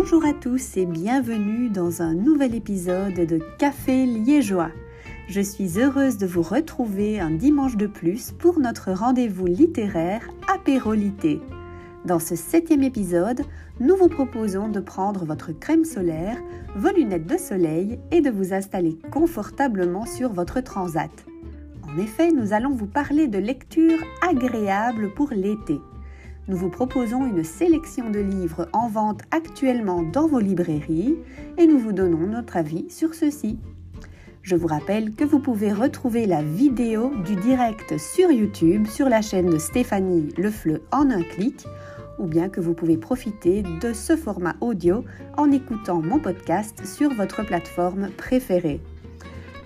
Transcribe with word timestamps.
Bonjour 0.00 0.24
à 0.24 0.32
tous 0.32 0.76
et 0.76 0.86
bienvenue 0.86 1.70
dans 1.70 2.02
un 2.02 2.14
nouvel 2.14 2.54
épisode 2.54 3.14
de 3.14 3.40
Café 3.58 4.06
Liégeois. 4.06 4.70
Je 5.28 5.40
suis 5.40 5.80
heureuse 5.80 6.18
de 6.18 6.26
vous 6.26 6.40
retrouver 6.40 7.18
un 7.18 7.32
dimanche 7.32 7.76
de 7.76 7.88
plus 7.88 8.30
pour 8.30 8.60
notre 8.60 8.92
rendez-vous 8.92 9.46
littéraire 9.46 10.22
Apérolité. 10.54 11.40
Dans 12.04 12.20
ce 12.20 12.36
septième 12.36 12.84
épisode, 12.84 13.42
nous 13.80 13.96
vous 13.96 14.08
proposons 14.08 14.68
de 14.68 14.78
prendre 14.78 15.24
votre 15.24 15.50
crème 15.50 15.84
solaire, 15.84 16.38
vos 16.76 16.92
lunettes 16.92 17.26
de 17.26 17.36
soleil 17.36 17.98
et 18.12 18.20
de 18.20 18.30
vous 18.30 18.54
installer 18.54 19.00
confortablement 19.10 20.06
sur 20.06 20.32
votre 20.32 20.60
transat. 20.60 21.10
En 21.82 21.98
effet, 21.98 22.30
nous 22.30 22.52
allons 22.52 22.72
vous 22.72 22.86
parler 22.86 23.26
de 23.26 23.38
lecture 23.38 23.98
agréable 24.22 25.12
pour 25.16 25.30
l'été. 25.32 25.80
Nous 26.48 26.56
vous 26.56 26.70
proposons 26.70 27.26
une 27.26 27.44
sélection 27.44 28.08
de 28.08 28.20
livres 28.20 28.68
en 28.72 28.88
vente 28.88 29.20
actuellement 29.32 30.02
dans 30.02 30.26
vos 30.26 30.40
librairies 30.40 31.14
et 31.58 31.66
nous 31.66 31.78
vous 31.78 31.92
donnons 31.92 32.26
notre 32.26 32.56
avis 32.56 32.88
sur 32.88 33.12
ceux-ci. 33.12 33.58
Je 34.40 34.56
vous 34.56 34.66
rappelle 34.66 35.12
que 35.14 35.24
vous 35.24 35.40
pouvez 35.40 35.74
retrouver 35.74 36.24
la 36.24 36.42
vidéo 36.42 37.12
du 37.26 37.36
direct 37.36 37.98
sur 37.98 38.30
YouTube 38.30 38.86
sur 38.86 39.10
la 39.10 39.20
chaîne 39.20 39.50
de 39.50 39.58
Stéphanie 39.58 40.30
Lefleu 40.38 40.80
en 40.90 41.10
un 41.10 41.22
clic 41.22 41.66
ou 42.18 42.24
bien 42.24 42.48
que 42.48 42.62
vous 42.62 42.72
pouvez 42.72 42.96
profiter 42.96 43.62
de 43.82 43.92
ce 43.92 44.16
format 44.16 44.56
audio 44.62 45.04
en 45.36 45.52
écoutant 45.52 46.00
mon 46.00 46.18
podcast 46.18 46.80
sur 46.86 47.12
votre 47.12 47.44
plateforme 47.44 48.08
préférée. 48.16 48.80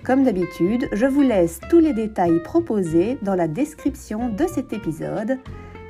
Comme 0.03 0.25
d'habitude, 0.25 0.89
je 0.91 1.05
vous 1.05 1.21
laisse 1.21 1.61
tous 1.69 1.79
les 1.79 1.93
détails 1.93 2.43
proposés 2.43 3.17
dans 3.21 3.35
la 3.35 3.47
description 3.47 4.27
de 4.27 4.45
cet 4.53 4.73
épisode. 4.73 5.39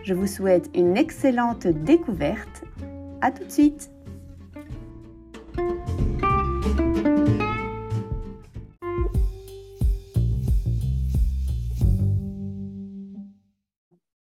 Je 0.04 0.14
vous 0.14 0.28
souhaite 0.28 0.70
une 0.74 0.98
excellente 0.98 1.66
découverte. 1.66 2.64
À 3.22 3.32
tout 3.32 3.46
de 3.46 3.50
suite. 3.50 3.90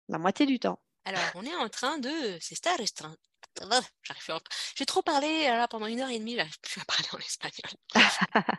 La 0.09 0.19
moitié 0.19 0.47
du 0.47 0.61
temps. 0.61 0.79
Alors, 1.05 1.21
on 1.35 1.45
est 1.45 1.57
en 1.57 1.69
train 1.69 1.99
de. 1.99 2.39
C'est 2.41 2.55
ça, 2.55 2.77
restreint. 2.77 3.17
J'arrive 4.03 4.41
J'ai 4.77 4.87
trop 4.87 5.03
parlé 5.03 5.45
là, 5.49 5.67
pendant 5.67 5.87
une 5.87 6.01
heure 6.01 6.11
et 6.11 6.19
demie, 6.21 6.37
j'arrive 6.37 6.59
plus 6.61 6.81
à 6.81 6.85
parler 6.85 7.09
en 7.13 7.19
espagnol. 7.19 7.73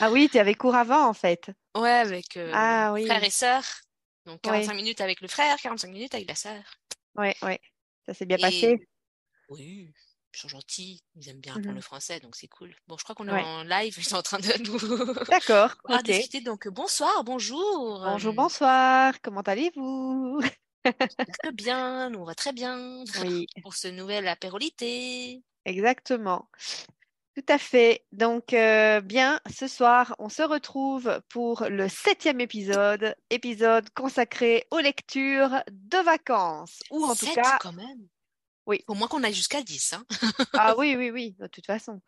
ah 0.00 0.10
oui, 0.10 0.28
tu 0.30 0.38
avais 0.38 0.54
cours 0.54 0.74
avant 0.74 1.06
en 1.06 1.14
fait. 1.14 1.50
Ouais, 1.76 1.90
avec 1.90 2.36
euh, 2.36 2.50
ah, 2.54 2.92
oui. 2.92 3.06
frère 3.06 3.22
et 3.22 3.30
sœur. 3.30 3.62
Donc 4.28 4.42
45 4.42 4.74
minutes 4.74 5.00
avec 5.00 5.22
le 5.22 5.28
frère, 5.28 5.56
45 5.56 5.88
minutes 5.88 6.14
avec 6.14 6.28
la 6.28 6.34
sœur. 6.34 6.62
Ouais, 7.16 7.34
ouais. 7.42 7.58
Ça 8.04 8.12
s'est 8.12 8.26
bien 8.26 8.36
passé. 8.36 8.86
Oui, 9.48 9.90
ils 10.34 10.38
sont 10.38 10.48
gentils, 10.48 11.02
ils 11.16 11.30
aiment 11.30 11.40
bien 11.40 11.56
apprendre 11.56 11.74
le 11.74 11.80
français, 11.80 12.20
donc 12.20 12.36
c'est 12.36 12.46
cool. 12.46 12.74
Bon, 12.86 12.98
je 12.98 13.04
crois 13.04 13.14
qu'on 13.14 13.26
est 13.26 13.42
en 13.42 13.62
live, 13.62 13.94
ils 13.96 14.04
sont 14.04 14.16
en 14.16 14.22
train 14.22 14.38
de 14.38 14.62
nous 14.64 15.14
D'accord, 15.30 15.74
ok. 15.88 16.02
discuter. 16.02 16.42
Donc 16.42 16.68
bonsoir, 16.68 17.24
bonjour. 17.24 18.02
Bonjour, 18.04 18.34
bonsoir. 18.34 19.14
Comment 19.22 19.40
allez-vous? 19.40 20.42
Très 20.84 21.52
bien, 21.52 22.10
nous 22.10 22.18
on 22.18 22.24
va 22.24 22.34
très 22.34 22.52
bien. 22.52 23.04
Oui. 23.22 23.46
Pour 23.62 23.74
ce 23.74 23.88
nouvel 23.88 24.28
apérolité. 24.28 25.42
Exactement. 25.64 26.50
Tout 27.38 27.52
à 27.52 27.58
fait. 27.58 28.04
Donc, 28.10 28.52
euh, 28.52 29.00
bien, 29.00 29.40
ce 29.48 29.68
soir, 29.68 30.16
on 30.18 30.28
se 30.28 30.42
retrouve 30.42 31.20
pour 31.28 31.66
le 31.70 31.88
septième 31.88 32.40
épisode, 32.40 33.14
épisode 33.30 33.88
consacré 33.90 34.66
aux 34.72 34.80
lectures 34.80 35.62
de 35.70 35.98
vacances. 35.98 36.80
Ou 36.90 37.04
en 37.04 37.14
tout 37.14 37.32
cas. 37.32 37.58
quand 37.60 37.74
même. 37.74 38.08
Oui. 38.66 38.82
Au 38.88 38.94
moins 38.94 39.06
qu'on 39.06 39.22
aille 39.22 39.34
jusqu'à 39.34 39.62
10. 39.62 39.92
Hein. 39.92 40.04
ah 40.54 40.74
oui, 40.78 40.96
oui, 40.96 41.12
oui, 41.12 41.36
de 41.38 41.46
toute 41.46 41.66
façon. 41.66 42.00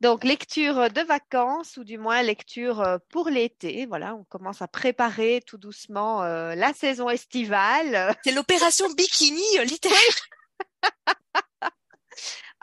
Donc, 0.00 0.22
lecture 0.22 0.88
de 0.88 1.00
vacances, 1.00 1.76
ou 1.78 1.82
du 1.82 1.98
moins 1.98 2.22
lecture 2.22 2.80
euh, 2.80 2.98
pour 3.08 3.28
l'été. 3.28 3.86
Voilà, 3.86 4.14
on 4.14 4.22
commence 4.22 4.62
à 4.62 4.68
préparer 4.68 5.42
tout 5.48 5.58
doucement 5.58 6.22
euh, 6.22 6.54
la 6.54 6.72
saison 6.74 7.10
estivale. 7.10 8.14
C'est 8.22 8.30
l'opération 8.30 8.88
bikini 8.90 9.64
littéraire. 9.64 9.98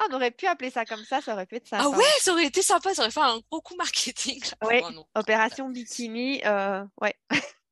Ah, 0.03 0.07
on 0.09 0.15
aurait 0.15 0.31
pu 0.31 0.47
appeler 0.47 0.69
ça 0.69 0.85
comme 0.85 1.03
ça, 1.05 1.21
ça 1.21 1.33
aurait 1.33 1.45
pu 1.45 1.55
être 1.55 1.67
sympa. 1.67 1.83
Ah 1.85 1.89
ouais, 1.89 2.03
ça 2.19 2.31
aurait 2.31 2.45
été 2.45 2.61
sympa, 2.61 2.93
ça 2.93 3.03
aurait 3.03 3.11
fait 3.11 3.19
un 3.19 3.39
gros 3.49 3.61
coup 3.61 3.75
marketing. 3.75 4.43
Oui, 4.63 4.81
opération 5.15 5.69
bikini, 5.69 6.41
ouais. 7.01 7.15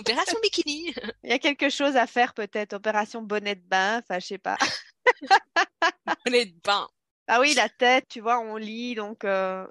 opération 0.00 0.38
bikini. 0.42 0.94
Il 1.24 1.30
y 1.30 1.32
a 1.32 1.38
quelque 1.38 1.70
chose 1.70 1.96
à 1.96 2.06
faire 2.06 2.34
peut-être, 2.34 2.74
opération 2.74 3.22
bonnet 3.22 3.54
de 3.54 3.62
bain, 3.62 3.98
enfin 3.98 4.18
je 4.18 4.26
sais 4.26 4.38
pas. 4.38 4.56
bonnet 6.24 6.46
de 6.46 6.60
bain. 6.62 6.88
Ah 7.28 7.40
oui, 7.40 7.54
la 7.54 7.68
tête, 7.68 8.06
tu 8.08 8.20
vois, 8.20 8.38
on 8.38 8.56
lit, 8.56 8.94
donc. 8.94 9.24
Euh, 9.24 9.66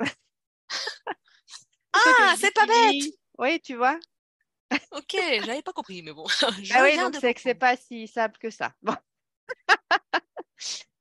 ah, 1.94 2.36
c'est 2.38 2.54
pas 2.54 2.66
bête. 2.66 3.04
Oui, 3.38 3.62
tu 3.62 3.76
vois. 3.76 3.98
ok, 4.92 5.16
j'avais 5.46 5.62
pas 5.62 5.72
compris, 5.72 6.02
mais 6.02 6.12
bon. 6.12 6.26
ah 6.42 6.84
oui, 6.84 6.98
donc 6.98 7.16
c'est 7.20 7.34
que 7.34 7.42
c'est 7.42 7.56
pas 7.56 7.78
si 7.78 8.08
simple 8.08 8.38
que 8.40 8.50
ça. 8.50 8.74
Bon. 8.82 8.96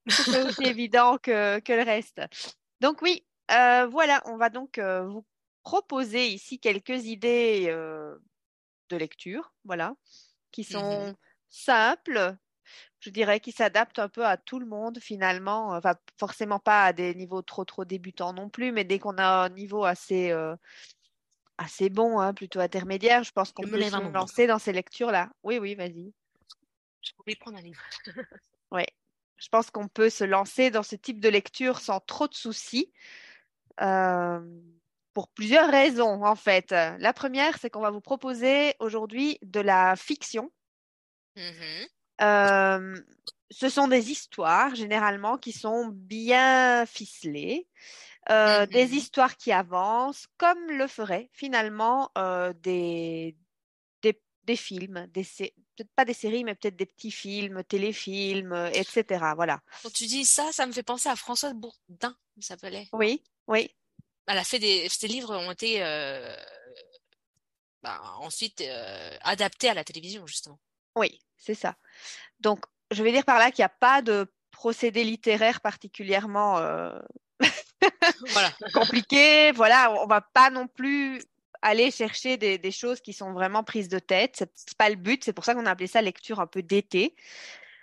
C'est 0.08 0.42
aussi 0.42 0.64
évident 0.64 1.18
que, 1.18 1.58
que, 1.60 1.72
le 1.72 1.82
reste. 1.82 2.20
Donc 2.80 3.02
oui, 3.02 3.24
euh, 3.50 3.86
voilà, 3.86 4.22
on 4.26 4.36
va 4.36 4.50
donc 4.50 4.78
euh, 4.78 5.06
vous 5.06 5.24
proposer 5.62 6.28
ici 6.28 6.58
quelques 6.58 7.06
idées 7.06 7.66
de 7.66 8.96
lecture, 8.96 9.52
voilà, 9.64 9.94
qui 10.52 10.62
Mmh 10.62 10.64
sont 10.64 11.16
simples, 11.48 12.36
je 13.00 13.10
dirais, 13.10 13.40
qui 13.40 13.52
s'adaptent 13.52 13.98
un 13.98 14.08
peu 14.08 14.26
à 14.26 14.36
tout 14.36 14.58
le 14.58 14.66
monde 14.66 14.98
finalement. 15.00 15.68
Enfin, 15.68 15.94
forcément 16.18 16.58
pas 16.58 16.86
à 16.86 16.92
des 16.92 17.14
niveaux 17.14 17.42
trop 17.42 17.64
trop 17.64 17.84
débutants 17.84 18.32
non 18.32 18.48
plus, 18.48 18.72
mais 18.72 18.84
dès 18.84 18.98
qu'on 18.98 19.18
a 19.18 19.44
un 19.44 19.48
niveau 19.50 19.84
assez 19.84 20.30
euh, 20.32 20.56
assez 21.58 21.88
bon, 21.90 22.18
hein, 22.18 22.34
plutôt 22.34 22.60
intermédiaire, 22.60 23.22
je 23.22 23.32
pense 23.32 23.52
qu'on 23.52 23.62
peut 23.62 23.80
se 23.80 24.12
lancer 24.12 24.46
dans 24.46 24.58
ces 24.58 24.72
lectures-là. 24.72 25.30
Oui, 25.42 25.58
oui, 25.58 25.74
vas-y. 25.74 26.12
Je 27.00 27.12
pouvais 27.16 27.36
prendre 27.36 27.58
un 27.58 27.62
livre. 27.62 27.80
oui, 28.72 28.84
je 29.44 29.50
pense 29.50 29.70
qu'on 29.70 29.88
peut 29.88 30.08
se 30.08 30.24
lancer 30.24 30.70
dans 30.70 30.82
ce 30.82 30.96
type 30.96 31.20
de 31.20 31.28
lecture 31.28 31.78
sans 31.78 32.00
trop 32.00 32.28
de 32.28 32.34
soucis. 32.34 32.90
Euh, 33.82 34.40
pour 35.12 35.28
plusieurs 35.28 35.70
raisons, 35.70 36.24
en 36.24 36.34
fait. 36.34 36.70
La 36.70 37.12
première, 37.12 37.58
c'est 37.58 37.68
qu'on 37.68 37.82
va 37.82 37.90
vous 37.90 38.00
proposer 38.00 38.74
aujourd'hui 38.80 39.38
de 39.42 39.60
la 39.60 39.96
fiction. 39.96 40.50
Mmh 41.36 41.86
euh, 42.22 42.96
ce 43.50 43.68
sont 43.68 43.88
des 43.88 44.12
histoires, 44.12 44.74
généralement, 44.76 45.36
qui 45.36 45.52
sont 45.52 45.88
bien 45.92 46.86
ficelées. 46.86 47.66
Euh, 48.30 48.66
des 48.66 48.86
mmh 48.86 48.94
histoires 48.94 49.36
qui 49.36 49.52
avancent, 49.52 50.26
comme 50.38 50.70
le 50.70 50.86
feraient 50.86 51.28
finalement 51.32 52.10
des, 52.62 53.36
des, 54.44 54.56
films, 54.56 55.06
des, 55.12 55.24
peut-être 55.24 55.90
pas 55.96 56.04
des 56.04 56.14
séries, 56.14 56.44
mais 56.44 56.54
peut-être 56.54 56.76
des 56.76 56.86
petits 56.86 57.10
films, 57.10 57.64
téléfilms, 57.64 58.70
etc. 58.72 59.32
Voilà. 59.36 59.60
Quand 59.82 59.92
tu 59.92 60.06
dis 60.06 60.24
ça, 60.24 60.50
ça 60.52 60.66
me 60.66 60.72
fait 60.72 60.82
penser 60.82 61.08
à 61.08 61.16
Françoise 61.16 61.54
Bourdin, 61.54 62.16
ça 62.40 62.48
s'appelait. 62.48 62.88
Oui, 62.92 63.22
oui 63.46 63.70
elle 64.26 64.38
a 64.38 64.44
fait 64.44 64.58
des 64.58 64.88
ces 64.88 65.08
livres 65.08 65.34
ont 65.34 65.52
été 65.52 65.82
euh, 65.82 66.34
bah, 67.82 68.00
ensuite 68.18 68.60
euh, 68.60 69.16
adaptés 69.22 69.68
à 69.68 69.74
la 69.74 69.84
télévision 69.84 70.26
justement. 70.26 70.58
Oui, 70.96 71.20
c'est 71.36 71.54
ça. 71.54 71.76
Donc 72.40 72.64
je 72.90 73.02
vais 73.02 73.12
dire 73.12 73.24
par 73.24 73.38
là 73.38 73.50
qu'il 73.50 73.62
n'y 73.62 73.66
a 73.66 73.68
pas 73.80 74.02
de 74.02 74.32
procédé 74.50 75.04
littéraire 75.04 75.60
particulièrement 75.60 76.58
euh... 76.58 76.98
voilà. 78.28 78.52
compliqué. 78.72 79.52
Voilà, 79.52 79.92
on 80.02 80.06
va 80.06 80.20
pas 80.20 80.50
non 80.50 80.68
plus 80.68 81.22
aller 81.64 81.90
chercher 81.90 82.36
des, 82.36 82.58
des 82.58 82.70
choses 82.70 83.00
qui 83.00 83.12
sont 83.12 83.32
vraiment 83.32 83.64
prises 83.64 83.88
de 83.88 83.98
tête. 83.98 84.44
C'est 84.54 84.76
pas 84.76 84.90
le 84.90 84.96
but. 84.96 85.24
C'est 85.24 85.32
pour 85.32 85.44
ça 85.44 85.54
qu'on 85.54 85.66
a 85.66 85.70
appelé 85.70 85.86
ça 85.86 86.02
lecture 86.02 86.38
un 86.38 86.46
peu 86.46 86.62
d'été. 86.62 87.16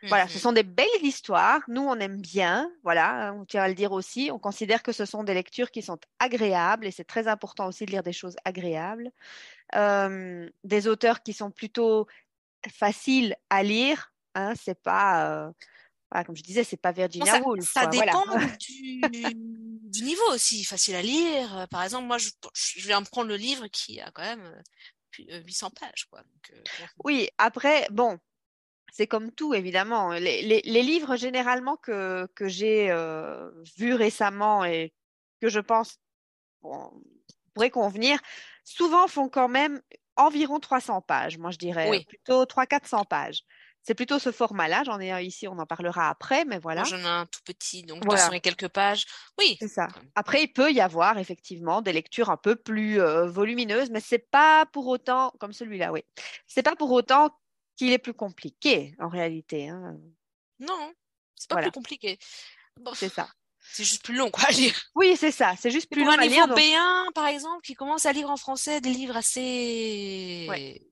Voilà, 0.04 0.28
ce 0.28 0.38
Mmh 0.38 0.42
sont 0.42 0.52
des 0.52 0.64
belles 0.64 0.88
histoires. 1.04 1.62
Nous, 1.68 1.82
on 1.82 1.96
aime 2.00 2.20
bien. 2.20 2.72
Voilà, 2.84 3.34
on 3.36 3.46
tient 3.46 3.64
à 3.64 3.68
le 3.68 3.76
dire 3.76 3.92
aussi. 3.92 4.30
On 4.32 4.40
considère 4.40 4.82
que 4.82 4.92
ce 4.92 5.06
sont 5.06 5.24
des 5.24 5.34
lectures 5.34 5.70
qui 5.70 5.82
sont 5.82 6.00
agréables 6.20 6.88
et 6.88 6.92
c'est 6.92 7.04
très 7.04 7.28
important 7.28 7.68
aussi 7.68 7.86
de 7.86 7.92
lire 7.92 8.04
des 8.04 8.14
choses 8.14 8.36
agréables. 8.46 9.12
Euh, 9.76 10.50
des 10.64 10.88
auteurs 10.88 11.22
qui 11.22 11.34
sont 11.34 11.52
plutôt 11.52 12.08
faciles 12.68 13.36
à 13.50 13.62
lire. 13.64 14.12
Hein, 14.34 14.54
c'est 14.56 14.82
pas, 14.82 15.30
euh, 15.30 15.52
voilà, 16.12 16.26
comme 16.26 16.36
je 16.36 16.44
disais, 16.44 16.64
c'est 16.64 16.78
pas 16.78 16.92
Virginia 16.92 17.40
bon, 17.40 17.40
ça, 17.40 17.48
Woolf. 17.48 17.72
Ça 17.72 17.88
quoi, 17.88 17.90
dépend 17.90 18.26
voilà. 18.26 18.48
du, 18.60 19.02
du, 19.90 20.04
niveau 20.04 20.30
aussi. 20.32 20.64
Facile 20.64 20.96
à 20.96 21.02
lire. 21.02 21.68
Par 21.72 21.84
exemple, 21.84 22.06
moi, 22.06 22.18
je, 22.18 22.30
je 22.54 22.88
vais 22.88 23.00
me 23.00 23.06
prendre 23.06 23.30
le 23.30 23.38
livre 23.38 23.68
qui 23.68 24.02
a 24.02 24.12
quand 24.12 24.24
même 24.24 24.62
800 25.20 25.72
pages. 25.72 26.06
Quoi. 26.10 26.20
Donc, 26.20 26.52
euh, 26.54 26.86
oui, 27.04 27.30
après, 27.38 27.88
bon, 27.92 28.20
c'est 28.92 29.08
comme 29.08 29.32
tout, 29.32 29.54
évidemment. 29.54 30.12
Les, 30.12 30.42
les, 30.42 30.62
les, 30.64 30.84
livres, 30.84 31.16
généralement, 31.16 31.78
que, 31.78 32.28
que 32.36 32.48
j'ai 32.48 32.92
euh, 32.92 33.50
vus 33.78 33.94
récemment 33.94 34.66
et 34.66 34.94
que 35.42 35.50
je 35.50 35.60
pense 35.60 35.98
bon, 36.62 36.92
pourraient 37.54 37.70
convenir, 37.70 38.20
souvent 38.64 39.08
font 39.08 39.30
quand 39.30 39.50
même 39.50 39.82
environ 40.18 40.60
300 40.60 41.02
pages, 41.02 41.38
moi 41.38 41.52
je 41.52 41.58
dirais. 41.58 41.90
Oui. 41.90 42.06
Plutôt 42.06 42.44
300-400 42.44 43.08
pages. 43.08 43.44
C'est 43.84 43.96
plutôt 43.96 44.20
ce 44.20 44.32
format-là. 44.32 44.84
J'en 44.86 45.00
ai 45.00 45.12
un 45.12 45.20
ici, 45.22 45.48
on 45.48 45.58
en 45.58 45.66
parlera 45.66 46.10
après, 46.10 46.46
mais 46.46 46.60
voilà. 46.60 46.84
J'en 46.84 47.00
ai 47.00 47.06
un 47.06 47.26
tout 47.26 47.40
petit, 47.44 47.82
donc 47.84 48.04
Voilà. 48.06 48.22
200 48.26 48.34
et 48.34 48.40
quelques 48.42 48.68
pages. 48.68 49.06
Oui, 49.40 49.58
C'est 49.60 49.68
ça. 49.68 49.88
Après, 50.16 50.44
il 50.44 50.50
peut 50.54 50.72
y 50.72 50.82
avoir 50.82 51.18
effectivement 51.18 51.82
des 51.82 51.92
lectures 51.94 52.30
un 52.30 52.38
peu 52.38 52.56
plus 52.56 53.02
euh, 53.02 53.26
volumineuses, 53.28 53.90
mais 53.90 54.00
c'est 54.00 54.30
pas 54.30 54.66
pour 54.68 54.88
autant, 54.88 55.32
comme 55.40 55.52
celui-là, 55.54 55.92
oui. 55.92 56.04
C'est 56.48 56.62
pas 56.64 56.76
pour 56.76 56.92
autant 56.92 57.30
qu'il 57.76 57.92
est 57.92 57.98
plus 57.98 58.14
compliqué 58.14 58.94
en 59.00 59.10
réalité. 59.10 59.70
hein. 59.70 59.98
non, 60.60 60.94
c'est 61.36 61.50
pas 61.50 61.56
Voilà. 61.56 61.68
plus 61.70 61.72
compliqué. 61.74 62.20
Bon, 62.80 62.94
C'est 62.94 63.10
ça. 63.12 63.30
c'est 63.74 63.84
juste 63.84 64.04
plus 64.04 64.16
long, 64.16 64.30
quoi, 64.30 64.44
à 64.48 64.52
lire. 64.52 64.76
Oui, 64.94 65.16
c'est 65.18 65.32
ça. 65.32 65.56
C'est 65.60 65.72
juste 65.72 65.90
plus 65.90 66.04
pour 66.04 66.12
long 66.14 66.20
un 66.20 66.22
niveau 66.22 66.36
lire. 66.36 66.48
donc 66.48 66.58
B1, 66.60 67.12
par 67.14 67.26
exemple, 67.26 67.62
qui 67.64 67.74
commence 67.74 68.06
à 68.06 68.14
lire 68.14 68.30
en 68.30 68.38
français 68.38 68.80
des 68.80 68.92
livres 68.92 69.18
assez... 69.18 70.48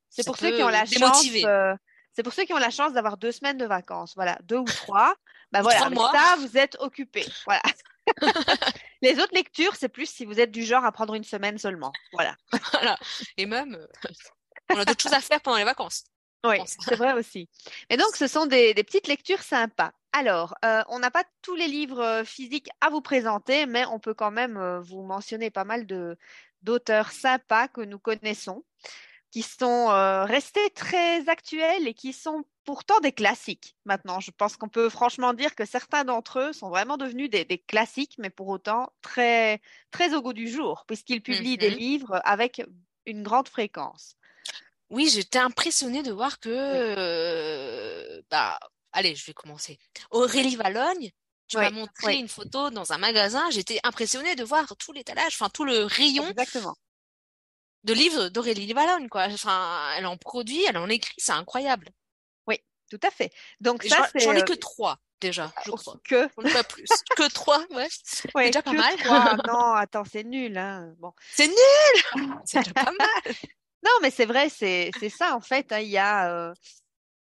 C'est 0.10 0.24
ça 0.24 0.32
pour 0.32 0.38
ceux 0.38 0.56
qui 0.56 0.64
ont 0.64 0.70
la 0.70 0.86
chance. 0.86 1.28
euh, 1.46 1.76
c'est 2.14 2.24
pour 2.24 2.34
ceux 2.34 2.46
qui 2.46 2.54
ont 2.54 2.60
la 2.60 2.70
chance 2.70 2.94
d'avoir 2.94 3.18
deux 3.18 3.32
semaines 3.32 3.58
de 3.58 3.66
vacances. 3.66 4.14
Voilà, 4.16 4.38
deux 4.44 4.58
ou 4.58 4.66
trois. 4.66 5.14
Ou 5.54 5.62
voilà, 5.64 5.86
avec 5.86 5.98
ça, 5.98 6.36
vous 6.38 6.58
êtes 6.58 6.78
occupés. 6.80 7.26
Voilà. 7.46 7.64
Les 9.02 9.20
autres 9.20 9.34
lectures, 9.34 9.76
c'est 9.76 9.90
plus 9.90 10.08
si 10.08 10.26
vous 10.26 10.40
êtes 10.40 10.52
du 10.52 10.64
genre 10.64 10.86
à 10.86 10.92
prendre 10.92 11.16
une 11.16 11.24
semaine 11.24 11.58
seulement. 11.58 11.92
Voilà. 12.14 12.36
Voilà. 12.74 13.00
Et 13.38 13.46
même, 13.46 13.76
euh, 13.76 13.88
on 14.70 14.78
a 14.78 14.86
d'autres 14.86 15.02
choses 15.02 15.14
à 15.14 15.22
faire 15.22 15.42
pendant 15.42 15.58
les 15.58 15.64
vacances. 15.64 16.04
Oui, 16.46 16.58
c'est 16.68 16.96
vrai 16.96 17.14
aussi. 17.14 17.50
Et 17.90 17.98
donc, 17.98 18.16
ce 18.16 18.28
sont 18.28 18.46
des, 18.46 18.74
des 18.74 18.84
petites 18.84 19.08
lectures 19.08 19.42
sympas. 19.42 19.92
Alors, 20.14 20.56
euh, 20.64 20.84
on 20.88 21.00
n'a 21.00 21.12
pas 21.12 21.24
tous 21.42 21.56
les 21.56 21.68
livres 21.68 22.00
euh, 22.00 22.24
physiques 22.24 22.70
à 22.80 22.90
vous 22.90 23.02
présenter, 23.02 23.66
mais 23.66 23.86
on 23.86 24.00
peut 24.00 24.14
quand 24.14 24.32
même 24.32 24.80
vous 24.80 25.04
mentionner 25.04 25.50
pas 25.50 25.66
mal 25.66 25.86
de 25.86 26.18
d'auteurs 26.62 27.12
sympas 27.12 27.70
que 27.70 27.82
nous 27.82 28.00
connaissons, 28.00 28.64
qui 29.32 29.44
sont 29.44 29.90
euh, 29.92 30.26
restés 30.26 30.70
très 30.72 31.28
actuels 31.30 31.88
et 31.88 31.94
qui 31.94 32.14
sont 32.14 32.44
pourtant 32.66 33.00
des 33.00 33.12
classiques 33.12 33.76
maintenant. 33.86 34.20
Je 34.20 34.32
pense 34.32 34.58
qu'on 34.58 34.70
peut 34.70 34.90
franchement 34.90 35.34
dire 35.34 35.56
que 35.56 35.66
certains 35.66 36.04
d'entre 36.04 36.40
eux 36.40 36.54
sont 36.54 36.70
vraiment 36.70 36.98
devenus 36.98 37.30
des, 37.30 37.46
des 37.46 37.60
classiques, 37.60 38.16
mais 38.20 38.30
pour 38.32 38.48
autant 38.48 38.92
très, 39.02 39.62
très 39.92 40.14
au 40.16 40.22
goût 40.22 40.34
du 40.34 40.48
jour, 40.50 40.84
puisqu'ils 40.88 41.22
publient 41.24 41.58
des 41.60 41.70
Mhm. 41.70 41.80
livres 41.80 42.22
avec 42.26 42.62
une 43.06 43.24
grande 43.24 43.50
fréquence. 43.50 44.16
Oui, 44.90 45.10
j'étais 45.10 45.38
impressionnée 45.40 46.02
de 46.04 46.12
voir 46.12 46.40
que, 46.40 46.50
euh, 46.50 48.22
bah, 48.32 48.60
allez, 48.92 49.16
je 49.16 49.26
vais 49.26 49.34
commencer. 49.34 49.78
Aurélie 50.12 50.56
Valogne, 50.56 51.12
tu 51.48 51.60
Oui, 51.60 51.62
m'as 51.62 51.70
montré 51.70 52.18
oui. 52.18 52.18
une 52.18 52.28
photo 52.28 52.70
dans 52.72 52.92
un 52.92 52.98
magasin. 52.98 53.50
J'étais 53.52 53.80
impressionnée 53.84 54.36
de 54.36 54.44
voir 54.44 54.76
tout 54.78 54.92
l'étalage, 54.92 55.34
enfin 55.36 55.50
tout 55.50 55.64
le 55.66 55.84
rayon 55.86 56.26
Exactement. 56.28 56.76
De 57.84 57.94
livres 57.94 58.30
d'Aurélie 58.30 58.72
Valogne, 58.74 59.10
quoi. 59.10 59.24
Enfin, 59.30 59.92
elle 59.98 60.06
en 60.06 60.18
produit, 60.18 60.64
elle 60.66 60.78
en 60.78 60.90
écrit, 60.90 61.14
c'est 61.18 61.32
incroyable. 61.32 61.90
Tout 62.90 63.00
à 63.04 63.12
fait. 63.12 63.32
Donc 63.62 63.86
Et 63.86 63.90
ça, 63.90 64.10
j'en- 64.16 64.34
ai 64.34 64.42
euh, 64.42 64.46
que 64.46 64.54
trois 64.54 64.98
déjà, 65.22 65.54
je 65.64 65.70
oh, 65.72 65.76
crois. 65.76 65.98
que 66.04 66.28
J'en 66.38 66.44
ai 66.44 66.54
pas 66.54 66.64
plus. 66.64 66.86
Que 67.16 67.30
trois, 67.32 67.60
ouais. 67.72 67.88
ouais, 68.34 68.46
déjà 68.48 68.62
pas 68.64 68.74
mal. 68.74 68.96
trois. 68.98 69.36
Non, 69.48 69.74
attends, 69.74 70.06
c'est 70.12 70.24
nul. 70.24 70.58
Hein. 70.58 70.94
Bon. 70.98 71.14
C'est 71.32 71.48
nul! 71.48 72.34
C'est 72.46 72.60
déjà 72.60 72.74
pas 72.74 72.92
mal. 72.92 73.36
Non, 73.84 73.92
mais 74.02 74.10
c'est 74.10 74.26
vrai, 74.26 74.50
c'est 74.50 74.90
c'est 75.00 75.10
ça 75.10 75.36
en 75.36 75.40
fait. 75.40 75.72
hein, 75.72 75.80
Il 75.80 75.90
y 75.90 75.98
a 76.00 76.32
euh, 76.34 76.54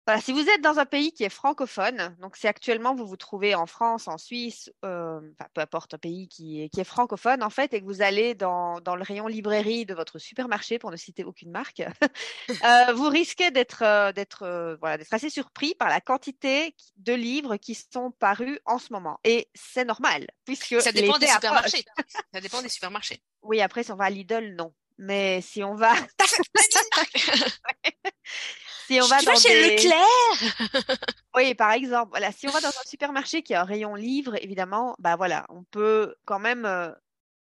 voilà, 0.10 0.24
si 0.24 0.32
vous 0.32 0.50
êtes 0.50 0.62
dans 0.62 0.80
un 0.80 0.88
pays 0.88 1.12
qui 1.12 1.24
est 1.24 1.30
francophone, 1.30 2.16
donc 2.20 2.36
si 2.36 2.48
actuellement 2.48 2.96
vous 2.96 3.06
vous 3.06 3.16
trouvez 3.16 3.54
en 3.54 3.68
France, 3.68 4.08
en 4.08 4.18
Suisse, 4.18 4.72
euh, 4.84 5.20
enfin 5.40 5.48
peu 5.54 5.62
importe 5.62 5.94
un 5.94 6.00
pays 6.00 6.28
qui 6.28 6.64
est, 6.64 6.70
qui 6.70 6.80
est 6.80 6.84
francophone 6.84 7.44
en 7.44 7.52
fait, 7.52 7.76
et 7.76 7.80
que 7.80 7.86
vous 7.86 8.02
allez 8.02 8.34
dans, 8.34 8.82
dans 8.82 8.96
le 8.96 9.04
rayon 9.04 9.28
librairie 9.28 9.86
de 9.86 9.94
votre 9.94 10.18
supermarché, 10.18 10.80
pour 10.80 10.90
ne 10.90 10.98
citer 10.98 11.24
aucune 11.24 11.52
marque, 11.52 11.82
euh, 12.50 12.94
vous 12.94 13.08
risquez 13.08 13.52
d'être 13.52 13.84
euh, 13.84 14.12
d'être 14.12 14.78
voilà, 14.80 15.04
assez 15.12 15.30
surpris 15.30 15.76
par 15.76 15.90
la 15.90 16.02
quantité 16.02 16.76
de 16.98 17.14
livres 17.14 17.58
qui 17.58 17.76
sont 17.76 18.10
parus 18.10 18.58
en 18.66 18.80
ce 18.80 18.92
moment. 18.92 19.20
Et 19.24 19.48
c'est 19.54 19.86
normal, 19.86 20.26
puisque 20.44 20.82
Ça 20.82 20.92
dépend 20.92 21.20
des 21.20 21.28
approche. 21.28 21.36
supermarchés. 21.36 21.86
Ça 22.34 22.42
dépend 22.42 22.64
des 22.64 22.70
supermarchés. 22.70 23.22
Oui, 23.44 23.62
après, 23.62 23.84
si 23.84 23.92
on 23.92 23.96
va 23.96 24.06
à 24.06 24.10
Lidl, 24.10 24.56
non. 24.56 24.74
Mais 24.98 25.40
si 25.42 25.64
on 25.64 25.76
va, 25.76 25.94
si 28.90 29.02
on 29.02 29.08
va 29.08 29.20
tu 29.20 29.26
vas 29.26 29.36
dans 29.36 29.40
chez 29.40 29.54
des... 29.54 29.62
Leclerc? 29.62 29.98
Oui, 31.36 31.54
par 31.56 31.72
exemple, 31.72 32.10
voilà, 32.10 32.32
si 32.32 32.48
on 32.48 32.52
va 32.52 32.62
dans 32.62 32.70
un 32.70 32.84
supermarché 32.88 33.44
qui 33.44 33.54
a 33.54 33.62
un 33.62 33.66
rayon 33.66 33.96
livre, 33.96 34.36
évidemment, 34.44 34.96
bah 35.00 35.16
voilà, 35.16 35.46
on 35.50 35.64
peut 35.64 36.16
quand 36.26 36.40
même 36.40 36.66
euh, 36.66 36.92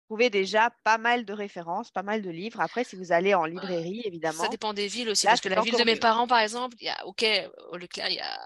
trouver 0.07 0.29
déjà 0.29 0.71
pas 0.83 0.97
mal 0.97 1.25
de 1.25 1.33
références, 1.33 1.91
pas 1.91 2.03
mal 2.03 2.21
de 2.21 2.29
livres. 2.29 2.59
Après, 2.61 2.83
si 2.83 2.95
vous 2.97 3.11
allez 3.13 3.33
en 3.33 3.45
librairie, 3.45 4.01
évidemment, 4.05 4.43
Ça 4.43 4.49
dépend 4.49 4.73
des 4.73 4.87
villes 4.87 5.09
aussi, 5.09 5.25
Là, 5.25 5.31
parce 5.31 5.41
que 5.41 5.49
la 5.49 5.61
ville 5.61 5.77
de 5.77 5.83
mes 5.85 5.95
mieux. 5.95 5.99
parents, 5.99 6.27
par 6.27 6.39
exemple, 6.39 6.75
il 6.79 6.85
y 6.85 6.89
a, 6.89 7.05
ok, 7.07 7.25
au 7.71 7.77
Leclerc, 7.77 8.09
il 8.09 8.15
y 8.15 8.19
a, 8.19 8.39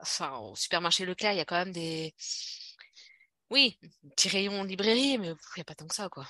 enfin, 0.00 0.38
au 0.38 0.56
supermarché 0.56 1.04
Leclerc, 1.04 1.32
il 1.32 1.38
y 1.38 1.40
a 1.40 1.44
quand 1.44 1.56
même 1.56 1.72
des, 1.72 2.14
oui, 3.50 3.78
un 4.04 4.08
petit 4.10 4.28
rayon 4.28 4.64
librairie, 4.64 5.18
mais 5.18 5.28
il 5.28 5.36
n'y 5.56 5.60
a 5.60 5.64
pas 5.64 5.74
tant 5.74 5.86
que 5.86 5.94
ça, 5.94 6.08
quoi. 6.08 6.26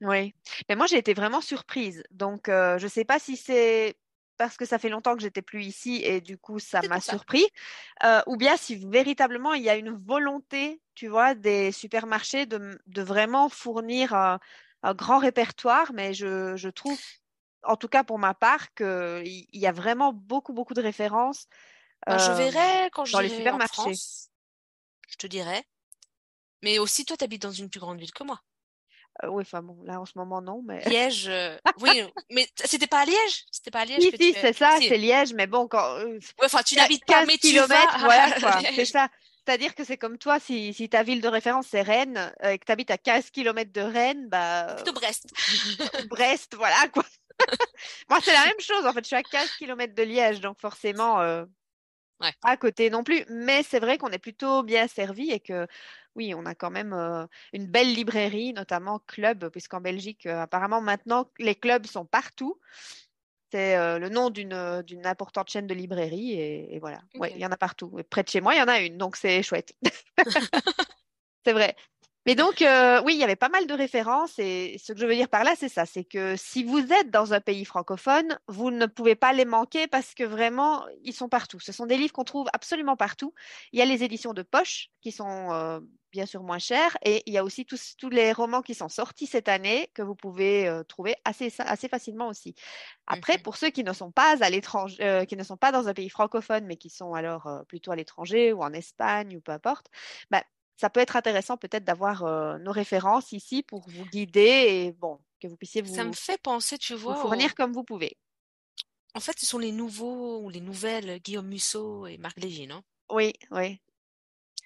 oui. 0.00 0.34
Mais 0.68 0.76
moi, 0.76 0.86
j'ai 0.86 0.98
été 0.98 1.14
vraiment 1.14 1.40
surprise. 1.40 2.02
Donc, 2.10 2.48
euh, 2.48 2.78
je 2.78 2.86
sais 2.88 3.04
pas 3.04 3.18
si 3.18 3.36
c'est 3.36 3.96
parce 4.46 4.56
que 4.56 4.64
ça 4.64 4.78
fait 4.78 4.88
longtemps 4.88 5.14
que 5.14 5.22
j'étais 5.22 5.42
plus 5.42 5.64
ici 5.64 6.02
et 6.04 6.20
du 6.20 6.36
coup, 6.36 6.58
ça 6.58 6.82
m'a 6.82 7.00
surpris, 7.00 7.46
euh, 8.04 8.20
ou 8.26 8.36
bien 8.36 8.56
si 8.56 8.76
véritablement 8.76 9.54
il 9.54 9.62
y 9.62 9.70
a 9.70 9.76
une 9.76 9.90
volonté, 9.90 10.80
tu 10.94 11.08
vois, 11.08 11.34
des 11.34 11.72
supermarchés 11.72 12.46
de, 12.46 12.80
vraiment 13.02 13.48
fournir 13.48 14.14
un, 14.14 14.40
un 14.82 14.94
grand 14.94 15.18
répertoire, 15.18 15.92
mais 15.92 16.12
je, 16.12 16.56
je 16.56 16.68
trouve, 16.68 16.98
en 17.62 17.76
tout 17.76 17.88
cas 17.88 18.02
pour 18.02 18.18
ma 18.18 18.34
part, 18.34 18.74
qu'il 18.74 19.24
il 19.26 19.60
y 19.60 19.66
a 19.66 19.72
vraiment 19.72 20.12
beaucoup, 20.12 20.52
beaucoup 20.52 20.74
de 20.74 20.82
références. 20.82 21.46
Ben, 22.06 22.18
je 22.18 22.30
euh, 22.30 22.34
verrai 22.34 22.90
quand 22.92 23.04
dans 23.12 23.20
les 23.20 23.28
j'irai 23.28 23.34
en 23.34 23.38
supermarchés. 23.38 23.74
France, 23.74 24.30
je 25.08 25.16
te 25.16 25.26
dirai. 25.28 25.62
Mais 26.62 26.78
aussi, 26.78 27.04
toi, 27.04 27.16
tu 27.16 27.24
habites 27.24 27.42
dans 27.42 27.52
une 27.52 27.70
plus 27.70 27.80
grande 27.80 27.98
ville 27.98 28.12
que 28.12 28.24
moi. 28.24 28.40
Euh, 29.24 29.28
oui, 29.28 29.42
enfin 29.42 29.62
bon, 29.62 29.78
là 29.84 30.00
en 30.00 30.06
ce 30.06 30.12
moment, 30.16 30.40
non, 30.42 30.62
mais. 30.66 30.80
Liège, 30.88 31.26
euh, 31.28 31.56
oui, 31.80 32.02
mais 32.30 32.44
t- 32.46 32.66
c'était 32.66 32.86
pas 32.86 33.00
à 33.00 33.04
Liège? 33.04 33.44
C'était 33.50 33.70
pas 33.70 33.80
à 33.80 33.84
Liège 33.84 34.00
Si, 34.02 34.10
que 34.10 34.16
si, 34.22 34.32
tu 34.32 34.40
c'est 34.40 34.52
ça, 34.52 34.76
Si. 34.78 34.88
c'est 34.88 34.98
Liège, 34.98 35.32
mais 35.34 35.46
bon, 35.46 35.68
quand. 35.68 35.96
euh, 35.98 36.18
Ouais, 36.40 36.46
enfin, 36.46 36.62
tu 36.62 36.74
n'habites 36.76 37.04
pas, 37.04 37.20
15 37.20 37.26
mais 37.26 37.38
tu 37.38 37.56
vas 37.58 37.66
voilà 38.00 38.32
quoi, 38.40 38.60
c'est 38.74 38.84
ça. 38.84 39.08
C'est-à-dire 39.46 39.74
que 39.74 39.82
c'est 39.84 39.96
comme 39.96 40.18
toi, 40.18 40.38
si, 40.38 40.72
si 40.72 40.88
ta 40.88 41.02
ville 41.02 41.20
de 41.20 41.26
référence 41.26 41.66
c'est 41.68 41.82
Rennes 41.82 42.32
euh, 42.44 42.50
et 42.50 42.58
que 42.58 42.64
tu 42.64 42.70
habites 42.70 42.92
à 42.92 42.96
15 42.98 43.30
km 43.30 43.72
de 43.72 43.80
Rennes, 43.80 44.28
bah, 44.28 44.74
Plutôt 44.76 44.92
Brest. 44.92 45.26
Brest, 46.08 46.54
voilà 46.54 46.86
quoi. 46.92 47.02
Moi, 48.08 48.20
c'est 48.22 48.32
la 48.32 48.44
même 48.44 48.60
chose 48.60 48.86
en 48.86 48.92
fait, 48.92 49.00
je 49.00 49.06
suis 49.08 49.16
à 49.16 49.22
15 49.24 49.50
km 49.58 49.94
de 49.96 50.02
Liège, 50.04 50.40
donc 50.40 50.60
forcément 50.60 51.20
euh, 51.20 51.44
Ouais. 52.22 52.32
pas 52.40 52.50
à 52.50 52.56
côté 52.56 52.90
non 52.90 53.04
plus. 53.04 53.24
Mais 53.28 53.62
c'est 53.62 53.80
vrai 53.80 53.98
qu'on 53.98 54.08
est 54.10 54.18
plutôt 54.18 54.62
bien 54.62 54.86
servi 54.88 55.30
et 55.30 55.40
que 55.40 55.66
oui, 56.14 56.34
on 56.34 56.46
a 56.46 56.54
quand 56.54 56.70
même 56.70 56.92
euh, 56.92 57.26
une 57.52 57.66
belle 57.66 57.92
librairie, 57.92 58.52
notamment 58.52 59.00
Club, 59.06 59.48
puisqu'en 59.50 59.80
Belgique, 59.80 60.26
euh, 60.26 60.40
apparemment 60.42 60.80
maintenant, 60.80 61.30
les 61.38 61.54
clubs 61.54 61.86
sont 61.86 62.04
partout. 62.04 62.60
C'est 63.50 63.76
euh, 63.76 63.98
le 63.98 64.08
nom 64.08 64.30
d'une 64.30 64.82
d'une 64.86 65.06
importante 65.06 65.50
chaîne 65.50 65.66
de 65.66 65.74
librairie 65.74 66.32
et, 66.32 66.74
et 66.74 66.78
voilà. 66.78 67.00
Ouais, 67.18 67.32
il 67.34 67.40
y 67.40 67.46
en 67.46 67.52
a 67.52 67.56
partout. 67.56 67.98
Et 67.98 68.02
près 68.02 68.22
de 68.22 68.28
chez 68.28 68.40
moi, 68.40 68.54
il 68.54 68.58
y 68.58 68.62
en 68.62 68.68
a 68.68 68.80
une, 68.80 68.96
donc 68.96 69.16
c'est 69.16 69.42
chouette. 69.42 69.74
C'est 71.44 71.52
vrai. 71.52 71.74
Mais 72.26 72.36
donc, 72.36 72.62
euh, 72.62 73.02
oui, 73.04 73.14
il 73.14 73.18
y 73.18 73.24
avait 73.24 73.34
pas 73.36 73.48
mal 73.48 73.66
de 73.66 73.74
références 73.74 74.38
et 74.38 74.76
ce 74.78 74.92
que 74.92 74.98
je 75.00 75.06
veux 75.06 75.14
dire 75.14 75.28
par 75.28 75.42
là, 75.42 75.54
c'est 75.56 75.68
ça, 75.68 75.86
c'est 75.86 76.04
que 76.04 76.36
si 76.36 76.62
vous 76.62 76.78
êtes 76.92 77.10
dans 77.10 77.32
un 77.34 77.40
pays 77.40 77.64
francophone, 77.64 78.38
vous 78.46 78.70
ne 78.70 78.86
pouvez 78.86 79.16
pas 79.16 79.32
les 79.32 79.44
manquer 79.44 79.88
parce 79.88 80.14
que 80.14 80.22
vraiment, 80.22 80.86
ils 81.02 81.12
sont 81.14 81.28
partout. 81.28 81.58
Ce 81.58 81.72
sont 81.72 81.86
des 81.86 81.96
livres 81.96 82.12
qu'on 82.12 82.22
trouve 82.24 82.46
absolument 82.52 82.96
partout. 82.96 83.34
Il 83.72 83.78
y 83.80 83.82
a 83.82 83.86
les 83.86 84.04
éditions 84.04 84.34
de 84.34 84.42
poche 84.42 84.90
qui 85.00 85.10
sont 85.10 85.52
euh, 85.52 85.80
bien 86.12 86.26
sûr 86.26 86.44
moins 86.44 86.60
chères 86.60 86.96
et 87.04 87.22
il 87.26 87.32
y 87.34 87.38
a 87.38 87.44
aussi 87.44 87.64
tous, 87.66 87.96
tous 87.98 88.08
les 88.10 88.32
romans 88.32 88.62
qui 88.62 88.74
sont 88.74 88.88
sortis 88.88 89.26
cette 89.26 89.48
année 89.48 89.90
que 89.94 90.02
vous 90.02 90.14
pouvez 90.14 90.68
euh, 90.68 90.84
trouver 90.84 91.16
assez, 91.24 91.52
assez 91.58 91.88
facilement 91.88 92.28
aussi. 92.28 92.54
Après, 93.06 93.36
Mhm. 93.36 93.38
pour 93.38 93.56
ceux 93.56 93.70
qui 93.70 93.84
ne 93.84 93.92
sont 93.92 94.12
pas 94.12 94.36
à 94.40 94.50
l'étranger, 94.50 95.24
qui 95.28 95.36
ne 95.36 95.42
sont 95.42 95.56
pas 95.56 95.72
dans 95.72 95.88
un 95.88 95.94
pays 95.94 96.08
francophone, 96.10 96.66
mais 96.66 96.76
qui 96.76 96.90
sont 96.90 97.14
alors 97.14 97.48
plutôt 97.68 97.90
à 97.92 97.96
l'étranger 97.96 98.52
ou 98.52 98.62
en 98.62 98.72
Espagne 98.72 99.36
ou 99.36 99.40
peu 99.40 99.52
importe, 99.52 99.86
bah, 100.30 100.42
ça 100.76 100.90
peut 100.90 101.00
être 101.00 101.16
intéressant 101.16 101.56
peut-être 101.56 101.84
d'avoir 101.84 102.24
euh, 102.24 102.58
nos 102.58 102.72
références 102.72 103.32
ici 103.32 103.62
pour 103.62 103.88
vous 103.88 104.06
guider 104.06 104.40
et 104.86 104.92
bon, 104.92 105.20
que 105.40 105.48
vous 105.48 105.56
puissiez 105.56 105.82
vous, 105.82 105.94
Ça 105.94 106.04
me 106.04 106.12
fait 106.12 106.38
penser, 106.42 106.76
tu 106.76 106.94
vous 107.06 107.14
vois, 107.14 107.14
fournir 107.14 107.54
au- 107.54 107.54
comme 107.54 107.72
vous 107.72 107.84
pouvez. 107.84 108.18
en 109.14 109.20
fait, 109.20 109.38
ce 109.40 109.46
sont 109.46 109.58
les 109.58 109.72
nouveaux 109.72 110.42
ou 110.42 110.50
les 110.50 110.60
nouvelles 110.60 111.18
Guillaume 111.20 111.48
Musso 111.48 112.06
et 112.06 112.18
Marc 112.18 112.38
Lévy, 112.38 112.66
non? 112.66 112.82
Oui, 113.10 113.32
oui. 113.50 113.80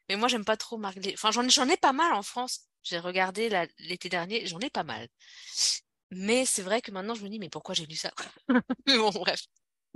Mais 0.08 0.16
moi, 0.16 0.28
j'aime 0.28 0.44
pas 0.44 0.56
trop 0.56 0.78
Marc 0.78 0.96
Lévy. 0.96 1.14
Enfin, 1.14 1.30
j'en 1.32 1.44
ai, 1.44 1.50
j'en 1.50 1.68
ai 1.68 1.76
pas 1.76 1.92
mal 1.92 2.12
en 2.14 2.22
France. 2.22 2.68
J'ai 2.82 2.98
regardé 2.98 3.48
l'été 3.78 4.08
dernier, 4.08 4.46
j'en 4.46 4.60
ai 4.60 4.70
pas 4.70 4.84
mal. 4.84 5.08
Mais 6.10 6.44
c'est 6.46 6.62
vrai 6.62 6.82
que 6.82 6.90
maintenant, 6.90 7.14
je 7.14 7.22
me 7.22 7.28
dis, 7.28 7.38
mais 7.38 7.48
pourquoi 7.48 7.74
j'ai 7.74 7.86
lu 7.86 7.94
ça? 7.96 8.10
Mais 8.86 8.96
bon, 8.98 9.10
bref. 9.10 9.40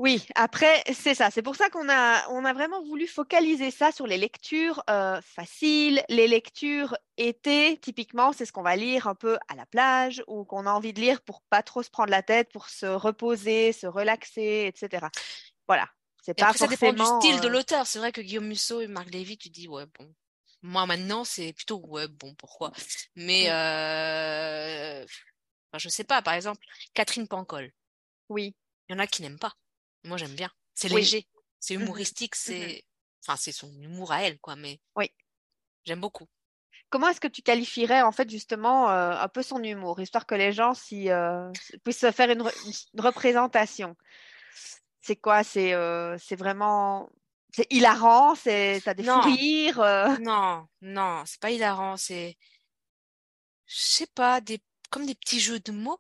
Oui, 0.03 0.25
après, 0.35 0.83
c'est 0.95 1.15
ça. 1.15 1.31
C'est 1.31 1.43
pour 1.43 1.57
ça 1.57 1.69
qu'on 1.69 1.87
a, 1.91 2.27
on 2.31 2.47
a 2.47 2.55
vraiment 2.55 2.83
voulu 2.83 3.07
focaliser 3.07 3.71
ça 3.71 3.93
sur 3.93 4.07
les 4.07 4.17
lectures 4.17 4.83
euh, 4.89 5.21
faciles, 5.21 6.03
les 6.09 6.27
lectures 6.27 6.97
été, 7.19 7.77
typiquement, 7.83 8.33
c'est 8.33 8.47
ce 8.47 8.53
qu'on 8.53 8.63
va 8.63 8.77
lire 8.77 9.09
un 9.09 9.15
peu 9.15 9.37
à 9.49 9.57
la 9.57 9.67
plage 9.67 10.23
ou 10.27 10.47
qu'on 10.47 10.65
a 10.65 10.71
envie 10.73 10.95
de 10.95 11.01
lire 11.03 11.21
pour 11.21 11.43
pas 11.51 11.63
trop 11.63 11.83
se 11.83 11.91
prendre 11.91 12.11
la 12.11 12.23
tête, 12.23 12.51
pour 12.51 12.71
se 12.71 12.87
reposer, 12.87 13.73
se 13.75 13.87
relaxer, 13.87 14.73
etc. 14.75 15.07
Voilà. 15.69 15.87
C'est 16.23 16.33
pas 16.33 16.47
après, 16.47 16.61
ça 16.61 16.67
dépend 16.67 16.93
du 16.95 16.99
forcément. 16.99 17.21
style 17.21 17.41
de 17.43 17.47
euh, 17.49 17.51
l'auteur. 17.51 17.87
C'est 17.87 17.99
vrai 17.99 18.11
que 18.11 18.23
Guillaume 18.23 18.47
Musso 18.47 18.81
et 18.81 18.87
Marc 18.87 19.11
Lévy, 19.11 19.37
tu 19.37 19.51
dis, 19.51 19.69
ouais, 19.69 19.85
bon. 19.99 20.15
Moi, 20.63 20.87
maintenant, 20.87 21.25
c'est 21.25 21.53
plutôt, 21.53 21.77
ouais, 21.89 22.09
bon, 22.09 22.35
pourquoi? 22.37 22.73
Mais, 23.17 23.49
Mm. 23.49 23.53
euh, 23.53 25.05
enfin, 25.05 25.79
je 25.79 25.91
sais 25.91 26.05
pas, 26.05 26.23
par 26.23 26.33
exemple, 26.33 26.65
Catherine 26.95 27.29
Pancol. 27.29 27.71
Oui. 28.31 28.57
Il 28.89 28.95
y 28.95 28.97
en 28.97 28.99
a 28.99 29.07
qui 29.07 29.21
n'aiment 29.21 29.39
pas. 29.39 29.53
Moi, 30.05 30.17
j'aime 30.17 30.35
bien. 30.35 30.51
C'est 30.75 30.89
Oui. 30.93 31.03
léger, 31.03 31.27
c'est 31.59 31.75
Mhm. 31.75 31.83
humoristique, 31.83 32.35
c'est, 32.35 32.85
enfin, 33.25 33.37
c'est 33.37 33.53
son 33.53 33.73
humour 33.81 34.13
à 34.13 34.23
elle, 34.23 34.39
quoi, 34.39 34.57
mais 34.57 34.81
Oui. 34.97 35.11
j'aime 35.85 36.01
beaucoup. 36.01 36.27
Comment 36.91 37.09
est-ce 37.09 37.21
que 37.21 37.29
tu 37.29 37.43
qualifierais 37.43 38.03
en 38.03 38.13
fait 38.13 38.29
justement 38.29 38.91
euh, 38.91 39.13
un 39.13 39.29
peu 39.29 39.43
son 39.43 39.63
humour, 39.63 40.01
histoire 40.01 40.27
que 40.27 40.35
les 40.35 40.53
gens 40.53 40.75
s'y, 40.75 41.11
euh, 41.11 41.51
puissent 41.85 42.01
se 42.01 42.11
faire 42.11 42.31
une, 42.31 42.43
re- 42.43 42.87
une 42.95 43.01
représentation? 43.01 43.97
C'est 45.01 45.17
quoi? 45.17 45.45
C'est 45.45 45.73
euh, 45.75 46.17
vraiment 46.33 47.11
c'est 47.55 47.67
hilarant, 47.71 48.35
c'est 48.35 48.81
t'as 48.85 48.95
des 48.95 49.03
fous 49.03 49.21
Non, 49.21 49.21
rires. 49.21 50.19
non, 50.19 50.67
non, 50.83 51.23
c'est 51.27 51.41
pas 51.41 51.51
hilarant, 51.51 51.97
c'est, 51.97 52.37
je 53.67 53.77
sais 53.81 54.07
pas, 54.07 54.41
des, 54.43 54.61
comme 54.91 55.07
des 55.07 55.15
petits 55.15 55.41
jeux 55.41 55.61
de 55.61 55.73
mots, 55.73 55.99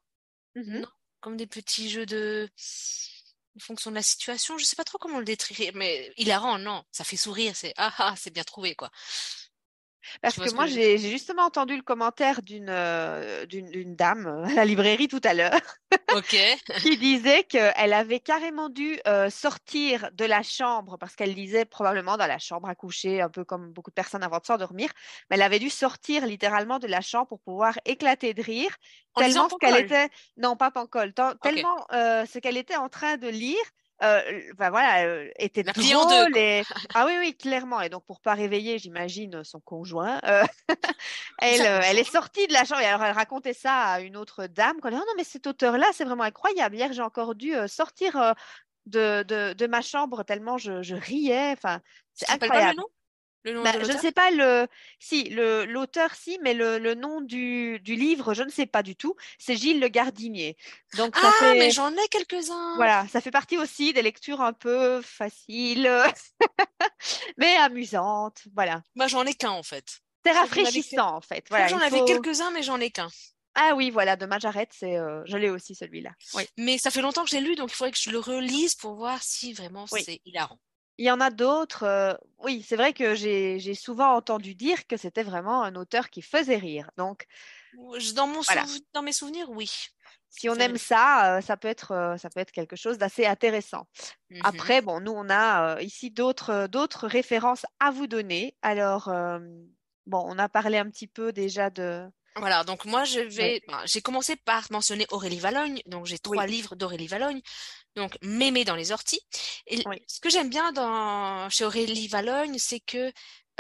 non, 0.55 0.87
comme 1.21 1.37
des 1.37 1.47
petits 1.47 1.89
jeux 1.91 2.07
de, 2.07 2.49
en 3.57 3.61
fonction 3.61 3.91
de 3.91 3.97
la 3.97 4.03
situation, 4.03 4.59
je 4.59 4.65
sais 4.65 4.77
pas 4.77 4.85
trop 4.85 4.99
comment 4.99 5.19
le 5.19 5.25
décrire, 5.25 5.73
mais 5.75 6.13
hilarant, 6.17 6.59
non, 6.59 6.85
ça 6.93 7.05
fait 7.05 7.17
sourire, 7.17 7.55
c'est, 7.57 7.75
ah, 7.77 7.93
ah, 7.99 8.15
c'est 8.17 8.33
bien 8.33 8.45
trouvé, 8.45 8.75
quoi. 8.75 8.91
Parce 10.23 10.37
que 10.37 10.55
moi 10.55 10.67
j'ai 10.67 10.99
justement 10.99 11.45
entendu 11.45 11.77
le 11.77 11.83
commentaire 11.83 12.43
d'une 12.43 12.71
euh, 12.71 13.47
d'une 13.47 13.95
dame 13.95 14.45
à 14.49 14.55
la 14.55 14.65
librairie 14.65 15.09
tout 15.09 15.21
à 15.25 15.35
l'heure 15.35 15.61
qui 16.83 16.97
disait 16.97 17.45
qu'elle 17.45 17.93
avait 17.93 18.21
carrément 18.21 18.69
dû 18.69 18.99
euh, 19.07 19.31
sortir 19.31 20.11
de 20.13 20.25
la 20.25 20.43
chambre 20.43 20.97
parce 20.99 21.15
qu'elle 21.15 21.35
lisait 21.35 21.65
probablement 21.65 22.17
dans 22.17 22.27
la 22.27 22.39
chambre 22.39 22.69
à 22.69 22.75
coucher, 22.75 23.21
un 23.21 23.29
peu 23.29 23.45
comme 23.45 23.73
beaucoup 23.73 23.91
de 23.91 23.95
personnes 23.95 24.23
avant 24.23 24.39
de 24.39 24.47
s'endormir, 24.47 24.91
mais 25.29 25.37
elle 25.37 25.43
avait 25.43 25.59
dû 25.59 25.71
sortir 25.71 26.27
littéralement 26.27 26.79
de 26.79 26.87
la 26.87 27.01
chambre 27.01 27.29
pour 27.29 27.41
pouvoir 27.41 27.79
éclater 27.85 28.35
de 28.35 28.43
rire, 28.43 28.77
En 29.15 29.21
tellement 29.21 29.49
ce 29.49 29.55
qu'elle 29.57 29.85
était, 29.85 30.09
non 30.37 30.57
pas 30.57 30.71
Pancol, 30.71 31.13
tellement 31.43 31.87
euh, 31.93 32.25
ce 32.27 32.39
qu'elle 32.39 32.57
était 32.57 32.77
en 32.77 32.89
train 32.89 33.17
de 33.17 33.29
lire. 33.29 33.57
Euh, 34.03 34.21
ben 34.57 34.71
voilà, 34.71 35.05
euh, 35.05 35.29
était 35.39 35.63
La 35.63 35.73
drôle 35.73 36.37
et 36.37 36.63
ah 36.95 37.05
oui 37.07 37.13
oui 37.19 37.37
clairement 37.37 37.83
et 37.83 37.91
donc 37.91 38.07
pour 38.07 38.21
pas 38.21 38.33
réveiller 38.33 38.79
j'imagine 38.79 39.45
son 39.45 39.61
conjoint 39.61 40.19
euh, 40.25 40.43
elle, 41.39 41.61
euh, 41.61 41.81
elle 41.85 41.99
est 41.99 42.11
sortie 42.11 42.47
de 42.47 42.55
la 42.55 42.65
chambre 42.65 42.81
et 42.81 42.87
alors 42.87 43.05
elle 43.05 43.13
racontait 43.15 43.53
ça 43.53 43.75
à 43.75 44.01
une 44.01 44.17
autre 44.17 44.47
dame. 44.47 44.77
Elle 44.85 44.91
dit, 44.93 44.97
oh 44.97 45.05
non, 45.07 45.13
mais 45.17 45.25
cet 45.25 45.47
auteur-là, 45.47 45.87
c'est 45.93 46.05
vraiment 46.05 46.23
incroyable. 46.25 46.77
Hier, 46.77 46.93
j'ai 46.93 47.03
encore 47.03 47.35
dû 47.35 47.53
sortir 47.67 48.35
de, 48.87 49.23
de, 49.23 49.53
de 49.53 49.67
ma 49.67 49.83
chambre 49.83 50.23
tellement 50.25 50.59
je, 50.59 50.83
je 50.83 50.95
riais. 50.95 51.53
Enfin, 51.53 51.81
c'est 52.15 52.27
pas 52.27 52.37
le 52.37 52.45
incroyable. 52.45 52.81
nom? 52.81 52.87
Le 53.45 53.55
nom 53.55 53.63
de 53.63 53.85
je 53.85 53.93
ne 53.93 53.99
sais 53.99 54.13
pas 54.13 54.31
le, 54.31 54.67
si 54.99 55.25
le 55.31 55.65
l'auteur 55.65 56.15
si, 56.15 56.39
mais 56.43 56.53
le, 56.55 56.79
le 56.79 56.95
nom 56.95 57.21
du, 57.23 57.81
du 57.81 57.95
livre, 57.95 58.35
je 58.35 58.43
ne 58.43 58.51
sais 58.51 58.67
pas 58.67 58.83
du 58.83 58.97
tout. 58.97 59.15
C'est 59.39 59.57
Gilles 59.57 59.81
Le 59.81 59.89
Gardinier. 59.89 60.57
Donc 60.97 61.17
ça 61.17 61.33
Ah, 61.41 61.53
mais 61.55 61.61
fait, 61.61 61.71
j'en 61.71 61.91
ai 61.97 62.09
quelques-uns. 62.09 62.77
voilà, 62.77 63.07
ça 63.09 63.21
fait 63.21 63.31
partie 63.31 63.57
aussi 63.57 63.93
des 63.95 64.03
lectures 64.03 64.41
un 64.43 64.53
peu 64.53 65.01
faciles, 65.03 65.91
mais 67.39 67.57
amusantes. 67.57 68.43
Voilà, 68.55 68.83
Moi, 68.95 69.07
j'en 69.07 69.25
ai 69.25 69.35
qu'un, 69.35 69.51
en 69.51 69.63
fait. 69.63 70.01
c'est 70.25 70.33
rafraîchissant 70.33 71.17
en 71.17 71.21
fait. 71.21 71.47
Voilà, 71.49 71.67
il 71.67 71.71
j'en 71.71 71.79
avais 71.79 71.99
faut. 71.99 72.05
quelques-uns, 72.05 72.51
mais 72.51 72.63
j'en 72.63 72.79
ai 72.81 72.91
qu'un. 72.91 73.09
Ah 73.55 73.73
oui, 73.75 73.91
voilà, 73.91 74.17
de 74.17 74.27
Majaret, 74.27 74.69
c'est, 74.71 74.97
euh, 74.97 75.23
je 75.27 75.37
l'ai 75.37 75.51
aussi 75.51 75.75
celui-là. 75.75 76.11
Oui, 76.35 76.47
Mais 76.57 76.79
ça 76.79 76.91
fait 76.91 77.01
longtemps 77.03 77.25
que 77.25 77.31
je 77.31 77.37
l'ai 77.37 77.41
lu, 77.43 77.57
donc 77.57 77.71
il 77.73 77.75
faudrait 77.75 77.91
que 77.91 77.99
je 78.01 78.11
le 78.11 78.19
relise 78.19 78.75
pour 78.77 78.95
voir 78.95 79.21
si 79.23 79.53
vraiment 79.53 79.87
oui. 79.93 80.03
c'est 80.05 80.21
hilarant. 80.25 80.59
Il 81.01 81.07
y 81.07 81.11
en 81.11 81.19
a 81.19 81.31
d'autres. 81.31 81.85
euh, 81.85 82.13
oui, 82.41 82.63
c'est 82.63 82.77
vrai 82.77 82.93
que 82.93 83.15
j'ai 83.15 83.75
souvent 83.75 84.15
entendu 84.15 84.55
dire 84.55 84.87
que 84.87 84.99
c'était 84.99 85.23
vraiment 85.23 85.63
un 85.63 85.75
auteur 85.75 86.11
qui 86.11 86.21
faisait 86.21 86.59
rire. 86.59 86.91
Donc 86.99 87.25
Dans 88.15 88.27
mon 88.27 88.43
voilà, 88.43 88.65
souv- 88.65 88.83
dans 88.93 89.01
mes 89.01 89.13
souvenirs, 89.13 89.49
oui. 89.49 89.71
si 90.29 90.51
on 90.51 90.55
aime 90.57 90.77
ça, 90.77 91.39
euh, 91.39 91.41
ça 91.41 91.57
peut 91.57 91.69
être 91.69 91.93
euh, 91.93 92.17
ça 92.19 92.29
peut 92.29 92.41
être 92.41 92.53
quelque 92.53 92.77
chose 92.77 92.99
d'assez 92.99 93.25
intéressant. 93.25 93.87
Mhm. 94.31 94.41
Après, 94.45 94.83
bon, 94.83 95.01
nous 95.01 95.13
on 95.13 95.31
a 95.31 95.81
ici 95.81 96.11
d'autres 96.11 97.07
références 97.07 97.65
à 97.79 97.91
vous 97.91 98.07
donner. 98.07 98.55
Alors 98.61 99.11
bon, 100.07 100.23
on 100.27 100.39
a 100.39 100.49
parlé 100.51 100.77
un 100.77 100.91
petit 100.91 101.07
peu 101.07 101.33
déjà 101.33 101.71
de. 101.71 102.07
Voilà, 102.37 102.63
donc 102.63 102.85
moi 102.85 103.05
je 103.05 103.21
vais. 103.21 103.61
j'ai 103.87 104.01
commencé 104.01 104.37
par 104.37 104.67
mentionner 104.71 105.07
Aurélie 105.11 105.41
Valogne, 105.41 105.81
donc 105.87 106.07
j'ai 106.07 106.19
trois 106.19 106.47
oui, 106.47 106.53
livres 106.53 106.77
d'Aurélie 106.77 107.09
Valogne, 107.09 107.41
donc 108.01 108.17
Mémé 108.23 108.65
dans 108.65 108.75
les 108.77 108.93
orties. 108.93 109.21
Et 109.67 109.83
oui. 109.87 110.03
ce 110.07 110.21
que 110.21 110.31
j'aime 110.31 110.51
bien 110.51 110.73
dans 110.73 111.49
chez 111.51 111.65
Aurélie 111.65 112.09
Valogne, 112.09 112.59
c'est 112.59 112.81
que 112.81 113.09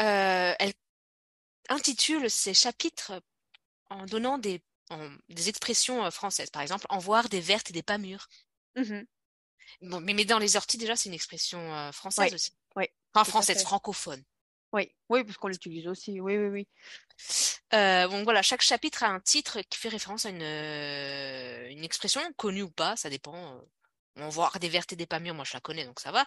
euh, 0.00 0.54
elle 0.58 0.72
intitule 1.68 2.30
ses 2.30 2.54
chapitres 2.54 3.22
en 3.90 4.06
donnant 4.06 4.38
des, 4.38 4.62
en- 4.90 5.10
des 5.28 5.48
expressions 5.48 6.04
euh, 6.04 6.10
françaises. 6.10 6.50
Par 6.50 6.62
exemple, 6.62 6.86
en 6.88 6.98
voir 6.98 7.28
des 7.28 7.40
vertes 7.40 7.70
et 7.70 7.72
des 7.72 7.82
pas 7.82 7.98
mûres. 7.98 8.28
Mhm. 8.76 9.06
Bon, 9.82 10.00
Mémé 10.00 10.24
dans 10.24 10.38
les 10.38 10.56
orties, 10.56 10.78
déjà, 10.78 10.96
c'est 10.96 11.08
une 11.08 11.14
expression 11.14 11.60
euh, 11.74 11.92
française 11.92 12.30
Oui, 12.30 12.34
aussi. 12.34 12.50
oui, 12.76 12.84
Enfin, 13.14 13.24
française, 13.30 13.62
francophone. 13.62 14.22
Oui, 14.72 14.94
oui, 15.08 15.24
parce 15.24 15.36
qu'on 15.36 15.48
l'utilise 15.48 15.86
aussi. 15.88 16.20
Oui, 16.20 16.36
oui, 16.36 16.46
oui. 16.48 16.68
Euh, 17.74 18.06
bon, 18.08 18.22
voilà, 18.24 18.40
chaque 18.42 18.62
chapitre 18.62 19.02
a 19.02 19.08
un 19.08 19.20
titre 19.20 19.60
qui 19.62 19.78
fait 19.78 19.88
référence 19.88 20.26
à 20.26 20.30
une, 20.30 20.42
une 21.72 21.84
expression, 21.84 22.20
connue 22.36 22.62
ou 22.62 22.70
pas, 22.70 22.96
ça 22.96 23.10
dépend. 23.10 23.60
On 24.16 24.28
voir 24.28 24.58
des 24.58 24.68
vertes 24.68 24.92
et 24.92 24.96
des 24.96 25.06
pas 25.06 25.20
mûres, 25.20 25.34
moi 25.34 25.44
je 25.44 25.52
la 25.54 25.60
connais, 25.60 25.84
donc 25.84 26.00
ça 26.00 26.10
va. 26.12 26.26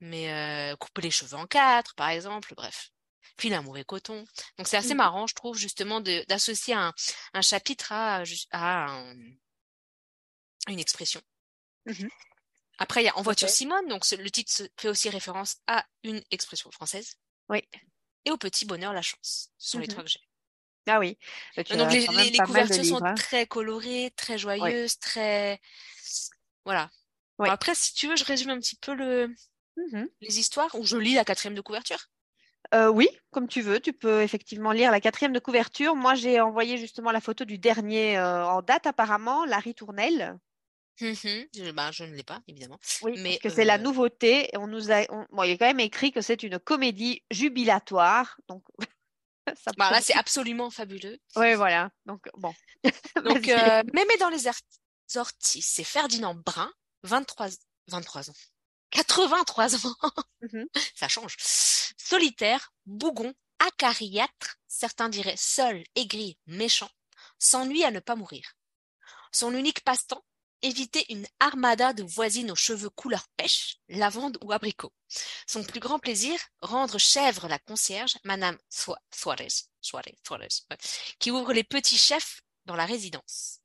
Mais 0.00 0.32
euh, 0.32 0.76
couper 0.76 1.02
les 1.02 1.10
cheveux 1.10 1.34
en 1.36 1.46
quatre, 1.46 1.94
par 1.94 2.08
exemple, 2.10 2.54
bref. 2.56 2.90
Filer 3.38 3.56
un 3.56 3.62
mauvais 3.62 3.84
coton. 3.84 4.24
Donc 4.56 4.68
c'est 4.68 4.76
assez 4.76 4.90
Mhm. 4.90 4.98
marrant, 4.98 5.26
je 5.26 5.34
trouve, 5.34 5.56
justement, 5.56 6.00
d'associer 6.00 6.74
un, 6.74 6.94
un 7.34 7.42
chapitre 7.42 7.92
à, 7.92 8.24
ju- 8.24 8.46
à 8.52 8.86
un- 8.90 9.14
une 10.68 10.78
expression. 10.78 11.20
Mhm. 11.86 12.08
Après, 12.78 13.02
il 13.02 13.06
y 13.06 13.08
a 13.08 13.16
En 13.18 13.22
voiture. 13.22 13.48
Simone, 13.48 13.88
donc 13.88 14.08
le 14.10 14.30
titre 14.30 14.62
fait 14.78 14.88
aussi 14.88 15.08
référence 15.08 15.56
à 15.66 15.84
une 16.04 16.22
expression 16.30 16.70
française. 16.70 17.16
Oui. 17.48 17.62
Et 18.24 18.30
au 18.30 18.36
petit 18.36 18.64
bonheur, 18.66 18.92
la 18.92 19.02
chance. 19.02 19.50
Ce 19.58 19.70
sont 19.70 19.78
les 19.78 19.86
Mhm. 19.86 19.92
trois 19.92 20.02
que 20.04 20.10
j'ai. 20.10 20.20
Ah 20.88 20.98
oui. 21.00 21.18
Donc 21.56 21.90
les, 21.92 22.06
couvertures 22.38 22.84
sont 22.84 23.04
hein. 23.04 23.14
très 23.14 23.46
colorées, 23.46 24.12
très 24.16 24.34
Oui, 24.34 24.38
joyeuses, 24.38 24.98
très... 24.98 25.60
Voilà. 26.64 26.90
Oui. 27.38 27.48
après, 27.48 27.74
si 27.74 27.92
tu 27.94 28.08
veux, 28.08 28.16
je 28.16 28.24
résume 28.24 28.50
un 28.50 28.58
petit 28.58 28.76
peu 28.76 28.94
le, 28.94 29.34
Mhm. 29.76 30.08
les 30.20 30.38
histoires, 30.38 30.74
ou 30.74 30.84
je 30.84 30.96
lis 30.96 31.14
la 31.14 31.24
quatrième 31.24 31.54
de 31.54 31.60
couverture. 31.60 32.06
Euh, 32.74 32.88
oui, 32.88 33.08
comme 33.30 33.46
tu 33.46 33.60
veux, 33.62 33.78
tu 33.78 33.92
peux 33.92 34.22
effectivement 34.22 34.72
lire 34.72 34.90
la 34.90 35.00
quatrième 35.00 35.32
de 35.32 35.38
couverture. 35.38 35.94
Moi, 35.94 36.14
j'ai 36.14 36.40
envoyé 36.40 36.78
justement 36.78 37.12
la 37.12 37.20
photo 37.20 37.44
du 37.44 37.58
dernier 37.58 38.18
euh, 38.18 38.44
en 38.44 38.62
date 38.62 38.86
apparemment, 38.86 39.44
Larry 39.44 39.74
Tournelle. 39.74 40.36
Mhm. 41.00 41.46
Je, 41.54 41.70
bah, 41.72 41.92
je 41.92 42.04
ne 42.04 42.14
l'ai 42.14 42.22
pas, 42.22 42.40
évidemment. 42.48 42.78
Oui, 43.02 43.12
parce 43.12 43.22
Mais 43.22 43.38
que 43.38 43.50
c'est 43.50 43.64
la 43.64 43.74
euh, 43.74 43.78
nouveauté. 43.78 44.48
On 44.54 44.66
nous 44.66 44.90
a, 44.90 45.02
on- 45.10 45.26
bon, 45.30 45.42
il 45.42 45.50
est 45.50 45.58
quand 45.58 45.66
même 45.66 45.80
écrit 45.80 46.10
que 46.10 46.22
c'est 46.22 46.42
une 46.42 46.58
comédie 46.58 47.22
jubilatoire. 47.30 48.36
Donc, 48.48 48.64
ça 49.56 49.72
bah, 49.76 49.90
là, 49.90 50.00
c'est 50.00 50.16
absolument 50.16 50.70
fabuleux. 50.70 51.18
Oui, 51.36 51.54
voilà. 51.54 51.90
Donc, 52.06 52.26
bon, 52.36 52.52
Donc, 53.22 53.46
Mémé 53.94 54.16
dans 54.18 54.30
les 54.30 54.46
orties, 55.16 55.62
c'est 55.62 55.84
Ferdinand 55.84 56.34
Brun, 56.34 56.72
23, 57.06 57.48
23 57.88 58.30
ans. 58.30 58.34
83 58.90 59.86
ans, 59.86 59.94
Mhm. 60.42 60.66
ça 60.94 61.08
change. 61.08 61.36
Solitaire, 61.96 62.72
bougon, 62.86 63.34
acariâtre, 63.58 64.56
certains 64.68 65.08
diraient 65.08 65.36
seul, 65.36 65.84
aigri, 65.94 66.38
méchant, 66.46 66.90
s'ennuie 67.38 67.84
à 67.84 67.90
ne 67.90 68.00
pas 68.00 68.16
mourir. 68.16 68.52
Son 69.32 69.52
unique 69.54 69.82
passe-temps, 69.84 70.24
éviter 70.62 71.04
une 71.12 71.26
armada 71.40 71.92
de 71.92 72.02
voisines 72.02 72.50
aux 72.50 72.56
cheveux 72.56 72.90
couleur 72.90 73.26
pêche, 73.36 73.76
lavande 73.88 74.38
ou 74.42 74.52
abricot. 74.52 74.92
Son 75.46 75.62
plus 75.64 75.80
grand 75.80 75.98
plaisir, 75.98 76.38
rendre 76.60 76.98
chèvre 76.98 77.48
la 77.48 77.58
concierge, 77.58 78.16
Madame 78.24 78.58
Suarez, 78.70 79.48
Suarez, 79.80 80.16
Suarez, 80.24 80.48
ouais, 80.70 80.78
qui 81.18 81.30
ouvre 81.30 81.52
les 81.52 81.64
petits 81.64 81.98
chefs 81.98 82.40
dans 82.64 82.76
la 82.76 82.86
résidence. 82.86 83.60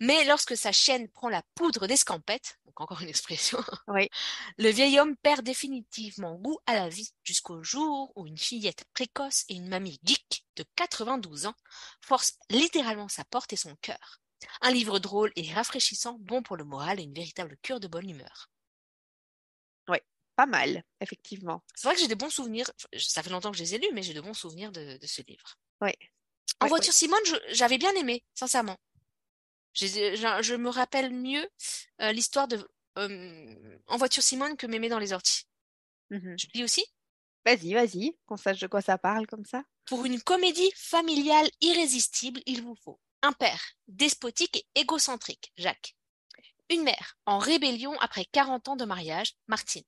Mais 0.00 0.24
lorsque 0.24 0.56
sa 0.56 0.72
chienne 0.72 1.08
prend 1.08 1.28
la 1.28 1.42
poudre 1.54 1.86
d'escampette, 1.86 2.58
donc 2.64 2.80
encore 2.80 3.02
une 3.02 3.08
expression, 3.08 3.62
Oui. 3.88 4.08
le 4.58 4.70
vieil 4.70 4.98
homme 4.98 5.16
perd 5.18 5.42
définitivement 5.44 6.36
goût 6.36 6.58
à 6.66 6.74
la 6.74 6.88
vie 6.88 7.10
jusqu'au 7.22 7.62
jour 7.62 8.10
où 8.16 8.26
une 8.26 8.38
fillette 8.38 8.84
précoce 8.94 9.44
et 9.48 9.54
une 9.54 9.68
mamie 9.68 10.00
geek 10.02 10.44
de 10.56 10.64
92 10.76 11.46
ans 11.46 11.54
forcent 12.00 12.38
littéralement 12.48 13.08
sa 13.08 13.24
porte 13.24 13.52
et 13.52 13.56
son 13.56 13.76
cœur. 13.76 14.20
Un 14.62 14.70
livre 14.70 14.98
drôle 14.98 15.32
et 15.36 15.52
rafraîchissant, 15.52 16.16
bon 16.20 16.42
pour 16.42 16.56
le 16.56 16.64
moral 16.64 16.98
et 16.98 17.02
une 17.02 17.12
véritable 17.14 17.58
cure 17.62 17.78
de 17.80 17.88
bonne 17.88 18.08
humeur. 18.08 18.50
Oui, 19.88 19.98
pas 20.36 20.46
mal, 20.46 20.82
effectivement. 21.00 21.62
C'est 21.74 21.88
vrai 21.88 21.94
que 21.94 22.00
j'ai 22.00 22.08
des 22.08 22.14
bons 22.14 22.30
souvenirs, 22.30 22.70
ça 22.96 23.22
fait 23.22 23.30
longtemps 23.30 23.50
que 23.50 23.58
je 23.58 23.62
les 23.62 23.74
ai 23.74 23.78
lus, 23.78 23.90
mais 23.92 24.02
j'ai 24.02 24.14
de 24.14 24.20
bons 24.22 24.34
souvenirs 24.34 24.72
de, 24.72 24.96
de 24.96 25.06
ce 25.06 25.20
livre. 25.26 25.56
Oui, 25.82 25.92
En 26.60 26.68
voiture 26.68 26.92
Simone, 26.94 27.20
j'avais 27.50 27.78
bien 27.78 27.92
aimé, 27.94 28.24
sincèrement. 28.34 28.78
Je, 29.86 30.40
je 30.42 30.54
me 30.54 30.68
rappelle 30.68 31.12
mieux 31.12 31.48
euh, 32.00 32.12
l'histoire 32.12 32.48
de 32.48 32.66
euh, 32.98 33.80
En 33.86 33.96
voiture 33.96 34.22
Simone 34.22 34.56
que 34.56 34.66
Mémé 34.66 34.88
dans 34.88 34.98
les 34.98 35.12
orties. 35.12 35.44
Mhm. 36.10 36.36
Je 36.38 36.46
lis 36.54 36.64
aussi? 36.64 36.84
Vas-y, 37.46 37.72
vas-y, 37.72 38.18
qu'on 38.26 38.36
sache 38.36 38.60
de 38.60 38.66
quoi 38.66 38.82
ça 38.82 38.98
parle 38.98 39.26
comme 39.26 39.44
ça. 39.44 39.64
Pour 39.86 40.04
une 40.04 40.20
comédie 40.20 40.70
familiale 40.76 41.48
irrésistible, 41.60 42.40
il 42.46 42.62
vous 42.62 42.76
faut 42.84 43.00
un 43.22 43.32
père 43.32 43.60
despotique 43.88 44.56
et 44.56 44.80
égocentrique, 44.80 45.52
Jacques. 45.56 45.96
Une 46.68 46.82
mère 46.82 47.16
en 47.26 47.38
rébellion 47.38 47.98
après 48.00 48.26
40 48.26 48.68
ans 48.68 48.76
de 48.76 48.84
mariage, 48.84 49.34
Martine. 49.48 49.84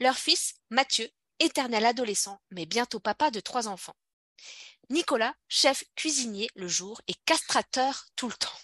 Leur 0.00 0.16
fils, 0.16 0.54
Mathieu, 0.70 1.10
éternel 1.38 1.84
adolescent, 1.86 2.40
mais 2.50 2.66
bientôt 2.66 3.00
papa 3.00 3.30
de 3.30 3.40
trois 3.40 3.68
enfants. 3.68 3.96
Nicolas, 4.90 5.34
chef 5.48 5.84
cuisinier 5.96 6.48
le 6.54 6.68
jour 6.68 7.00
et 7.08 7.14
castrateur 7.24 8.06
tout 8.14 8.28
le 8.28 8.34
temps. 8.34 8.58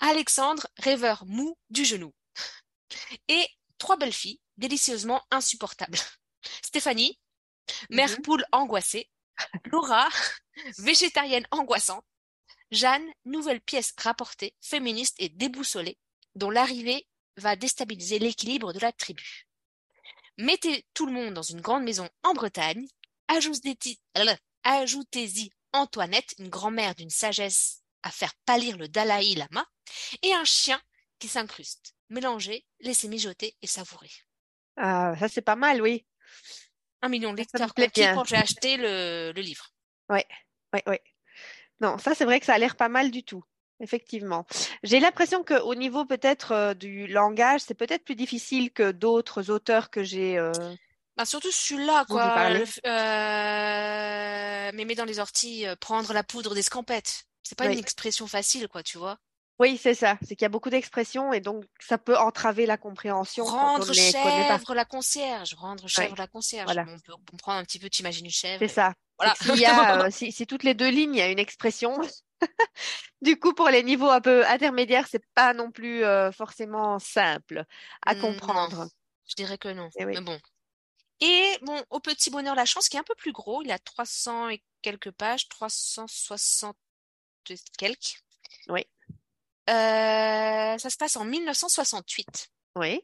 Alexandre, 0.00 0.66
rêveur 0.78 1.24
mou 1.26 1.56
du 1.70 1.84
genou. 1.84 2.12
Et 3.28 3.46
trois 3.78 3.96
belles 3.96 4.12
filles, 4.12 4.40
délicieusement 4.56 5.22
insupportables. 5.30 5.98
Stéphanie, 6.64 7.18
mère 7.90 8.10
Mhm. 8.10 8.22
poule 8.22 8.44
angoissée. 8.52 9.10
Laura, 9.66 10.08
végétarienne 10.78 11.46
angoissante. 11.50 12.04
Jeanne, 12.70 13.06
nouvelle 13.24 13.60
pièce 13.60 13.92
rapportée, 13.98 14.54
féministe 14.60 15.16
et 15.18 15.28
déboussolée, 15.28 15.98
dont 16.34 16.50
l'arrivée 16.50 17.06
va 17.36 17.56
déstabiliser 17.56 18.18
l'équilibre 18.18 18.72
de 18.72 18.78
la 18.78 18.92
tribu. 18.92 19.46
Mettez 20.38 20.86
tout 20.94 21.06
le 21.06 21.12
monde 21.12 21.34
dans 21.34 21.42
une 21.42 21.60
grande 21.60 21.82
maison 21.84 22.08
en 22.22 22.32
Bretagne. 22.32 22.86
Ajoutez-y 24.62 25.50
Antoinette, 25.72 26.34
une 26.38 26.48
grand-mère 26.48 26.94
d'une 26.94 27.10
sagesse 27.10 27.82
à 28.02 28.10
faire 28.10 28.34
pâlir 28.46 28.76
le 28.76 28.88
Dalai 28.88 29.34
Lama, 29.34 29.66
et 30.22 30.32
un 30.32 30.44
chien 30.44 30.80
qui 31.18 31.28
s'incruste. 31.28 31.94
Mélangez, 32.08 32.66
laissez 32.80 33.08
mijoter 33.08 33.56
et 33.62 33.66
savourer. 33.66 34.10
Ah, 34.76 35.14
ça 35.18 35.28
c'est 35.28 35.42
pas 35.42 35.56
mal, 35.56 35.82
oui. 35.82 36.06
Un 37.02 37.08
million 37.08 37.32
de 37.32 37.38
lecteurs 37.38 37.74
quand 37.74 38.24
j'ai 38.24 38.36
acheté 38.36 38.76
le, 38.76 39.32
le 39.34 39.40
livre. 39.42 39.72
Oui, 40.08 40.20
oui. 40.86 40.96
Non, 41.80 41.98
ça 41.98 42.14
c'est 42.14 42.24
vrai 42.24 42.40
que 42.40 42.46
ça 42.46 42.54
a 42.54 42.58
l'air 42.58 42.76
pas 42.76 42.88
mal 42.88 43.10
du 43.10 43.22
tout. 43.24 43.44
Effectivement. 43.82 44.44
J'ai 44.82 45.00
l'impression 45.00 45.42
qu'au 45.42 45.74
niveau 45.74 46.04
peut-être 46.04 46.52
euh, 46.52 46.74
du 46.74 47.06
langage, 47.06 47.62
c'est 47.62 47.72
peut-être 47.74 48.04
plus 48.04 48.14
difficile 48.14 48.70
que 48.72 48.90
d'autres 48.90 49.48
auteurs 49.50 49.88
que 49.88 50.04
j'ai. 50.04 50.36
euh, 50.36 50.52
Bah, 51.16 51.24
surtout 51.24 51.50
celui-là, 51.50 52.04
quoi. 52.06 52.50
Le 52.50 52.64
euh, 52.86 54.72
Mémé 54.72 54.94
dans 54.94 55.06
les 55.06 55.18
orties, 55.18 55.64
prendre 55.80 56.12
la 56.12 56.22
poudre 56.22 56.54
d'escampette. 56.54 57.24
C'est 57.42 57.56
pas 57.56 57.66
Oui. 57.66 57.72
une 57.72 57.78
expression 57.78 58.26
facile, 58.26 58.68
quoi, 58.68 58.82
tu 58.82 58.98
vois. 58.98 59.18
Oui, 59.60 59.76
c'est 59.76 59.92
ça. 59.94 60.16
C'est 60.22 60.36
qu'il 60.36 60.42
y 60.42 60.46
a 60.46 60.48
beaucoup 60.48 60.70
d'expressions 60.70 61.34
et 61.34 61.40
donc 61.40 61.64
ça 61.78 61.98
peut 61.98 62.16
entraver 62.16 62.64
la 62.64 62.78
compréhension 62.78 63.44
Rendre 63.44 63.92
chèvre 63.92 64.72
la 64.72 64.86
concierge. 64.86 65.54
Rendre 65.54 65.86
chèvre 65.86 66.16
la 66.16 66.26
concierge. 66.26 66.64
voilà. 66.64 66.84
Bon, 66.84 66.94
on 66.94 66.98
peut 66.98 67.12
comprendre 67.30 67.58
un 67.58 67.64
petit 67.64 67.78
peu, 67.78 67.90
t'imagines 67.90 68.24
une 68.24 68.30
chèvre. 68.32 68.58
C'est 68.58 68.68
ça. 68.72 68.94
Voilà. 69.18 69.34
S'il 69.34 69.56
y 69.56 69.66
a, 69.66 70.04
euh, 70.06 70.10
si, 70.10 70.32
si 70.32 70.46
toutes 70.46 70.62
les 70.62 70.72
deux 70.72 70.88
lignes, 70.88 71.14
il 71.14 71.18
y 71.18 71.22
a 71.22 71.28
une 71.28 71.38
expression, 71.38 72.00
du 73.20 73.38
coup, 73.38 73.52
pour 73.52 73.68
les 73.68 73.82
niveaux 73.82 74.08
un 74.08 74.22
peu 74.22 74.46
intermédiaires, 74.46 75.06
c'est 75.10 75.24
pas 75.34 75.52
non 75.52 75.70
plus 75.70 76.04
euh, 76.04 76.32
forcément 76.32 76.98
simple 76.98 77.64
à 78.06 78.14
Mm, 78.14 78.18
non. 78.18 78.22
comprendre. 78.22 78.88
Je 79.28 79.34
dirais 79.34 79.58
que 79.58 79.68
non. 79.68 79.90
Eh 79.98 80.06
oui. 80.06 80.14
Mais 80.14 80.22
bon. 80.22 80.40
Et 81.20 81.58
bon, 81.60 81.84
au 81.90 82.00
petit 82.00 82.30
bonheur 82.30 82.54
la 82.54 82.64
chance, 82.64 82.88
qui 82.88 82.96
est 82.96 83.00
un 83.00 83.04
peu 83.04 83.14
plus 83.14 83.32
gros, 83.32 83.60
il 83.62 83.70
a 83.70 83.78
300 83.78 84.48
et 84.48 84.62
quelques 84.80 85.10
pages, 85.10 85.50
360 85.50 86.74
et 87.50 87.56
quelques. 87.76 88.22
Oui. 88.68 88.86
Euh, 89.68 90.78
ça 90.78 90.90
se 90.90 90.96
passe 90.96 91.16
en 91.16 91.24
1968. 91.24 92.50
Oui. 92.76 93.00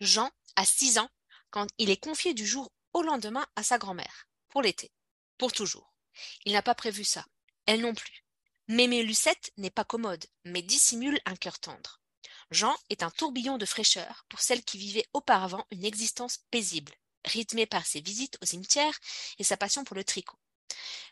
Jean 0.00 0.30
a 0.56 0.64
6 0.64 0.98
ans 0.98 1.10
quand 1.50 1.66
il 1.78 1.90
est 1.90 2.02
confié 2.02 2.34
du 2.34 2.46
jour 2.46 2.70
au 2.92 3.02
lendemain 3.02 3.46
à 3.56 3.62
sa 3.62 3.78
grand-mère, 3.78 4.28
pour 4.48 4.62
l'été, 4.62 4.90
pour 5.38 5.52
toujours. 5.52 5.94
Il 6.44 6.52
n'a 6.52 6.62
pas 6.62 6.74
prévu 6.74 7.04
ça, 7.04 7.24
elle 7.66 7.80
non 7.80 7.94
plus. 7.94 8.24
Mémé 8.68 9.02
Lucette 9.02 9.52
n'est 9.56 9.70
pas 9.70 9.84
commode, 9.84 10.24
mais 10.44 10.62
dissimule 10.62 11.20
un 11.26 11.36
cœur 11.36 11.58
tendre. 11.58 12.00
Jean 12.50 12.74
est 12.90 13.02
un 13.02 13.10
tourbillon 13.10 13.58
de 13.58 13.66
fraîcheur 13.66 14.24
pour 14.28 14.40
celle 14.40 14.62
qui 14.62 14.78
vivait 14.78 15.08
auparavant 15.12 15.66
une 15.70 15.84
existence 15.84 16.38
paisible, 16.50 16.92
rythmée 17.24 17.66
par 17.66 17.86
ses 17.86 18.00
visites 18.00 18.38
au 18.42 18.46
cimetière 18.46 18.98
et 19.38 19.44
sa 19.44 19.56
passion 19.56 19.84
pour 19.84 19.96
le 19.96 20.04
tricot. 20.04 20.36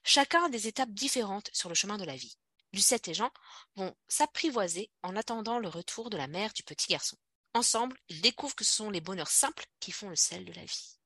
Chacun 0.05 0.45
a 0.45 0.49
des 0.49 0.69
étapes 0.69 0.91
différentes 0.91 1.51
sur 1.53 1.69
le 1.69 1.75
chemin 1.75 1.99
de 1.99 2.05
la 2.05 2.17
vie. 2.17 2.37
Lucette 2.73 3.09
et 3.09 3.15
Jean 3.15 3.31
vont 3.77 3.95
s'apprivoiser 4.09 4.91
en 5.03 5.17
attendant 5.17 5.59
le 5.59 5.69
retour 5.69 6.11
de 6.11 6.17
la 6.17 6.27
mère 6.29 6.53
du 6.53 6.63
petit 6.63 6.89
garçon. 6.89 7.17
Ensemble, 7.55 7.97
ils 8.09 8.21
découvrent 8.21 8.55
que 8.55 8.65
ce 8.65 8.75
sont 8.75 8.91
les 8.91 9.01
bonheurs 9.01 9.31
simples 9.31 9.65
qui 9.81 9.91
font 9.93 10.09
le 10.09 10.17
sel 10.17 10.45
de 10.45 10.53
la 10.53 10.63
vie. 10.65 10.99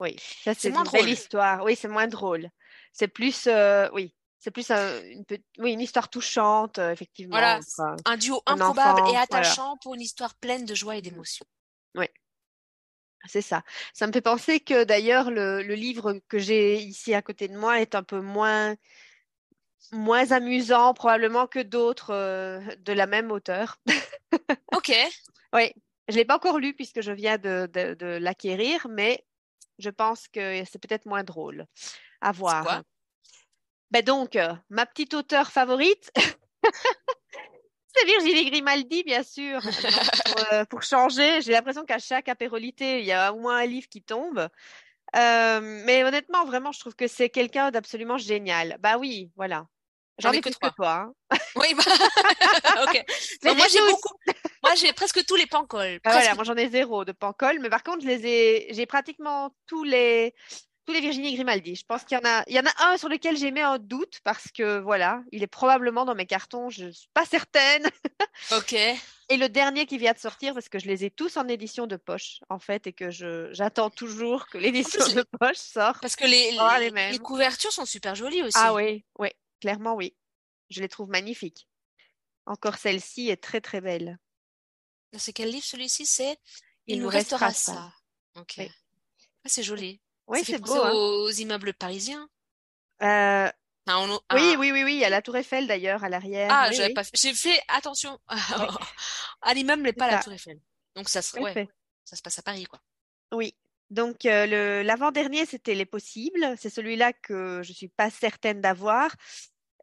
Oui. 0.00 0.16
Ça, 0.42 0.54
c'est 0.54 0.70
moins 0.70 0.84
une 0.84 0.90
belle 0.90 1.02
drôle. 1.02 1.12
histoire. 1.12 1.62
Oui, 1.64 1.76
c'est 1.76 1.86
moins 1.88 2.08
drôle. 2.08 2.50
C'est 2.92 3.06
plus, 3.06 3.46
euh, 3.46 3.88
oui, 3.92 4.12
c'est 4.40 4.50
plus 4.50 4.68
un- 4.72 5.00
une, 5.04 5.24
oui, 5.58 5.72
une 5.72 5.80
histoire 5.80 6.10
touchante, 6.10 6.78
euh, 6.78 6.90
effectivement. 6.90 7.36
Voilà, 7.36 7.60
Un 8.06 8.16
duo 8.16 8.42
improbable 8.46 9.00
enfant, 9.02 9.06
et 9.06 9.10
voilà. 9.10 9.20
attachant 9.20 9.76
pour 9.82 9.94
une 9.94 10.00
histoire 10.00 10.34
pleine 10.34 10.64
de 10.66 10.74
joie 10.74 10.96
et 10.96 11.02
d'émotion. 11.02 11.46
C'est 13.28 13.40
ça. 13.40 13.62
Ça 13.94 14.08
me 14.08 14.12
fait 14.12 14.20
penser 14.20 14.58
que 14.58 14.82
d'ailleurs 14.82 15.30
le, 15.30 15.62
le 15.62 15.74
livre 15.76 16.14
que 16.26 16.40
j'ai 16.40 16.78
ici 16.82 17.14
à 17.14 17.22
côté 17.22 17.46
de 17.46 17.56
moi 17.56 17.80
est 17.80 17.94
un 17.94 18.02
peu 18.02 18.20
moins 18.20 18.74
moins 19.90 20.30
amusant 20.32 20.94
probablement 20.94 21.46
que 21.46 21.58
d'autres 21.58 22.14
euh, 22.14 22.60
de 22.78 22.92
la 22.92 23.06
même 23.06 23.30
auteur. 23.30 23.80
Ok, 24.74 24.92
Oui, 25.52 25.72
je 26.08 26.16
l'ai 26.16 26.24
pas 26.24 26.36
encore 26.36 26.58
lu 26.58 26.72
puisque 26.74 27.02
je 27.02 27.12
viens 27.12 27.36
de, 27.36 27.68
de, 27.72 27.94
de 27.94 28.06
l'acquérir, 28.06 28.86
mais 28.88 29.24
je 29.78 29.90
pense 29.90 30.26
que 30.28 30.64
c'est 30.64 30.78
peut-être 30.80 31.06
moins 31.06 31.22
drôle 31.24 31.66
à 32.22 32.32
voir. 32.32 32.64
quoi? 32.64 32.82
Ben 33.90 34.02
donc, 34.02 34.36
euh, 34.36 34.54
ma 34.70 34.86
petite 34.86 35.12
auteure 35.12 35.50
favorite, 35.52 36.10
c'est 37.94 38.06
Virginie 38.06 38.50
Grimaldi, 38.50 39.02
bien 39.04 39.22
sûr. 39.22 39.60
Pour, 39.60 40.52
euh, 40.52 40.64
pour 40.64 40.82
changer, 40.82 41.42
j'ai 41.42 41.52
l'impression 41.52 41.84
qu'à 41.84 41.98
chaque 41.98 42.28
apérolité, 42.28 43.00
il 43.00 43.04
y 43.04 43.12
a 43.12 43.34
au 43.34 43.38
moins 43.38 43.58
un 43.58 43.66
livre 43.66 43.88
qui 43.88 44.02
tombe. 44.02 44.48
Euh, 45.14 45.60
mais 45.62 46.04
honnêtement, 46.04 46.44
vraiment, 46.44 46.72
je 46.72 46.80
trouve 46.80 46.94
que 46.94 47.06
c'est 47.06 47.28
quelqu'un 47.28 47.70
d'absolument 47.70 48.18
génial. 48.18 48.78
Bah 48.80 48.96
oui, 48.98 49.30
voilà. 49.36 49.66
J'en 50.18 50.32
ai 50.32 50.40
que 50.40 50.50
trois. 50.50 50.72
hein. 50.90 51.12
oui, 51.56 51.74
bah... 51.74 51.82
ok. 52.84 53.04
Moi 53.44 53.54
j'ai 53.68 53.78
j'ai 53.78 53.80
beaucoup. 53.80 54.14
Moi 54.62 54.74
j'ai 54.76 54.92
presque 54.92 55.24
tous 55.26 55.36
les 55.36 55.46
pancols. 55.46 56.00
Ah, 56.04 56.12
voilà, 56.12 56.34
moi 56.34 56.44
j'en 56.44 56.56
ai 56.56 56.68
zéro 56.68 57.04
de 57.04 57.12
Pancol, 57.12 57.58
mais 57.60 57.70
par 57.70 57.82
contre, 57.82 58.02
je 58.02 58.06
les 58.06 58.26
ai, 58.26 58.66
j'ai 58.72 58.86
pratiquement 58.86 59.54
tous 59.66 59.84
les, 59.84 60.34
tous 60.84 60.92
les 60.92 61.00
Virginie 61.00 61.34
Grimaldi. 61.34 61.76
Je 61.76 61.84
pense 61.84 62.04
qu'il 62.04 62.18
y 62.18 62.20
en 62.20 62.24
a, 62.28 62.42
il 62.48 62.54
y 62.54 62.58
en 62.58 62.64
a 62.66 62.86
un 62.92 62.96
sur 62.98 63.08
lequel 63.08 63.36
j'ai 63.36 63.50
mis 63.52 63.60
un 63.60 63.78
doute 63.78 64.20
parce 64.24 64.50
que 64.50 64.80
voilà, 64.80 65.22
il 65.30 65.42
est 65.42 65.46
probablement 65.48 66.04
dans 66.04 66.14
mes 66.14 66.26
cartons, 66.26 66.70
je 66.70 66.90
suis 66.90 67.08
pas 67.14 67.24
certaine. 67.24 67.88
Ok. 68.52 68.72
Et 68.72 69.36
le 69.36 69.48
dernier 69.48 69.86
qui 69.86 69.98
vient 69.98 70.12
de 70.12 70.18
sortir, 70.18 70.52
parce 70.54 70.68
que 70.68 70.78
je 70.78 70.86
les 70.86 71.04
ai 71.04 71.10
tous 71.10 71.36
en 71.36 71.46
édition 71.48 71.86
de 71.86 71.96
poche, 71.96 72.40
en 72.48 72.58
fait, 72.58 72.86
et 72.86 72.92
que 72.92 73.10
j'attends 73.10 73.88
toujours 73.90 74.46
que 74.48 74.58
l'édition 74.58 75.06
de 75.08 75.22
poche 75.38 75.56
sorte. 75.58 76.00
Parce 76.02 76.16
que 76.16 76.24
les, 76.26 76.56
Oh, 76.60 76.68
les 76.78 76.86
les, 76.86 76.90
mêmes. 76.90 77.12
les 77.12 77.18
couvertures 77.18 77.72
sont 77.72 77.84
super 77.86 78.14
jolies 78.14 78.42
aussi. 78.42 78.58
Ah 78.58 78.74
oui, 78.74 79.04
oui, 79.18 79.28
clairement 79.60 79.94
oui. 79.94 80.14
Je 80.70 80.80
les 80.80 80.88
trouve 80.88 81.08
magnifiques. 81.08 81.68
Encore 82.46 82.76
celle-ci 82.76 83.28
est 83.30 83.42
très 83.42 83.60
très 83.60 83.80
belle. 83.80 84.18
C'est 85.16 85.32
quel 85.32 85.50
livre 85.50 85.64
celui-ci? 85.64 86.04
C'est 86.06 86.38
Il 86.86 86.96
Il 86.96 86.98
nous 86.98 87.04
nous 87.04 87.08
restera 87.10 87.46
restera 87.46 87.74
ça. 87.76 87.92
ça. 88.34 88.40
Ok. 88.40 88.54
Oui. 88.58 88.70
Ah, 89.44 89.48
c'est 89.48 89.62
joli. 89.62 90.00
Oui, 90.28 90.42
c'est 90.44 90.58
beau. 90.60 90.74
hein. 90.74 90.90
aux 90.92 91.30
immeubles 91.30 91.74
parisiens. 91.74 92.28
Euh, 93.02 93.48
on- 93.88 94.20
oui, 94.34 94.56
oui, 94.58 94.70
oui, 94.72 94.82
oui, 94.84 94.94
il 94.94 95.00
y 95.00 95.04
a 95.04 95.10
la 95.10 95.22
Tour 95.22 95.36
Eiffel 95.36 95.66
d'ailleurs 95.66 96.04
à 96.04 96.08
l'arrière. 96.08 96.48
Ah, 96.52 96.66
oui, 96.70 96.76
j'avais 96.76 96.88
oui, 96.88 96.94
pas 96.94 97.04
fait. 97.04 97.10
J'ai 97.16 97.34
fait 97.34 97.60
attention 97.68 98.18
à 99.42 99.54
l'immeuble, 99.54 99.82
mais 99.82 99.92
pas 99.92 100.06
à 100.06 100.10
la. 100.12 100.22
Tour 100.22 100.32
Eiffel. 100.32 100.60
Donc 100.94 101.08
ça 101.08 101.22
se, 101.22 101.38
ouais, 101.38 101.68
ça 102.04 102.16
se 102.16 102.22
passe 102.22 102.38
à 102.38 102.42
Paris, 102.42 102.64
quoi. 102.64 102.80
Oui. 103.32 103.54
Donc 103.90 104.24
euh, 104.24 104.82
l'avant-dernier, 104.82 105.46
c'était 105.46 105.74
Les 105.74 105.84
Possibles. 105.84 106.54
C'est 106.58 106.70
celui-là 106.70 107.12
que 107.12 107.60
je 107.62 107.72
suis 107.72 107.88
pas 107.88 108.08
certaine 108.10 108.60
d'avoir. 108.60 109.14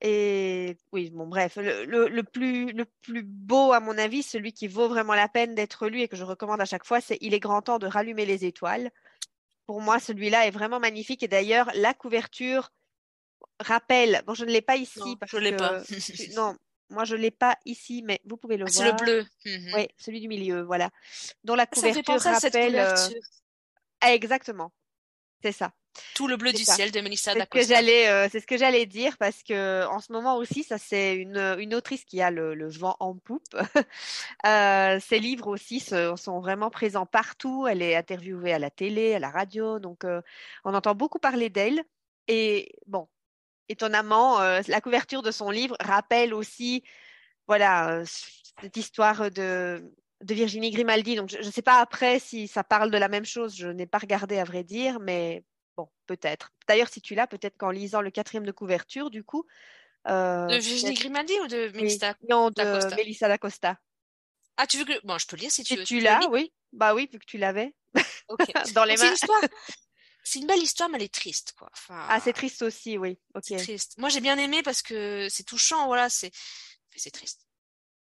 Et 0.01 0.77
oui, 0.93 1.09
bon, 1.09 1.27
bref, 1.27 1.57
le, 1.57 1.83
le, 1.83 2.07
le 2.07 2.23
plus, 2.23 2.71
le 2.71 2.85
plus 3.01 3.21
beau, 3.23 3.73
à 3.73 3.81
mon 3.81 3.97
avis, 3.97 4.23
celui 4.23 4.53
qui 4.53 4.67
vaut 4.69 4.87
vraiment 4.87 5.13
la 5.13 5.27
peine 5.27 5.55
d'être 5.55 5.87
lu 5.89 5.99
et 6.01 6.07
que 6.07 6.15
je 6.15 6.23
recommande 6.23 6.61
à 6.61 6.65
chaque 6.65 6.85
fois, 6.85 7.01
c'est 7.01 7.17
Il 7.19 7.33
est 7.33 7.39
grand 7.41 7.61
temps 7.61 7.79
de 7.79 7.87
rallumer 7.87 8.25
les 8.25 8.45
étoiles. 8.45 8.91
Pour 9.69 9.81
moi, 9.81 9.99
celui-là 9.99 10.47
est 10.47 10.49
vraiment 10.49 10.79
magnifique. 10.79 11.21
Et 11.21 11.27
d'ailleurs, 11.27 11.69
la 11.75 11.93
couverture 11.93 12.71
rappelle, 13.59 14.23
bon, 14.25 14.33
je 14.33 14.43
ne 14.43 14.49
l'ai 14.49 14.63
pas 14.63 14.77
ici 14.77 14.97
Non, 14.97 15.15
parce 15.17 15.31
je 15.31 15.37
l'ai 15.37 15.51
pas. 15.51 15.83
que, 15.83 16.15
tu- 16.15 16.31
non, 16.35 16.55
moi, 16.89 17.05
je 17.05 17.15
ne 17.15 17.21
l'ai 17.21 17.29
pas 17.29 17.55
ici, 17.65 18.01
mais 18.03 18.19
vous 18.25 18.35
pouvez 18.35 18.57
le 18.57 18.65
Ah, 18.65 18.69
c'est 18.71 18.83
le 18.83 18.89
voir. 18.89 18.99
bleu. 18.99 19.25
Mhm. 19.45 19.75
Oui, 19.75 19.87
celui 19.99 20.21
du 20.21 20.27
milieu, 20.27 20.63
voilà. 20.63 20.89
Dont 21.43 21.53
la 21.53 21.67
Ça 21.71 21.81
fait 21.93 22.01
couverture 22.01 22.03
penser 22.03 22.29
à 22.29 22.33
cette 22.33 22.55
rappelle. 22.55 22.79
euh, 22.79 22.85
couverture. 22.85 23.21
ah, 24.01 24.13
exactement. 24.15 24.73
C'est 25.43 25.51
ça. 25.51 25.71
Tout 26.13 26.27
le 26.27 26.37
bleu 26.37 26.51
du 26.53 26.63
ça. 26.63 26.75
ciel 26.75 26.91
de 26.91 27.01
Melissa 27.01 27.33
C'est 27.33 27.39
ce 27.39 27.43
que 27.45 27.57
D'Acosta. 27.57 27.75
j'allais, 27.75 28.07
euh, 28.09 28.27
c'est 28.31 28.39
ce 28.39 28.47
que 28.47 28.57
j'allais 28.57 28.85
dire 28.85 29.17
parce 29.17 29.43
que 29.43 29.85
en 29.87 29.99
ce 29.99 30.11
moment 30.11 30.37
aussi, 30.37 30.63
ça 30.63 30.77
c'est 30.77 31.15
une, 31.15 31.37
une 31.59 31.73
autrice 31.75 32.05
qui 32.05 32.21
a 32.21 32.31
le, 32.31 32.53
le 32.55 32.69
vent 32.69 32.95
en 32.99 33.15
poupe. 33.15 33.43
Euh, 34.45 34.99
ses 35.01 35.19
livres 35.19 35.47
aussi 35.47 35.79
se- 35.79 36.15
sont 36.15 36.39
vraiment 36.39 36.69
présents 36.69 37.05
partout. 37.05 37.67
Elle 37.67 37.81
est 37.81 37.95
interviewée 37.95 38.53
à 38.53 38.59
la 38.59 38.69
télé, 38.69 39.13
à 39.15 39.19
la 39.19 39.29
radio, 39.29 39.79
donc 39.79 40.05
euh, 40.05 40.21
on 40.63 40.73
entend 40.73 40.95
beaucoup 40.95 41.19
parler 41.19 41.49
d'elle. 41.49 41.83
Et 42.27 42.71
bon, 42.87 43.07
étonnamment, 43.69 44.39
la 44.39 44.81
couverture 44.81 45.21
de 45.23 45.31
son 45.31 45.49
livre 45.51 45.75
rappelle 45.79 46.33
aussi, 46.33 46.83
voilà, 47.47 48.03
cette 48.05 48.77
histoire 48.77 49.31
de 49.31 49.83
de 50.21 50.33
Virginie 50.33 50.71
Grimaldi. 50.71 51.15
Donc 51.15 51.29
je 51.29 51.37
ne 51.45 51.51
sais 51.51 51.61
pas 51.61 51.79
après 51.79 52.19
si 52.19 52.47
ça 52.47 52.63
parle 52.63 52.91
de 52.91 52.97
la 52.97 53.07
même 53.09 53.25
chose. 53.25 53.55
Je 53.55 53.67
n'ai 53.67 53.85
pas 53.87 53.97
regardé 53.99 54.37
à 54.37 54.43
vrai 54.43 54.63
dire, 54.63 54.99
mais 54.99 55.43
Bon, 55.79 55.89
peut-être. 56.07 56.51
D'ailleurs, 56.67 56.89
si 56.89 56.99
tu 57.01 57.15
l'as, 57.15 57.25
peut-être 57.27 57.55
qu'en 57.57 57.69
lisant 57.71 58.01
le 58.01 58.11
quatrième 58.11 58.45
de 58.45 58.51
couverture, 58.51 59.09
du 59.09 59.23
coup. 59.23 59.45
euh, 60.07 60.47
De 60.47 60.57
Virginie 60.57 60.93
Grimaldi 60.93 61.33
ou 61.41 61.47
de 61.47 61.71
oui, 61.73 61.81
Melissa 61.83 62.15
non, 62.29 62.49
de. 62.49 62.95
Mélissa 62.95 63.27
d'Acosta. 63.29 63.77
Ah, 64.57 64.67
tu 64.67 64.77
veux 64.77 64.83
que. 64.85 65.05
Bon, 65.05 65.17
je 65.17 65.25
peux 65.25 65.37
lire 65.37 65.51
si 65.51 65.63
tu 65.63 65.73
Si 65.75 65.79
veux. 65.79 65.85
tu 65.85 65.99
l'as, 66.01 66.19
oui. 66.29 66.51
Bah 66.73 66.93
oui, 66.93 67.07
vu 67.11 67.17
que 67.17 67.25
tu 67.25 67.37
l'avais 67.37 67.73
dans 68.73 68.83
les 68.83 68.95
Donc, 68.97 69.05
c'est 69.17 69.25
une 69.25 69.33
mains. 69.41 69.47
C'est 70.21 70.39
une 70.39 70.47
belle 70.47 70.61
histoire, 70.61 70.89
mais 70.89 70.97
elle 70.97 71.03
est 71.05 71.13
triste, 71.13 71.53
quoi. 71.57 71.69
Enfin, 71.73 72.05
Ah, 72.09 72.19
c'est 72.19 72.33
triste 72.33 72.61
aussi, 72.61 72.97
oui. 72.97 73.17
Ok. 73.35 73.43
c'est 73.47 73.55
triste. 73.55 73.95
Moi, 73.97 74.09
j'ai 74.09 74.19
bien 74.19 74.37
aimé 74.37 74.61
parce 74.63 74.81
que 74.83 75.27
c'est 75.29 75.43
touchant, 75.45 75.87
voilà. 75.87 76.09
C'est. 76.09 76.29
C'est 76.95 77.09
triste. 77.09 77.47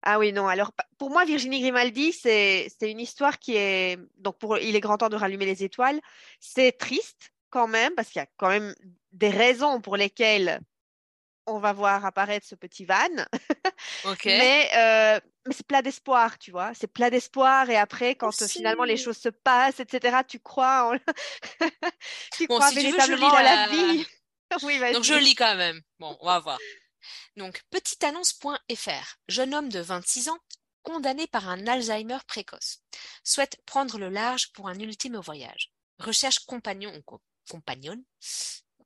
Ah 0.02 0.18
oui, 0.18 0.32
non. 0.34 0.46
Alors, 0.46 0.70
pour 0.98 1.08
moi, 1.10 1.24
Virginie 1.24 1.60
Grimaldi, 1.62 2.12
c'est 2.12 2.70
c'est 2.78 2.90
une 2.90 3.00
histoire 3.00 3.38
qui 3.38 3.56
est. 3.56 3.98
Donc, 4.18 4.38
pour 4.38 4.58
Il 4.58 4.76
est 4.76 4.80
grand 4.80 4.98
temps 4.98 5.08
de 5.08 5.16
rallumer 5.16 5.46
les 5.46 5.64
étoiles. 5.64 5.98
C'est 6.40 6.72
triste 6.72 7.32
quand 7.54 7.68
même, 7.68 7.94
parce 7.94 8.08
qu'il 8.08 8.18
y 8.18 8.22
a 8.24 8.28
quand 8.36 8.48
même 8.48 8.74
des 9.12 9.30
raisons 9.30 9.80
pour 9.80 9.96
lesquelles 9.96 10.60
on 11.46 11.58
va 11.60 11.72
voir 11.72 12.04
apparaître 12.04 12.44
ce 12.46 12.56
petit 12.56 12.84
van. 12.84 12.96
Mais, 14.24 14.70
euh, 14.74 15.20
mais 15.46 15.54
c'est 15.54 15.66
plein 15.66 15.82
d'espoir, 15.82 16.36
tu 16.38 16.50
vois. 16.50 16.72
C'est 16.74 16.86
plein 16.92 17.10
d'espoir. 17.10 17.68
Et 17.70 17.76
après, 17.76 18.14
quand 18.16 18.40
euh, 18.42 18.44
Aussi. 18.46 18.58
finalement 18.58 18.84
les 18.84 18.96
choses 18.96 19.18
se 19.18 19.28
passent, 19.28 19.78
etc., 19.78 20.18
tu 20.26 20.40
crois 20.40 20.90
en... 20.90 20.98
tu 22.36 22.46
Bon, 22.48 22.56
crois 22.56 22.70
si 22.70 22.76
tu 22.76 22.80
veux, 22.90 22.90
je 22.92 22.96
véritablement 22.96 23.30
lis 23.30 23.36
à 23.36 23.42
la 23.42 23.56
la- 23.66 23.68
vie. 23.68 24.06
Oui. 24.62 24.80
Donc 24.92 25.04
je 25.04 25.14
lis 25.14 25.34
quand 25.34 25.54
même. 25.56 25.80
Bon, 25.98 26.16
on 26.20 26.26
va 26.26 26.38
voir. 26.40 26.58
Donc, 27.36 27.62
petiteannonce.fr. 27.70 29.16
Jeune 29.28 29.54
homme 29.54 29.68
de 29.68 29.80
26 29.80 30.28
ans, 30.30 30.38
condamné 30.82 31.26
par 31.26 31.48
un 31.48 31.66
Alzheimer 31.66 32.18
précoce, 32.26 32.78
souhaite 33.24 33.56
prendre 33.66 33.98
le 33.98 34.08
large 34.08 34.50
pour 34.52 34.68
un 34.68 34.78
ultime 34.78 35.16
voyage. 35.18 35.70
Recherche 35.98 36.38
compagnon 36.46 36.92
ou 36.96 37.02
co- 37.02 37.20
compagnonne. 37.48 38.02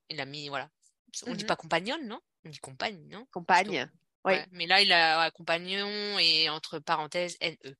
Il 0.08 0.20
a 0.20 0.24
mis, 0.24 0.48
voilà. 0.48 0.70
On 1.26 1.34
dit 1.34 1.44
Mhm. 1.44 1.46
pas 1.46 1.56
compagnonne, 1.56 2.06
non? 2.06 2.20
On 2.44 2.50
dit 2.50 2.58
compagne, 2.58 3.06
non? 3.08 3.26
Compagne. 3.32 3.90
Oui. 4.24 4.32
Ouais, 4.32 4.46
Mais 4.50 4.66
là, 4.66 4.80
il 4.82 4.92
a 4.92 5.24
ouais, 5.24 5.30
compagnon 5.32 6.18
et 6.18 6.48
entre 6.48 6.78
parenthèses 6.78 7.36
NE. 7.40 7.76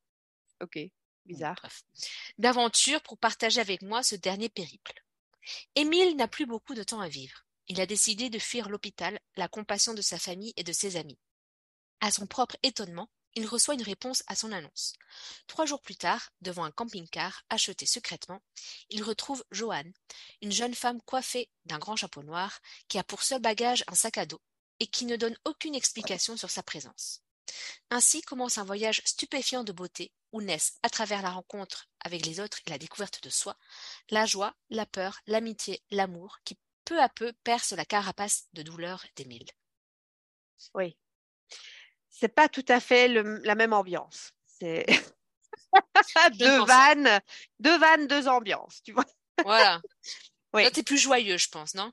Ok. 0.63 0.77
Bon, 0.77 0.91
Bizarre. 1.27 1.55
bref. 1.57 1.83
D'aventure 2.39 3.03
pour 3.03 3.19
partager 3.19 3.61
avec 3.61 3.83
moi 3.83 4.03
ce 4.03 4.15
dernier 4.17 4.49
périple. 4.49 5.05
Émile 5.75 6.17
n'a 6.17 6.29
plus 6.29 6.47
beaucoup 6.47 6.75
de 6.75 6.83
temps 6.83 7.01
à 7.01 7.09
vivre. 7.09 7.45
Il 7.69 7.81
a 7.81 7.87
décidé 7.87 8.31
de 8.31 8.39
fuir 8.39 8.69
l'hôpital, 8.69 9.19
la 9.37 9.49
compassion 9.49 9.95
de 9.95 10.01
sa 10.03 10.19
famille 10.19 10.55
et 10.57 10.65
de 10.65 10.73
ses 10.73 10.97
amis. 10.97 11.19
À 12.01 12.11
son 12.11 12.27
propre 12.27 12.57
étonnement, 12.63 13.11
il 13.39 13.47
reçoit 13.47 13.75
une 13.75 13.83
réponse 13.83 14.25
à 14.27 14.35
son 14.35 14.51
annonce. 14.51 14.95
Trois 15.47 15.65
jours 15.65 15.81
plus 15.81 15.95
tard, 15.95 16.33
devant 16.41 16.65
un 16.65 16.73
camping-car 16.73 17.45
acheté 17.51 17.87
secrètement, 17.87 18.43
il 18.91 19.05
retrouve 19.05 19.45
Joanne, 19.53 19.93
une 20.43 20.51
jeune 20.51 20.75
femme 20.75 21.01
coiffée 21.03 21.49
d'un 21.65 21.79
grand 21.79 21.95
chapeau 21.95 22.25
noir, 22.25 22.59
qui 22.89 22.99
a 22.99 23.05
pour 23.05 23.23
seul 23.23 23.41
bagage 23.41 23.85
un 23.87 23.95
sac 23.95 24.19
à 24.19 24.27
dos 24.27 24.41
et 24.81 24.89
qui 24.89 25.05
ne 25.05 25.15
donne 25.15 25.39
aucune 25.45 25.77
explication 25.77 26.37
sur 26.37 26.51
sa 26.51 26.65
présence. 26.65 27.23
Ainsi 27.91 28.23
commence 28.23 28.59
un 28.59 28.65
voyage 28.65 29.03
stupéfiant 29.05 29.63
de 29.63 29.71
beauté 29.71 30.11
où 30.33 30.43
naissent, 30.43 30.77
à 30.83 30.91
travers 30.91 31.23
la 31.23 31.31
rencontre 31.31 31.87
avec 32.01 32.27
les 32.27 32.41
autres 32.41 32.59
et 32.67 32.71
la 32.71 32.79
découverte 32.79 33.23
de 33.23 33.31
soi, 33.31 33.57
la 34.11 34.27
joie, 34.27 34.57
la 34.69 34.85
peur, 34.85 35.21
l'amitié, 35.29 35.81
l'amour 35.93 36.39
qui 36.45 36.59
peu 36.85 37.01
à 37.01 37.09
peu 37.09 37.33
percent 37.45 37.77
la 37.77 37.85
carapace 37.85 38.49
de 38.55 38.63
douleur 38.63 39.07
d'Émile. 39.15 39.49
Oui. 40.75 40.97
C'est 42.19 42.35
pas 42.35 42.49
tout 42.49 42.65
à 42.69 42.81
fait 42.81 43.07
le- 43.09 43.41
la 43.45 43.55
même 43.55 43.73
ambiance. 43.73 44.33
C'est 44.45 44.85
deux 46.39 46.65
vannes, 46.65 47.21
deux 47.61 47.79
vannes, 47.79 48.07
deux 48.07 48.27
ambiances, 48.29 48.83
tu 48.83 48.93
vois. 48.93 49.05
Voilà. 49.45 49.81
Oui. 50.55 50.63
Là, 50.63 50.71
t'es 50.71 50.83
plus 50.83 50.97
joyeux, 50.97 51.37
je 51.37 51.51
pense, 51.51 51.75
non? 51.75 51.93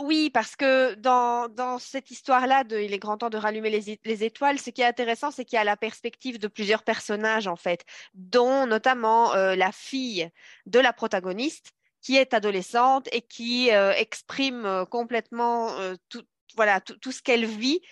Oui, 0.00 0.30
parce 0.30 0.56
que 0.56 0.94
dans, 0.94 1.50
dans 1.50 1.78
cette 1.78 2.10
histoire-là 2.10 2.64
de 2.64 2.80
Il 2.80 2.94
est 2.94 2.98
grand 2.98 3.18
temps 3.18 3.28
de 3.28 3.36
rallumer 3.36 3.68
les, 3.68 4.00
les 4.02 4.24
étoiles, 4.24 4.58
ce 4.58 4.70
qui 4.70 4.80
est 4.80 4.86
intéressant, 4.86 5.30
c'est 5.30 5.44
qu'il 5.44 5.56
y 5.58 5.60
a 5.60 5.64
la 5.64 5.76
perspective 5.76 6.38
de 6.38 6.48
plusieurs 6.48 6.82
personnages, 6.82 7.46
en 7.46 7.56
fait, 7.56 7.84
dont 8.14 8.66
notamment 8.66 9.34
euh, 9.34 9.54
la 9.54 9.70
fille 9.70 10.30
de 10.64 10.78
la 10.78 10.94
protagoniste, 10.94 11.72
qui 12.00 12.16
est 12.16 12.32
adolescente 12.32 13.06
et 13.12 13.20
qui 13.20 13.70
euh, 13.70 13.92
exprime 13.92 14.64
euh, 14.64 14.86
complètement 14.86 15.78
euh, 15.78 15.94
tout, 16.08 16.24
voilà, 16.56 16.80
tout, 16.80 16.96
tout 16.96 17.12
ce 17.12 17.20
qu'elle 17.20 17.44
vit 17.44 17.82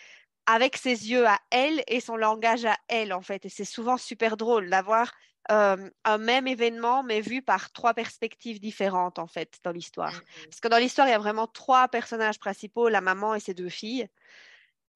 avec 0.46 0.76
ses 0.76 1.11
yeux 1.11 1.26
à 1.26 1.38
elle 1.50 1.83
et 1.87 2.00
son 2.00 2.16
langage 2.16 2.64
à 2.64 2.76
elle, 2.88 3.12
en 3.12 3.22
fait. 3.22 3.44
Et 3.46 3.48
c'est 3.48 3.64
souvent 3.64 3.96
super 3.96 4.37
drôle 4.37 4.70
d'avoir 4.70 5.12
euh, 5.50 5.90
un 6.05 6.18
même 6.18 6.46
événement, 6.46 7.02
mais 7.02 7.20
vu 7.20 7.42
par 7.42 7.72
trois 7.72 7.94
perspectives 7.94 8.61
différentes, 8.61 9.18
en 9.18 9.26
fait, 9.26 9.59
dans 9.64 9.72
l'histoire. 9.72 10.12
Parce 10.44 10.61
que 10.61 10.68
dans 10.68 10.78
l'histoire, 10.78 11.09
il 11.09 11.11
y 11.11 11.14
a 11.14 11.18
vraiment 11.18 11.46
trois 11.46 11.88
personnages 11.88 12.38
principaux, 12.38 12.88
la 12.88 13.00
maman 13.00 13.35
et 13.35 13.40
ses 13.40 13.55
deux 13.55 13.68
filles. 13.68 14.09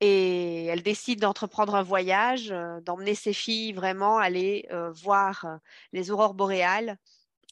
Et 0.01 0.67
elle 0.67 0.83
décide 0.83 1.21
d'entreprendre 1.21 1.75
un 1.75 1.83
voyage, 1.83 2.53
euh, 2.53 2.81
d'emmener 2.81 3.15
ses 3.15 3.33
filles 3.33 3.73
vraiment 3.73 4.19
aller 4.19 4.67
euh, 4.71 4.91
voir 4.93 5.47
les 5.93 6.11
aurores 6.11 6.35
boréales. 6.35 6.99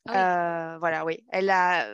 Ah 0.07 0.77
voilà, 0.79 1.05
oui. 1.05 1.25
Elle 1.31 1.51
a. 1.51 1.87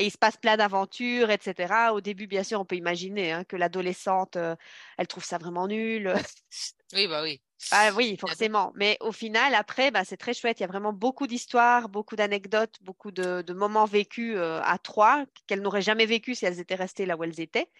Et 0.00 0.06
il 0.06 0.10
se 0.10 0.16
passe 0.16 0.38
plein 0.38 0.56
d'aventures, 0.56 1.30
etc. 1.30 1.92
Au 1.92 2.00
début, 2.00 2.26
bien 2.26 2.42
sûr, 2.42 2.58
on 2.58 2.64
peut 2.64 2.74
imaginer 2.76 3.32
hein, 3.32 3.44
que 3.44 3.54
l'adolescente, 3.54 4.36
euh, 4.36 4.56
elle 4.96 5.06
trouve 5.06 5.24
ça 5.24 5.36
vraiment 5.38 5.68
nul. 5.68 6.12
Oui, 6.92 7.06
bah 7.06 7.22
oui. 7.22 7.40
Ah 7.70 7.90
oui, 7.94 8.16
forcément. 8.16 8.72
Mais 8.74 8.96
au 9.00 9.12
final, 9.12 9.54
après, 9.54 9.92
bah, 9.92 10.04
c'est 10.04 10.16
très 10.16 10.34
chouette. 10.34 10.58
Il 10.58 10.62
y 10.62 10.64
a 10.64 10.68
vraiment 10.68 10.92
beaucoup 10.92 11.28
d'histoires, 11.28 11.88
beaucoup 11.88 12.16
d'anecdotes, 12.16 12.74
beaucoup 12.80 13.12
de, 13.12 13.42
de 13.42 13.52
moments 13.52 13.84
vécus 13.84 14.34
euh, 14.36 14.60
à 14.64 14.78
trois 14.78 15.24
qu'elles 15.46 15.60
n'auraient 15.60 15.80
jamais 15.82 16.06
vécu 16.06 16.34
si 16.34 16.46
elles 16.46 16.58
étaient 16.58 16.74
restées 16.74 17.06
là 17.06 17.16
où 17.16 17.22
elles 17.22 17.38
étaient. 17.38 17.70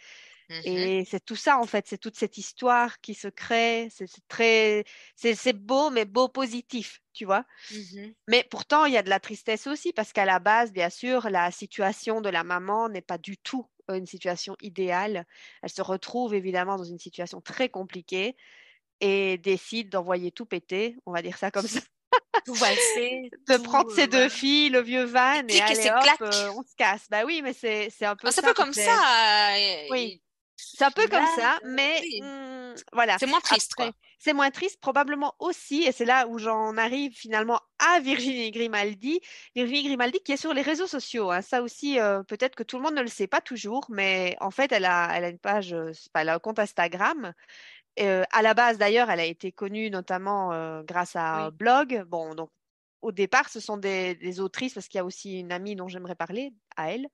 Mhm. 0.50 0.62
Et 0.66 1.04
c'est 1.08 1.24
tout 1.24 1.36
ça, 1.36 1.58
en 1.58 1.64
fait. 1.66 1.86
C'est 1.88 1.98
toute 1.98 2.16
cette 2.16 2.36
histoire 2.38 3.00
qui 3.00 3.14
se 3.14 3.28
crée. 3.28 3.88
C'est 3.90 4.06
très, 4.28 4.84
c'est 5.16 5.52
beau, 5.52 5.90
mais 5.90 6.04
beau 6.04 6.28
positif, 6.28 7.00
tu 7.12 7.24
vois? 7.24 7.44
Mhm. 7.70 8.14
Mais 8.28 8.44
pourtant, 8.50 8.84
il 8.86 8.92
y 8.94 8.96
a 8.98 9.02
de 9.02 9.10
la 9.10 9.20
tristesse 9.20 9.66
aussi, 9.66 9.92
parce 9.92 10.12
qu'à 10.12 10.24
la 10.24 10.38
base, 10.40 10.72
bien 10.72 10.90
sûr, 10.90 11.30
la 11.30 11.50
situation 11.50 12.20
de 12.20 12.28
la 12.28 12.44
maman 12.44 12.88
n'est 12.88 13.02
pas 13.02 13.18
du 13.18 13.38
tout 13.38 13.66
une 13.88 14.06
situation 14.06 14.56
idéale. 14.62 15.26
Elle 15.62 15.70
se 15.70 15.82
retrouve 15.82 16.34
évidemment 16.34 16.76
dans 16.76 16.84
une 16.84 17.00
situation 17.00 17.40
très 17.40 17.68
compliquée 17.68 18.36
et 19.00 19.38
décide 19.38 19.90
d'envoyer 19.90 20.30
tout 20.32 20.46
péter, 20.46 20.96
on 21.06 21.12
va 21.12 21.22
dire 21.22 21.38
ça 21.38 21.50
comme 21.50 21.66
ça, 21.66 21.80
Tout 22.44 22.54
valser. 22.54 23.30
de 23.48 23.56
tout, 23.56 23.62
prendre 23.62 23.90
ses 23.90 24.02
euh, 24.04 24.06
deux 24.06 24.28
filles, 24.28 24.70
le 24.70 24.80
vieux 24.82 25.04
van, 25.04 25.42
et 25.48 25.56
et 25.56 25.60
allez 25.60 25.74
ses 25.74 25.90
hop, 25.90 26.10
euh, 26.22 26.50
on 26.56 26.62
se 26.62 26.74
casse. 26.76 27.06
Bah 27.10 27.24
oui, 27.24 27.40
mais 27.42 27.52
c'est 27.52 27.90
c'est 27.90 28.06
un 28.06 28.16
peu 28.16 28.30
C'est 28.30 28.44
un 28.44 28.48
peu 28.48 28.54
comme 28.54 28.72
c'est- 28.72 28.84
ça. 28.84 29.54
euh, 29.56 29.86
Oui. 29.90 30.22
C'est 30.62 30.84
un 30.84 30.90
peu 30.90 31.06
comme 31.08 31.20
Là, 31.20 31.26
ça, 31.26 31.54
euh, 31.56 31.58
mais 31.64 32.00
oui. 32.02 32.20
hum, 32.22 32.74
voilà. 32.92 33.16
C'est 33.18 33.26
moins 33.26 33.40
triste, 33.40 33.74
c'est 34.18 34.32
moins 34.32 34.50
triste, 34.50 34.80
probablement 34.80 35.34
aussi, 35.38 35.82
et 35.84 35.92
c'est 35.92 36.04
là 36.04 36.26
où 36.28 36.38
j'en 36.38 36.76
arrive 36.76 37.12
finalement 37.14 37.60
à 37.78 38.00
Virginie 38.00 38.50
Grimaldi. 38.50 39.20
Virginie 39.54 39.84
Grimaldi 39.84 40.20
qui 40.20 40.32
est 40.32 40.36
sur 40.36 40.52
les 40.54 40.62
réseaux 40.62 40.86
sociaux. 40.86 41.30
hein. 41.30 41.42
Ça 41.42 41.62
aussi, 41.62 41.98
euh, 41.98 42.22
peut-être 42.22 42.54
que 42.54 42.62
tout 42.62 42.76
le 42.76 42.82
monde 42.82 42.94
ne 42.94 43.02
le 43.02 43.08
sait 43.08 43.26
pas 43.26 43.40
toujours, 43.40 43.86
mais 43.88 44.36
en 44.40 44.50
fait, 44.50 44.72
elle 44.72 44.84
a, 44.84 45.10
elle 45.16 45.24
a 45.24 45.28
une 45.30 45.38
page, 45.38 45.72
euh, 45.72 45.92
elle 46.14 46.28
a 46.28 46.34
un 46.34 46.38
compte 46.38 46.58
Instagram. 46.58 47.32
Euh, 48.00 48.24
à 48.32 48.42
la 48.42 48.54
base, 48.54 48.78
d'ailleurs, 48.78 49.10
elle 49.10 49.20
a 49.20 49.24
été 49.24 49.52
connue 49.52 49.90
notamment 49.90 50.52
euh, 50.52 50.82
grâce 50.84 51.16
à 51.16 51.46
un 51.46 51.50
Oui. 51.50 51.50
blog. 51.50 52.04
Bon, 52.08 52.34
donc 52.34 52.50
au 53.02 53.12
départ, 53.12 53.48
ce 53.48 53.60
sont 53.60 53.76
des, 53.78 54.14
des 54.14 54.40
autrices, 54.40 54.74
parce 54.74 54.88
qu'il 54.88 54.98
y 54.98 55.00
a 55.00 55.04
aussi 55.04 55.40
une 55.40 55.52
amie 55.52 55.76
dont 55.76 55.88
j'aimerais 55.88 56.14
parler, 56.16 56.52
à 56.76 56.92
elle, 56.92 57.06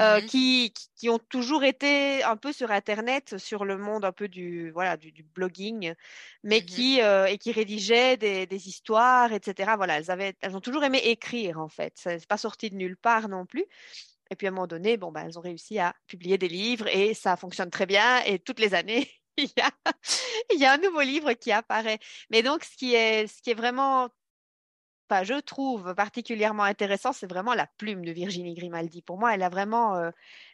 euh, 0.00 0.20
Mhm. 0.20 0.28
qui, 0.28 0.72
qui- 0.96 1.08
ont 1.10 1.18
toujours 1.18 1.64
été 1.64 2.22
un 2.22 2.36
peu 2.36 2.52
sur 2.52 2.70
Internet, 2.70 3.38
sur 3.38 3.64
le 3.64 3.76
monde 3.78 4.04
un 4.04 4.12
peu 4.12 4.28
du, 4.28 4.70
voilà, 4.72 4.96
du, 4.96 5.12
du 5.12 5.22
blogging, 5.22 5.94
mais 6.44 6.60
Mhm. 6.60 6.62
qui, 6.62 7.02
euh, 7.02 7.26
et 7.26 7.38
qui 7.38 7.52
rédigeaient 7.52 8.16
des, 8.16 8.46
des 8.46 8.68
histoires, 8.68 9.32
etc. 9.32 9.76
Voilà, 9.76 9.98
elles 9.98 10.10
avaient, 10.10 10.34
elles 10.40 10.56
ont 10.56 10.60
toujours 10.60 10.84
aimé 10.84 10.98
écrire, 11.04 11.58
en 11.60 11.68
fait. 11.68 11.94
Ça- 11.98 12.18
C'est 12.18 12.28
pas 12.28 12.38
sorti 12.38 12.70
de 12.70 12.76
nulle 12.76 12.96
part 12.96 13.28
non 13.28 13.46
plus. 13.46 13.66
Et 14.30 14.36
puis 14.36 14.46
à 14.46 14.50
un 14.50 14.52
moment 14.54 14.66
donné, 14.66 14.96
bon, 14.96 15.12
bah, 15.12 15.22
elles 15.26 15.38
ont 15.38 15.42
réussi 15.42 15.78
à 15.78 15.94
publier 16.06 16.38
des 16.38 16.48
livres 16.48 16.86
et 16.88 17.14
ça 17.14 17.36
fonctionne 17.36 17.70
très 17.70 17.86
bien. 17.86 18.22
Et 18.24 18.38
toutes 18.38 18.60
les 18.60 18.74
années, 18.74 19.10
il 19.36 19.50
y 19.56 19.60
a, 19.60 19.70
il 20.52 20.60
y 20.60 20.64
a 20.64 20.72
un 20.72 20.78
nouveau 20.78 21.02
livre 21.02 21.32
qui 21.34 21.52
apparaît. 21.52 21.98
Mais 22.30 22.42
donc, 22.42 22.64
ce 22.64 22.76
qui 22.76 22.94
est, 22.94 23.26
ce 23.26 23.42
qui 23.42 23.50
est 23.50 23.54
vraiment 23.54 24.08
je 25.22 25.38
trouve 25.40 25.94
particulièrement 25.94 26.62
intéressant, 26.62 27.12
c'est 27.12 27.26
vraiment 27.26 27.54
la 27.54 27.66
plume 27.78 28.04
de 28.04 28.12
Virginie 28.12 28.54
Grimaldi. 28.54 29.02
Pour 29.02 29.18
moi, 29.18 29.34
elle 29.34 29.42
a 29.42 29.48
vraiment 29.48 29.96
euh, 29.96 30.10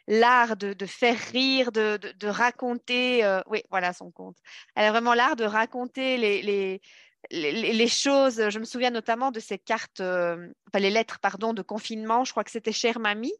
l'art 0.07 0.57
de, 0.57 0.73
de, 0.73 0.85
faire 0.85 1.17
rire, 1.31 1.71
de, 1.71 1.97
de, 1.97 2.11
de 2.11 2.27
raconter. 2.27 3.23
Euh, 3.23 3.41
oui, 3.47 3.63
voilà 3.69 3.93
son 3.93 4.11
compte. 4.11 4.37
Elle 4.75 4.85
a 4.85 4.91
vraiment 4.91 5.13
l'art 5.13 5.35
de 5.35 5.45
raconter 5.45 6.17
les, 6.17 6.41
les, 6.41 6.81
les, 7.31 7.73
les, 7.73 7.87
choses. 7.87 8.49
Je 8.49 8.59
me 8.59 8.65
souviens 8.65 8.91
notamment 8.91 9.31
de 9.31 9.39
ces 9.39 9.57
cartes, 9.57 10.01
euh, 10.01 10.47
enfin, 10.67 10.79
les 10.79 10.89
lettres, 10.89 11.19
pardon, 11.19 11.53
de 11.53 11.61
confinement. 11.61 12.25
Je 12.25 12.31
crois 12.31 12.43
que 12.43 12.51
c'était 12.51 12.71
Chère 12.71 12.99
Mamie. 12.99 13.33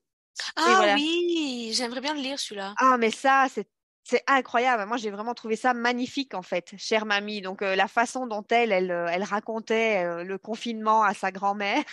Ah 0.56 0.76
voilà. 0.78 0.96
oui, 0.96 1.72
j'aimerais 1.74 2.02
bien 2.02 2.14
le 2.14 2.22
lire 2.22 2.40
celui-là. 2.40 2.74
Ah, 2.78 2.98
mais 2.98 3.12
ça, 3.12 3.48
c'est 3.50 3.68
c'est 4.10 4.24
incroyable. 4.28 4.86
Moi, 4.88 4.98
j'ai 4.98 5.12
vraiment 5.12 5.34
trouvé 5.34 5.56
ça 5.56 5.74
magnifique, 5.74 6.34
en 6.34 6.42
fait, 6.42 6.74
chère 6.78 7.06
mamie. 7.06 7.42
Donc, 7.42 7.62
euh, 7.62 7.76
la 7.76 7.88
façon 7.88 8.28
dont 8.28 8.46
elle, 8.50 8.72
elle, 8.72 8.92
euh, 8.92 9.08
elle 9.12 9.24
racontait 9.24 10.04
euh, 10.06 10.24
le 10.24 10.38
confinement 10.38 11.04
à 11.04 11.14
sa 11.14 11.32
grand-mère, 11.32 11.84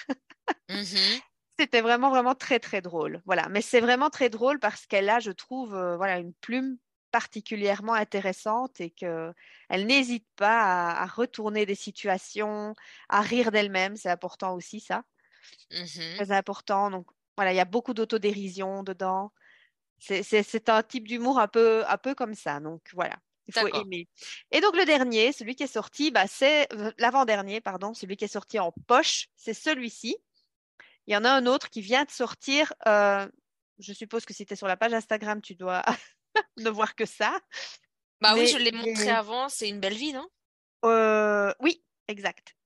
Mhm. 0.68 1.20
c'était 1.58 1.80
vraiment, 1.80 2.10
vraiment 2.10 2.34
très, 2.34 2.58
très 2.60 2.80
drôle. 2.82 3.22
Voilà. 3.26 3.48
Mais 3.48 3.62
c'est 3.62 3.80
vraiment 3.80 4.10
très 4.10 4.28
drôle 4.30 4.58
parce 4.60 4.86
qu'elle 4.86 5.08
a, 5.08 5.20
je 5.20 5.30
trouve, 5.30 5.74
euh, 5.74 5.96
voilà, 5.96 6.18
une 6.18 6.34
plume 6.34 6.78
particulièrement 7.12 7.94
intéressante 7.94 8.80
et 8.80 8.90
que 8.90 9.32
elle 9.70 9.86
n'hésite 9.86 10.26
pas 10.36 10.90
à, 10.90 11.02
à 11.02 11.06
retourner 11.06 11.64
des 11.66 11.74
situations, 11.74 12.74
à 13.08 13.20
rire 13.22 13.52
d'elle-même. 13.52 13.96
C'est 13.96 14.10
important 14.10 14.54
aussi, 14.54 14.80
ça. 14.80 15.04
Mhm. 15.70 16.18
Très 16.18 16.30
important. 16.32 16.90
Donc, 16.90 17.06
voilà, 17.36 17.52
il 17.52 17.56
y 17.56 17.60
a 17.60 17.64
beaucoup 17.64 17.94
d'autodérision 17.94 18.82
dedans. 18.82 19.32
C'est- 19.98 20.68
un 20.68 20.82
type 20.82 21.08
d'humour 21.08 21.38
un 21.38 21.48
peu, 21.48 21.84
un 21.88 21.96
peu 21.98 22.14
comme 22.14 22.34
ça. 22.34 22.60
Donc 22.60 22.82
voilà, 22.92 23.16
il 23.46 23.54
faut 23.54 23.66
aimer. 23.68 24.08
Et 24.50 24.60
donc 24.60 24.76
le 24.76 24.84
dernier, 24.84 25.32
celui 25.32 25.54
qui 25.56 25.62
est 25.62 25.66
sorti, 25.66 26.10
bah, 26.10 26.26
c'est 26.26 26.68
l'avant-dernier, 26.98 27.60
pardon, 27.60 27.94
celui 27.94 28.16
qui 28.16 28.24
est 28.24 28.28
sorti 28.28 28.58
en 28.58 28.72
poche, 28.86 29.28
c'est 29.36 29.54
celui-ci. 29.54 30.16
Il 31.06 31.14
y 31.14 31.16
en 31.16 31.24
a 31.24 31.30
un 31.30 31.46
autre 31.46 31.70
qui 31.70 31.80
vient 31.80 32.04
de 32.04 32.10
sortir. 32.10 32.72
euh, 32.86 33.26
je 33.78 33.92
suppose 33.92 34.24
que 34.24 34.34
si 34.34 34.46
tu 34.46 34.54
es 34.54 34.56
sur 34.56 34.66
la 34.66 34.76
page 34.76 34.94
Instagram, 34.94 35.40
tu 35.40 35.54
dois 35.54 35.82
ne 36.58 36.70
voir 36.70 36.94
que 36.94 37.04
ça. 37.06 37.38
Bah 38.20 38.34
oui, 38.34 38.46
je 38.46 38.56
l'ai 38.58 38.72
montré 38.72 39.10
avant, 39.10 39.48
c'est 39.48 39.68
une 39.68 39.80
belle 39.80 39.94
vie, 39.94 40.12
non? 40.12 40.28
euh, 40.84 41.52
oui, 41.60 41.84
exact. 42.08 42.56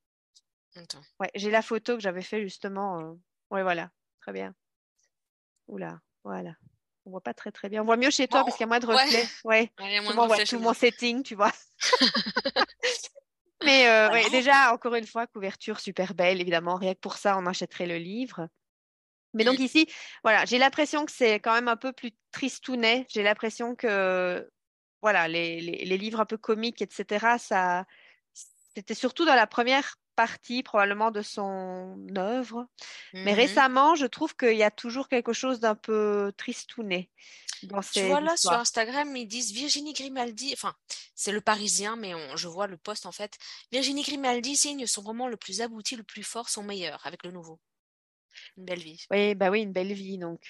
Attends. 0.76 1.02
Ouais, 1.18 1.30
j'ai 1.34 1.50
la 1.50 1.62
photo 1.62 1.94
que 1.96 2.00
j'avais 2.00 2.22
fait 2.22 2.42
justement. 2.42 3.00
euh, 3.00 3.14
Ouais, 3.50 3.62
voilà, 3.62 3.90
très 4.20 4.32
bien. 4.32 4.54
Oula, 5.66 6.00
voilà. 6.24 6.54
On 7.06 7.10
voit 7.10 7.20
pas 7.22 7.34
très 7.34 7.50
très 7.50 7.68
bien. 7.68 7.82
On 7.82 7.84
voit 7.86 7.96
mieux 7.96 8.10
chez 8.10 8.28
toi 8.28 8.40
Bon, 8.40 8.46
parce 8.46 8.56
qu'il 8.56 8.64
y 8.64 8.68
a 8.68 8.68
moins 8.68 8.78
de 8.78 8.86
reflets. 8.86 9.28
Ouais. 9.44 9.72
Ouais, 9.78 10.00
moins 10.00 10.12
de 10.12 10.16
ouais, 10.18 10.26
reflets 10.28 10.46
chez 10.46 10.56
tout 10.56 10.62
moi. 10.62 10.72
mon 10.72 10.78
setting, 10.78 11.22
tu 11.22 11.34
vois. 11.34 11.52
Mais 13.64 13.86
euh, 13.88 14.08
Voilà. 14.08 14.24
ouais, 14.24 14.30
déjà, 14.30 14.72
encore 14.72 14.94
une 14.94 15.06
fois, 15.06 15.26
couverture 15.26 15.80
super 15.80 16.14
belle, 16.14 16.40
évidemment. 16.40 16.76
Rien 16.76 16.94
que 16.94 17.00
pour 17.00 17.16
ça, 17.16 17.36
on 17.38 17.46
achèterait 17.46 17.86
le 17.86 17.96
livre. 17.98 18.48
Mais 19.32 19.44
donc 19.44 19.58
ici, 19.60 19.86
voilà, 20.24 20.44
j'ai 20.44 20.58
l'impression 20.58 21.04
que 21.06 21.12
c'est 21.12 21.34
quand 21.34 21.54
même 21.54 21.68
un 21.68 21.76
peu 21.76 21.92
plus 21.92 22.10
tristounet. 22.32 23.06
J'ai 23.08 23.22
l'impression 23.22 23.76
que, 23.76 24.50
voilà, 25.02 25.28
les, 25.28 25.60
les, 25.60 25.84
les 25.84 25.98
livres 25.98 26.20
un 26.20 26.26
peu 26.26 26.36
comiques, 26.36 26.82
etc., 26.82 27.36
ça, 27.38 27.84
c'était 28.74 28.94
surtout 28.94 29.24
dans 29.24 29.36
la 29.36 29.46
première 29.46 29.96
partie, 30.24 30.62
probablement, 30.62 31.10
de 31.10 31.22
son 31.22 31.96
œuvre. 32.18 32.66
Mais 33.24 33.32
Mhm. 33.32 33.36
récemment, 33.38 33.94
je 33.94 34.06
trouve 34.06 34.36
qu'il 34.36 34.56
y 34.56 34.62
a 34.62 34.70
toujours 34.70 35.08
quelque 35.08 35.32
chose 35.32 35.60
d'un 35.60 35.74
peu 35.74 36.30
tristounet 36.36 37.08
dans 37.62 37.80
Tu 37.80 38.00
ces 38.00 38.06
vois 38.08 38.20
là 38.20 38.36
sur. 38.36 38.52
Instagram, 38.52 39.16
ils 39.16 39.26
disent 39.26 39.52
Virginie 39.52 39.94
Grimaldi, 39.94 40.50
enfin 40.52 40.74
c'est 41.14 41.32
le 41.32 41.40
Parisien, 41.40 41.96
mais 41.96 42.14
on- 42.14 42.36
je 42.36 42.48
vois 42.48 42.66
le 42.66 42.76
post 42.76 43.06
en 43.06 43.12
fait. 43.12 43.32
Virginie 43.72 44.02
Grimaldi 44.02 44.56
signe 44.56 44.86
son 44.86 45.02
roman 45.02 45.26
le 45.28 45.36
plus 45.38 45.60
abouti, 45.62 45.96
le 45.96 46.02
plus 46.04 46.22
fort, 46.22 46.48
son 46.50 46.62
meilleur, 46.64 47.00
avec 47.06 47.24
le 47.24 47.30
nouveau. 47.30 47.58
Une 48.58 48.64
belle 48.66 48.80
vie. 48.80 49.06
Oui, 49.10 49.34
bah 49.34 49.50
oui, 49.50 49.62
une 49.62 49.72
belle 49.72 49.92
vie. 49.92 50.18
Donc, 50.18 50.40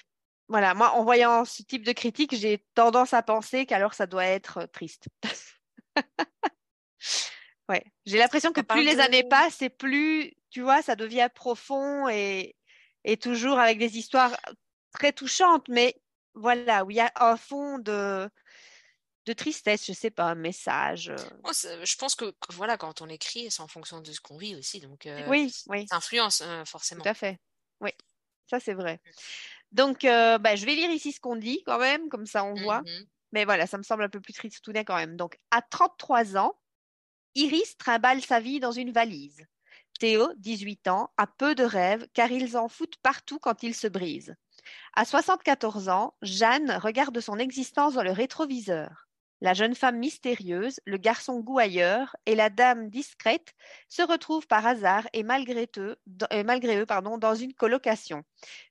voilà, 0.48 0.74
moi, 0.74 0.90
en 0.94 1.04
voyant 1.04 1.44
ce 1.44 1.62
type 1.62 1.84
de 1.84 1.92
critique, 1.92 2.34
j'ai 2.36 2.64
tendance 2.74 3.14
à 3.14 3.22
penser 3.22 3.66
qu'alors 3.66 3.94
ça 3.94 4.06
doit 4.06 4.26
être 4.26 4.66
triste. 4.72 5.08
Ouais, 7.70 7.84
j'ai 8.06 8.18
l'impression 8.18 8.52
que 8.52 8.60
plus 8.62 8.84
les 8.84 9.00
années 9.00 9.24
passent 9.24 9.62
et 9.62 9.70
plus, 9.70 10.34
tu 10.50 10.62
vois, 10.62 10.82
ça 10.82 10.96
devient 10.96 11.28
profond 11.34 12.08
et, 12.08 12.56
et 13.04 13.16
toujours 13.18 13.60
avec 13.60 13.78
des 13.78 13.98
histoires 13.98 14.36
très 14.92 15.12
touchantes, 15.12 15.68
mais 15.68 16.02
voilà, 16.34 16.84
où 16.84 16.92
il 16.92 16.98
y 16.98 17.00
a 17.00 17.12
un 17.16 17.36
fond 17.38 17.78
de, 17.78 18.28
de 19.26 19.32
tristesse, 19.32 19.86
je 19.86 19.92
sais 19.92 20.10
pas, 20.10 20.24
un 20.24 20.34
message. 20.36 21.10
euh. 21.10 21.24
Moi, 21.44 21.54
c'est- 21.54 21.84
je 21.84 21.96
pense 21.96 22.14
que, 22.14 22.30
que 22.30 22.52
voilà, 22.54 22.76
quand 22.78 23.02
on 23.02 23.08
écrit, 23.08 23.50
c'est 23.50 23.62
en 23.62 23.68
fonction 23.68 24.00
de 24.00 24.12
ce 24.12 24.20
qu'on 24.20 24.36
vit 24.38 24.56
aussi, 24.56 24.80
donc 24.80 25.06
euh, 25.06 25.28
Oui, 25.28 25.52
oui, 25.68 25.86
ça 25.86 25.96
influence 25.96 26.40
euh, 26.40 26.64
tout 26.64 26.70
forcément. 26.70 27.04
à 27.04 27.14
fait. 27.14 27.38
Oui, 27.80 27.90
ça 28.46 28.60
c'est 28.60 28.74
vrai. 28.74 29.00
Donc, 29.72 30.04
euh, 30.04 30.38
bah, 30.38 30.56
je 30.56 30.66
vais 30.66 30.76
lire 30.76 30.90
ici 30.90 31.12
ce 31.12 31.20
qu'on 31.20 31.36
dit 31.36 31.62
quand 31.66 31.78
même, 31.80 32.08
comme 32.10 32.26
ça 32.26 32.44
on 32.44 32.56
voit. 32.56 32.84
Mhm. 32.86 33.08
Mais 33.32 33.44
voilà, 33.46 33.66
ça 33.66 33.78
me 33.78 33.84
semble 33.84 34.04
un 34.04 34.10
peu 34.10 34.20
plus 34.22 34.34
triste 34.34 34.62
tout 34.64 34.72
d'un 34.72 34.84
quand 34.84 34.96
même. 34.96 35.16
Donc, 35.16 35.38
à 35.52 35.62
33 35.62 36.36
ans, 36.38 36.59
Iris 37.34 37.76
trimballe 37.76 38.22
sa 38.22 38.40
vie 38.40 38.60
dans 38.60 38.72
une 38.72 38.92
valise. 38.92 39.44
Théo, 39.98 40.32
18 40.36 40.88
ans, 40.88 41.12
a 41.16 41.26
peu 41.26 41.54
de 41.54 41.64
rêves 41.64 42.06
car 42.14 42.30
ils 42.32 42.56
en 42.56 42.68
foutent 42.68 42.96
partout 43.02 43.38
quand 43.38 43.62
ils 43.62 43.74
se 43.74 43.86
brisent. 43.86 44.34
À 44.94 45.04
74 45.04 45.88
ans, 45.90 46.14
Jeanne 46.22 46.72
regarde 46.72 47.20
son 47.20 47.38
existence 47.38 47.94
dans 47.94 48.02
le 48.02 48.12
rétroviseur. 48.12 49.09
La 49.40 49.54
jeune 49.54 49.74
femme 49.74 49.98
mystérieuse, 49.98 50.80
le 50.84 50.98
garçon 50.98 51.40
gouailleur 51.40 52.14
et 52.26 52.34
la 52.34 52.50
dame 52.50 52.90
discrète 52.90 53.54
se 53.88 54.02
retrouvent 54.02 54.46
par 54.46 54.66
hasard 54.66 55.06
et 55.14 55.22
malgré 55.22 55.68
eux, 55.78 55.96
dans 56.06 57.34
une 57.34 57.54
colocation. 57.54 58.22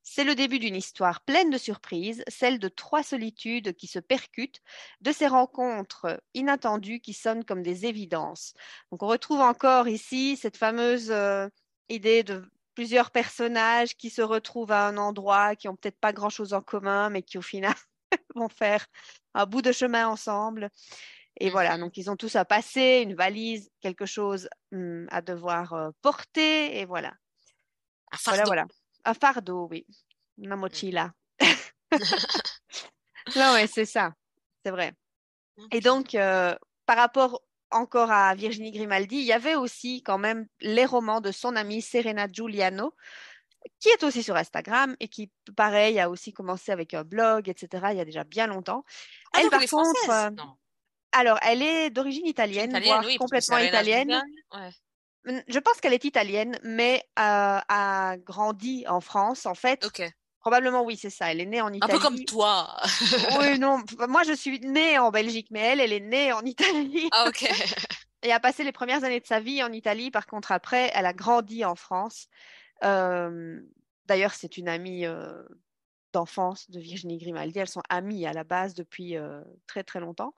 C'est 0.04 0.24
le 0.24 0.36
début 0.36 0.60
d'une 0.60 0.76
histoire 0.76 1.22
pleine 1.22 1.50
de 1.50 1.58
surprises, 1.58 2.24
celle 2.28 2.60
de 2.60 2.68
trois 2.68 3.02
solitudes 3.02 3.76
qui 3.76 3.88
se 3.88 4.00
percutent, 4.00 4.62
de 5.02 5.12
ces 5.12 5.28
rencontres 5.28 6.22
inattendues 6.36 7.00
qui 7.00 7.14
sonnent 7.14 7.46
comme 7.46 7.64
des 7.64 7.88
évidences. 7.88 8.54
Donc 8.92 9.02
on 9.02 9.08
retrouve 9.08 9.42
encore 9.42 9.88
ici 9.88 10.38
cette 10.38 10.58
fameuse 10.58 11.10
euh, 11.10 11.48
idée 11.90 12.24
de 12.24 12.44
plusieurs 12.76 13.12
personnages 13.12 13.98
qui 13.98 14.10
se 14.10 14.22
retrouvent 14.22 14.72
à 14.72 14.88
un 14.88 14.98
endroit, 14.98 15.56
qui 15.56 15.68
ont 15.68 15.76
peut-être 15.76 16.00
pas 16.00 16.14
grand-chose 16.14 16.54
en 16.54 16.62
commun, 16.62 17.10
mais 17.10 17.24
qui 17.24 17.38
au 17.38 17.42
final 17.42 17.74
vont 18.36 18.50
faire 18.50 18.86
un 19.34 19.46
bout 19.46 19.62
de 19.62 19.72
chemin 19.72 20.08
ensemble. 20.08 20.70
Et 21.40 21.50
voilà, 21.50 21.78
donc 21.78 21.98
ils 21.98 22.10
ont 22.12 22.18
tous 22.18 22.36
à 22.36 22.46
passer, 22.46 23.02
une 23.04 23.16
valise, 23.16 23.70
quelque 23.82 24.06
chose 24.06 24.50
hum, 24.74 25.08
à 25.12 25.22
devoir 25.22 25.74
euh, 25.74 25.92
porter, 26.02 26.80
et 26.80 26.86
voilà. 26.86 27.14
Un 28.12 28.18
Voilà, 28.26 28.46
fardeau. 28.46 28.46
voilà. 28.46 28.66
Un 29.06 29.14
fardeau, 29.14 29.68
oui. 29.72 29.86
Una 30.38 30.56
mochila. 30.56 31.14
Non, 33.36 33.54
ouais, 33.54 33.68
c'est 33.68 33.86
ça. 33.86 34.14
C'est 34.66 34.72
vrai. 34.72 34.94
Et 35.72 35.82
donc, 35.82 36.16
euh, 36.16 36.56
par 36.86 36.98
rapport 36.98 37.42
encore 37.72 38.12
à 38.12 38.34
Virginie 38.36 38.72
Grimaldi, 38.72 39.18
il 39.18 39.26
y 39.26 39.34
avait 39.34 39.56
aussi 39.56 40.02
quand 40.04 40.18
même 40.18 40.48
les 40.62 40.86
romans 40.86 41.22
de 41.22 41.32
son 41.32 41.56
amie 41.56 41.82
Serena 41.82 42.28
Giuliano, 42.32 42.94
qui 43.80 43.90
est 43.90 44.04
aussi 44.04 44.24
sur 44.24 44.36
Instagram 44.36 44.96
et 45.00 45.08
qui, 45.08 45.32
pareil, 45.56 46.00
a 46.00 46.10
aussi 46.10 46.34
commencé 46.34 46.72
avec 46.72 46.94
un 46.94 47.04
blog, 47.04 47.50
etc., 47.50 47.88
il 47.92 47.98
y 47.98 48.02
a 48.02 48.06
déjà 48.06 48.24
bien 48.24 48.48
longtemps. 48.48 48.84
Ah, 49.34 49.40
Elle, 49.42 49.50
par 49.50 49.62
elle 49.62 49.70
contre, 49.70 50.10
euh, 50.10 50.30
alors, 51.12 51.40
elle 51.42 51.62
est 51.62 51.90
d'origine 51.90 52.28
italienne, 52.28 52.70
italienne, 52.70 52.94
voire 52.94 53.06
oui, 53.06 53.18
complètement 53.18 53.58
italienne. 53.58 54.22
Ouais. 54.54 55.44
Je 55.48 55.60
pense 55.60 55.80
qu'elle 55.82 55.94
est 55.94 56.06
italienne, 56.06 56.60
mais 56.64 57.04
euh, 57.20 57.60
a 57.68 58.16
grandi 58.18 58.86
en 58.88 59.02
France, 59.02 59.46
en 59.46 59.56
fait. 59.56 59.88
Probablement, 60.40 60.84
oui, 60.84 60.98
c'est 60.98 61.10
ça. 61.10 61.32
Elle 61.32 61.42
est 61.42 61.46
née 61.46 61.62
en 61.62 61.68
Un 61.68 61.80
peu 61.80 62.00
comme 62.00 62.14
Italie. 62.14 62.26
toi. 62.26 62.78
Oui, 63.40 63.60
non, 63.60 63.84
moi, 64.08 64.24
je 64.24 64.34
suis 64.34 64.60
née 64.62 64.98
en 64.98 65.12
Belgique, 65.12 65.48
mais 65.52 65.60
elle, 65.60 65.82
elle 65.82 65.92
est 65.92 66.00
née 66.00 66.32
en 66.32 66.42
Italie. 66.42 67.10
Ah, 67.12 67.28
ok. 67.28 67.44
et 68.24 68.32
a 68.32 68.40
passé 68.40 68.64
les 68.64 68.72
premières 68.72 69.04
années 69.04 69.20
de 69.20 69.26
sa 69.26 69.42
vie 69.42 69.62
en 69.62 69.72
Italie. 69.72 70.12
Par 70.12 70.28
contre, 70.28 70.52
après, 70.54 70.92
elle 70.94 71.06
a 71.06 71.14
grandi 71.14 71.66
en 71.66 71.76
France. 71.76 72.28
D'ailleurs, 72.82 74.34
c'est 74.34 74.58
une 74.58 74.70
amie 74.70 75.06
d'enfance 76.14 76.70
de 76.72 76.80
Virginie 76.80 77.18
Grimaldi. 77.18 77.60
Elles 77.60 77.68
sont 77.68 77.84
amies 77.90 78.26
à 78.26 78.34
la 78.34 78.44
base 78.44 78.74
depuis 78.74 79.16
très 79.68 79.84
très 79.84 80.00
longtemps. 80.00 80.34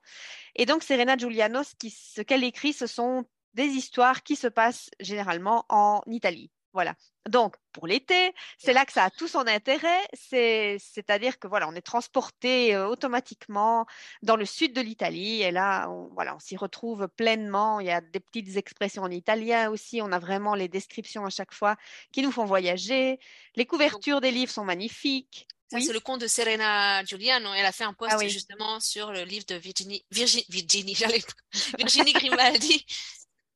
Et 0.54 0.66
donc, 0.66 0.82
Serena 0.82 1.16
Giuliano, 1.16 1.60
ce 1.64 2.22
qu'elle 2.22 2.44
écrit, 2.44 2.72
ce 2.72 2.86
sont 2.86 3.24
des 3.54 3.66
histoires 3.66 4.22
qui 4.22 4.36
se 4.36 4.46
passent 4.46 4.90
généralement 5.00 5.64
en 5.68 6.02
Italie. 6.06 6.50
Voilà. 6.72 6.94
Donc, 7.28 7.54
pour 7.72 7.86
l'été, 7.86 8.34
c'est 8.58 8.72
là 8.72 8.84
que 8.84 8.92
ça 8.92 9.04
a 9.04 9.10
tout 9.10 9.28
son 9.28 9.46
intérêt. 9.46 10.00
C'est, 10.14 10.78
c'est-à-dire 10.80 11.38
que 11.38 11.46
voilà, 11.46 11.68
on 11.68 11.74
est 11.74 11.82
transporté 11.82 12.74
euh, 12.74 12.88
automatiquement 12.88 13.86
dans 14.22 14.36
le 14.36 14.44
sud 14.44 14.72
de 14.72 14.80
l'Italie. 14.80 15.42
Et 15.42 15.50
là, 15.50 15.88
on, 15.90 16.08
voilà, 16.14 16.34
on 16.34 16.38
s'y 16.38 16.56
retrouve 16.56 17.08
pleinement. 17.08 17.78
Il 17.80 17.86
y 17.86 17.90
a 17.90 18.00
des 18.00 18.20
petites 18.20 18.56
expressions 18.56 19.02
en 19.02 19.10
italien 19.10 19.70
aussi. 19.70 20.00
On 20.02 20.10
a 20.12 20.18
vraiment 20.18 20.54
les 20.54 20.68
descriptions 20.68 21.24
à 21.24 21.30
chaque 21.30 21.52
fois 21.54 21.76
qui 22.10 22.22
nous 22.22 22.32
font 22.32 22.44
voyager. 22.44 23.20
Les 23.54 23.66
couvertures 23.66 24.20
des 24.20 24.30
livres 24.30 24.52
sont 24.52 24.64
magnifiques. 24.64 25.46
Oui. 25.72 25.84
c'est 25.84 25.92
le 25.92 26.00
compte 26.00 26.20
de 26.20 26.26
Serena 26.26 27.02
Giuliano. 27.04 27.50
Elle 27.54 27.64
a 27.64 27.72
fait 27.72 27.84
un 27.84 27.94
post 27.94 28.12
Ah 28.14 28.18
oui. 28.18 28.28
justement 28.28 28.78
sur 28.80 29.10
le 29.10 29.22
livre 29.22 29.46
de 29.46 29.54
Virginie, 29.54 30.04
Virginie, 30.10 30.44
Virginie, 30.50 30.94
j'allais, 30.94 31.22
Virginie 31.78 32.12
Grimaldi. 32.12 32.84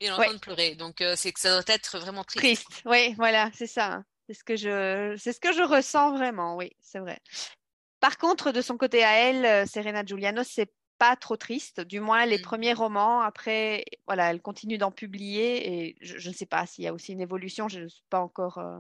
Est 0.01 0.11
en 0.11 0.19
Ouais. 0.19 0.39
pleurer. 0.39 0.75
Donc, 0.75 1.01
euh, 1.01 1.15
c'est 1.17 1.33
que 1.33 1.41
ça 1.41 1.51
doit 1.51 1.75
être 1.75 1.99
vraiment 1.99 2.25
triste. 2.25 2.65
Triste, 2.67 2.83
oui, 2.85 3.15
voilà, 3.17 3.51
c'est 3.55 3.67
ça. 3.67 4.03
C'est 4.27 4.35
ce 4.35 4.45
que 4.45 4.57
je, 4.57 5.15
c'est 5.19 5.33
ce 5.33 5.41
que 5.41 5.53
je 5.53 5.63
ressens 5.63 6.13
vraiment, 6.17 6.57
oui, 6.57 6.73
c'est 6.81 6.99
vrai. 6.99 7.21
Par 8.01 8.19
contre, 8.19 8.53
de 8.53 8.61
son 8.61 8.77
côté 8.77 9.05
à 9.05 9.13
elle, 9.15 9.47
euh, 9.47 9.67
Serena 9.67 10.05
Giuliano, 10.05 10.43
c'est 10.45 10.71
pas 10.99 11.17
trop 11.17 11.37
triste. 11.37 11.81
Du 11.81 12.01
moins, 12.01 12.27
les 12.27 12.39
Mm. 12.39 12.43
premiers 12.43 12.73
romans, 12.73 13.21
après, 13.21 13.85
voilà, 14.07 14.31
elle 14.31 14.43
continue 14.43 14.79
d'en 14.79 14.91
publier 14.91 15.87
et 15.89 15.97
je, 16.01 16.19
je 16.19 16.29
ne 16.29 16.35
sais 16.35 16.47
pas 16.47 16.67
s'il 16.67 16.85
y 16.85 16.89
a 16.89 16.93
aussi 16.93 17.13
une 17.13 17.21
évolution. 17.21 17.69
Je 17.69 17.81
ne 17.81 17.89
suis 17.89 18.05
pas 18.11 18.21
encore, 18.21 18.59
euh, 18.59 18.79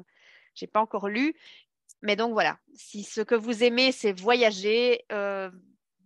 j'ai 0.55 0.66
pas 0.66 0.81
encore 0.81 1.09
lu. 1.09 1.35
Mais 2.02 2.16
donc 2.16 2.33
voilà, 2.33 2.59
si 2.74 3.05
ce 3.05 3.20
que 3.22 3.35
vous 3.35 3.64
aimez, 3.64 3.90
c'est 3.92 4.12
voyager, 4.12 5.05
euh, 5.12 5.50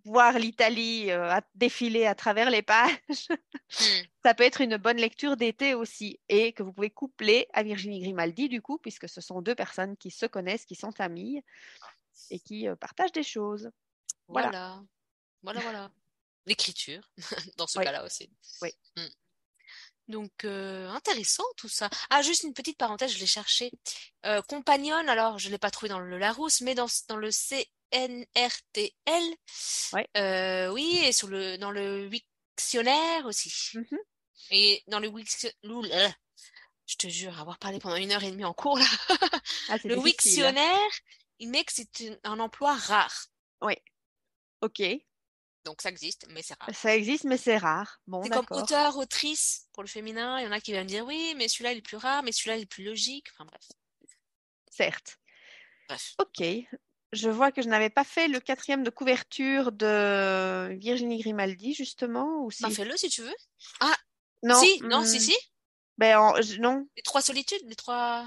voir 0.04 0.38
l'Italie 0.38 1.10
euh, 1.10 1.38
défiler 1.54 2.06
à 2.06 2.14
travers 2.14 2.50
les 2.50 2.62
pages, 2.62 3.28
Hmm. 3.28 3.84
ça 4.24 4.34
peut 4.34 4.42
être 4.42 4.60
une 4.60 4.76
bonne 4.76 4.96
lecture 4.96 5.36
d'été 5.36 5.74
aussi 5.74 6.18
et 6.28 6.52
que 6.52 6.62
vous 6.64 6.72
pouvez 6.72 6.90
coupler 6.90 7.46
à 7.52 7.62
Virginie 7.62 8.00
Grimaldi 8.00 8.48
du 8.48 8.60
coup, 8.60 8.78
puisque 8.78 9.08
ce 9.08 9.20
sont 9.20 9.42
deux 9.42 9.54
personnes 9.54 9.96
qui 9.96 10.10
se 10.10 10.26
connaissent, 10.26 10.64
qui 10.64 10.74
sont 10.74 11.00
amies 11.00 11.40
et 12.30 12.40
qui 12.40 12.66
euh, 12.68 12.74
partagent 12.76 13.12
des 13.12 13.22
choses. 13.22 13.70
Voilà. 14.28 14.48
Voilà. 14.48 14.82
Voilà, 15.42 15.60
voilà. 15.60 15.90
L'écriture, 16.46 17.08
dans 17.58 17.66
ce 17.66 17.78
Oui. 17.78 17.84
cas-là 17.84 18.04
aussi. 18.04 18.28
Oui. 18.62 18.70
Hmm. 18.96 19.06
Donc, 20.08 20.44
euh, 20.44 20.88
intéressant 20.88 21.44
tout 21.56 21.68
ça. 21.68 21.88
Ah, 22.10 22.22
juste 22.22 22.42
une 22.42 22.52
petite 22.54 22.76
parenthèse, 22.76 23.12
je 23.12 23.18
l'ai 23.20 23.26
cherché. 23.26 23.70
Euh, 24.26 24.42
Compagnon, 24.42 24.96
alors 25.08 25.38
je 25.38 25.46
ne 25.46 25.52
l'ai 25.52 25.58
pas 25.58 25.70
trouvé 25.70 25.88
dans 25.88 26.00
le 26.00 26.18
Larousse, 26.18 26.60
mais 26.62 26.74
dans, 26.74 26.88
dans 27.08 27.16
le 27.16 27.30
CNRTL. 27.92 29.36
Ouais. 29.92 30.08
Euh, 30.16 30.68
oui, 30.72 31.00
et 31.04 31.12
sur 31.12 31.28
le, 31.28 31.56
dans 31.58 31.70
le 31.70 32.08
Wiktionnaire 32.08 33.26
aussi. 33.26 33.52
Mhm. 33.74 33.98
Et 34.50 34.82
dans 34.88 35.00
le 35.00 35.08
Wiktionnaire, 35.08 36.14
je 36.86 36.96
te 36.96 37.08
jure, 37.08 37.38
avoir 37.40 37.58
parlé 37.58 37.78
pendant 37.78 37.96
une 37.96 38.10
heure 38.12 38.24
et 38.24 38.30
demie 38.30 38.44
en 38.44 38.54
cours, 38.54 38.78
là. 38.78 38.84
Ah, 39.68 39.76
Le 39.84 39.96
difficile. 39.96 40.02
Wiktionnaire, 40.04 40.90
il 41.38 41.48
met 41.50 41.64
que 41.64 41.72
c'est 41.72 42.20
un 42.24 42.40
emploi 42.40 42.74
rare. 42.74 43.26
Ok, 44.62 44.82
Donc, 45.64 45.80
ça 45.80 45.88
existe, 45.88 46.26
mais 46.28 46.42
c'est 46.42 46.52
rare. 46.60 46.68
ça 46.74 46.94
existe, 46.94 47.24
mais 47.24 47.38
c'est 47.38 47.56
rare. 47.56 47.98
Bon, 48.06 48.22
C'est 48.22 48.28
comme 48.28 48.44
auteur, 48.50 48.98
autrice 48.98 49.68
pour 49.72 49.82
le 49.82 49.88
féminin. 49.88 50.38
Il 50.38 50.44
y 50.44 50.46
en 50.46 50.52
a 50.52 50.60
qui 50.60 50.74
vont 50.74 50.80
me 50.80 50.84
dire 50.84 51.06
oui, 51.06 51.32
mais 51.36 51.48
celui-là 51.48 51.72
il 51.72 51.78
est 51.78 51.82
plus 51.82 51.96
rare, 51.96 52.22
mais 52.22 52.32
celui-là 52.32 52.56
il 52.58 52.62
est 52.64 52.66
plus 52.66 52.84
logique. 52.84 53.28
Enfin 53.32 53.46
bref. 53.46 53.62
Certes. 54.70 55.16
Bref. 55.88 56.14
Ok. 56.18 56.44
Je 57.12 57.28
vois 57.28 57.50
que 57.50 57.60
je 57.62 57.68
n'avais 57.68 57.90
pas 57.90 58.04
fait 58.04 58.28
le 58.28 58.38
quatrième 58.40 58.84
de 58.84 58.90
couverture 58.90 59.72
de 59.72 60.72
Virginie 60.74 61.18
Grimaldi, 61.18 61.74
justement, 61.74 62.44
ou 62.44 62.50
si? 62.50 62.62
Bah, 62.62 62.70
fais-le 62.70 62.96
si 62.96 63.08
tu 63.08 63.22
veux. 63.22 63.34
Non, 64.42 64.56
si, 64.62 64.80
non, 64.84 65.02
si, 65.02 65.16
hmm, 65.16 65.20
si. 65.20 65.36
ben, 65.98 66.18
en- 66.18 66.40
je- 66.40 66.60
non, 66.60 66.86
Les 66.96 67.02
trois 67.02 67.20
solitudes, 67.20 67.62
les 67.66 67.74
trois. 67.76 68.26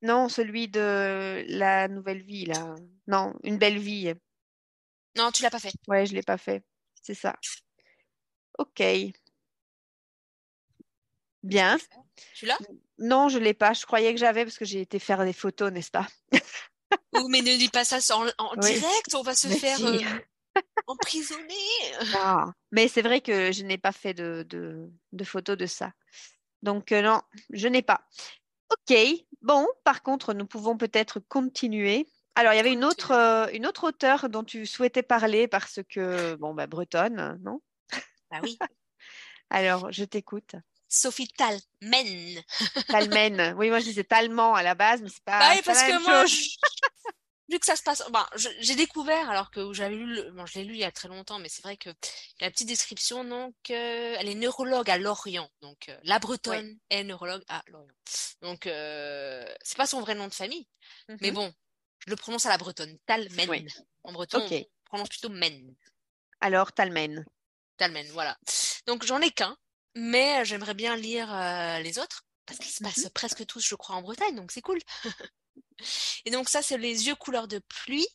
non, 0.00 0.28
celui 0.28 0.68
de 0.68 1.44
la 1.48 1.88
nouvelle 1.88 2.22
vie, 2.22 2.46
là. 2.46 2.74
Non, 3.06 3.34
une 3.44 3.58
belle 3.58 3.78
vie. 3.78 4.12
Non, 5.16 5.30
tu 5.30 5.42
l'as 5.42 5.50
pas 5.50 5.60
fait. 5.60 5.72
Ouais, 5.86 6.06
je 6.06 6.14
l'ai 6.14 6.22
pas 6.22 6.38
fait. 6.38 6.64
C'est 7.02 7.14
ça. 7.14 7.36
Ok. 8.58 8.82
Bien. 11.42 11.78
Tu 12.34 12.46
l'as? 12.46 12.58
Non, 12.98 13.28
je 13.28 13.38
l'ai 13.38 13.54
pas. 13.54 13.72
Je 13.72 13.84
croyais 13.84 14.12
que 14.14 14.20
j'avais 14.20 14.44
parce 14.44 14.58
que 14.58 14.64
j'ai 14.64 14.80
été 14.80 14.98
faire 14.98 15.24
des 15.24 15.32
photos, 15.32 15.70
n'est-ce 15.70 15.90
pas? 15.90 16.06
Ou 17.12 17.28
mais 17.28 17.40
ne 17.42 17.56
dis 17.56 17.68
pas 17.68 17.84
ça 17.84 17.98
en, 18.16 18.26
en 18.38 18.56
Oui. 18.56 18.80
direct, 18.80 19.14
on 19.14 19.22
va 19.22 19.34
se 19.34 19.48
Mais 19.48 19.54
faire 19.54 19.78
si. 19.78 19.84
euh, 19.84 19.98
emprisonner. 20.86 21.54
Ah, 22.14 22.52
mais 22.70 22.88
c'est 22.88 23.02
vrai 23.02 23.20
que 23.20 23.52
je 23.52 23.62
n'ai 23.64 23.78
pas 23.78 23.92
fait 23.92 24.14
de, 24.14 24.44
de, 24.48 24.90
de 25.12 25.24
photos 25.24 25.56
de 25.56 25.66
ça. 25.66 25.92
Donc, 26.62 26.92
euh, 26.92 27.02
non, 27.02 27.22
je 27.50 27.68
n'ai 27.68 27.82
pas. 27.82 28.02
OK. 28.70 28.96
Bon, 29.42 29.66
par 29.84 30.02
contre, 30.02 30.34
nous 30.34 30.46
pouvons 30.46 30.76
peut-être 30.76 31.20
continuer. 31.20 32.06
Alors, 32.34 32.52
il 32.52 32.56
y 32.56 32.60
avait 32.60 32.72
une 32.72 32.84
autre, 32.84 33.12
euh, 33.12 33.46
une 33.52 33.66
autre 33.66 33.84
auteure 33.88 34.28
dont 34.28 34.44
tu 34.44 34.66
souhaitais 34.66 35.02
parler 35.02 35.48
parce 35.48 35.80
que, 35.88 36.34
bon, 36.36 36.54
bah, 36.54 36.66
bretonne, 36.66 37.38
non? 37.42 37.60
Bah 38.30 38.40
oui. 38.42 38.58
Alors, 39.50 39.92
je 39.92 40.04
t'écoute. 40.04 40.56
Sophie 40.92 41.28
Talmen. 41.28 42.42
Talmen. 42.88 43.54
Oui, 43.58 43.70
moi, 43.70 43.80
je 43.80 43.84
disais 43.86 44.04
Talman 44.04 44.54
à 44.54 44.62
la 44.62 44.74
base, 44.74 45.00
mais 45.00 45.08
c'est 45.08 45.24
pas, 45.24 45.38
Bah 45.38 45.50
oui, 45.54 45.62
parce 45.64 45.80
la 45.80 45.88
que 45.88 46.02
moi, 46.04 46.24
vu 47.48 47.58
que 47.58 47.64
ça 47.66 47.76
se 47.76 47.82
passe, 47.82 48.02
je- 48.36 48.48
j'ai 48.60 48.74
découvert 48.74 49.30
alors 49.30 49.50
que 49.50 49.72
j'avais 49.72 49.94
lu, 49.96 50.04
le- 50.06 50.30
bon, 50.32 50.44
je 50.44 50.58
l'ai 50.58 50.64
lu 50.64 50.74
il 50.74 50.80
y 50.80 50.84
a 50.84 50.92
très 50.92 51.08
longtemps, 51.08 51.38
mais 51.38 51.48
c'est 51.48 51.62
vrai 51.62 51.78
que 51.78 51.88
la 52.40 52.50
petite 52.50 52.68
description, 52.68 53.24
donc, 53.24 53.54
euh, 53.70 54.16
elle 54.18 54.28
est 54.28 54.34
neurologue 54.34 54.90
à 54.90 54.98
Lorient, 54.98 55.48
donc 55.62 55.88
euh, 55.88 55.98
la 56.04 56.18
Bretonne 56.18 56.78
est 56.90 57.04
neurologue 57.04 57.42
à 57.48 57.62
Lorient. 57.68 57.94
Donc, 58.42 58.66
euh, 58.66 59.46
c'est 59.62 59.78
pas 59.78 59.86
son 59.86 60.00
vrai 60.00 60.14
nom 60.14 60.28
de 60.28 60.34
famille, 60.34 60.66
mais 61.08 61.28
Mhm. 61.30 61.34
bon, 61.34 61.54
je 62.04 62.10
le 62.10 62.16
prononce 62.16 62.44
à 62.44 62.50
la 62.50 62.58
Bretonne, 62.58 62.98
Talmen. 63.06 63.48
Oui. 63.48 63.66
En 64.04 64.12
breton, 64.12 64.44
Ok. 64.44 64.52
on 64.52 64.84
prononce 64.84 65.08
plutôt 65.08 65.30
Men. 65.30 65.74
Alors, 66.40 66.72
Talmen. 66.72 67.24
Talmen, 67.78 68.06
voilà. 68.12 68.36
Donc, 68.86 69.04
j'en 69.06 69.20
ai 69.22 69.30
qu'un, 69.30 69.56
mais 69.94 70.44
j'aimerais 70.44 70.74
bien 70.74 70.96
lire 70.96 71.32
euh, 71.32 71.78
les 71.80 71.98
autres 71.98 72.24
parce 72.46 72.58
qu'ils 72.58 72.72
se 72.72 72.82
passent 72.82 73.08
presque 73.14 73.46
tous, 73.46 73.60
je 73.64 73.74
crois, 73.74 73.96
en 73.96 74.02
Bretagne, 74.02 74.34
donc 74.34 74.52
c'est 74.52 74.62
cool. 74.62 74.80
Et 76.24 76.30
donc 76.30 76.48
ça, 76.48 76.62
c'est 76.62 76.78
les 76.78 77.06
yeux 77.06 77.14
couleur 77.14 77.48
de 77.48 77.58
pluie. 77.68 78.06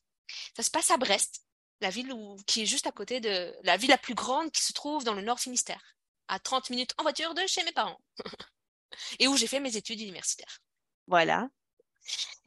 Ça 0.55 0.63
se 0.63 0.69
passe 0.71 0.91
à 0.91 0.97
Brest, 0.97 1.41
la 1.81 1.89
ville 1.89 2.11
où, 2.11 2.35
qui 2.45 2.63
est 2.63 2.65
juste 2.65 2.87
à 2.87 2.91
côté 2.91 3.19
de 3.19 3.53
la 3.63 3.77
ville 3.77 3.89
la 3.89 3.97
plus 3.97 4.15
grande 4.15 4.51
qui 4.51 4.61
se 4.63 4.73
trouve 4.73 5.03
dans 5.03 5.13
le 5.13 5.21
Nord 5.21 5.39
Finistère, 5.39 5.95
à 6.27 6.39
30 6.39 6.69
minutes 6.69 6.93
en 6.97 7.03
voiture 7.03 7.33
de 7.33 7.45
chez 7.47 7.63
mes 7.63 7.71
parents, 7.71 7.99
et 9.19 9.27
où 9.27 9.37
j'ai 9.37 9.47
fait 9.47 9.59
mes 9.59 9.77
études 9.77 10.01
universitaires. 10.01 10.59
Voilà. 11.07 11.47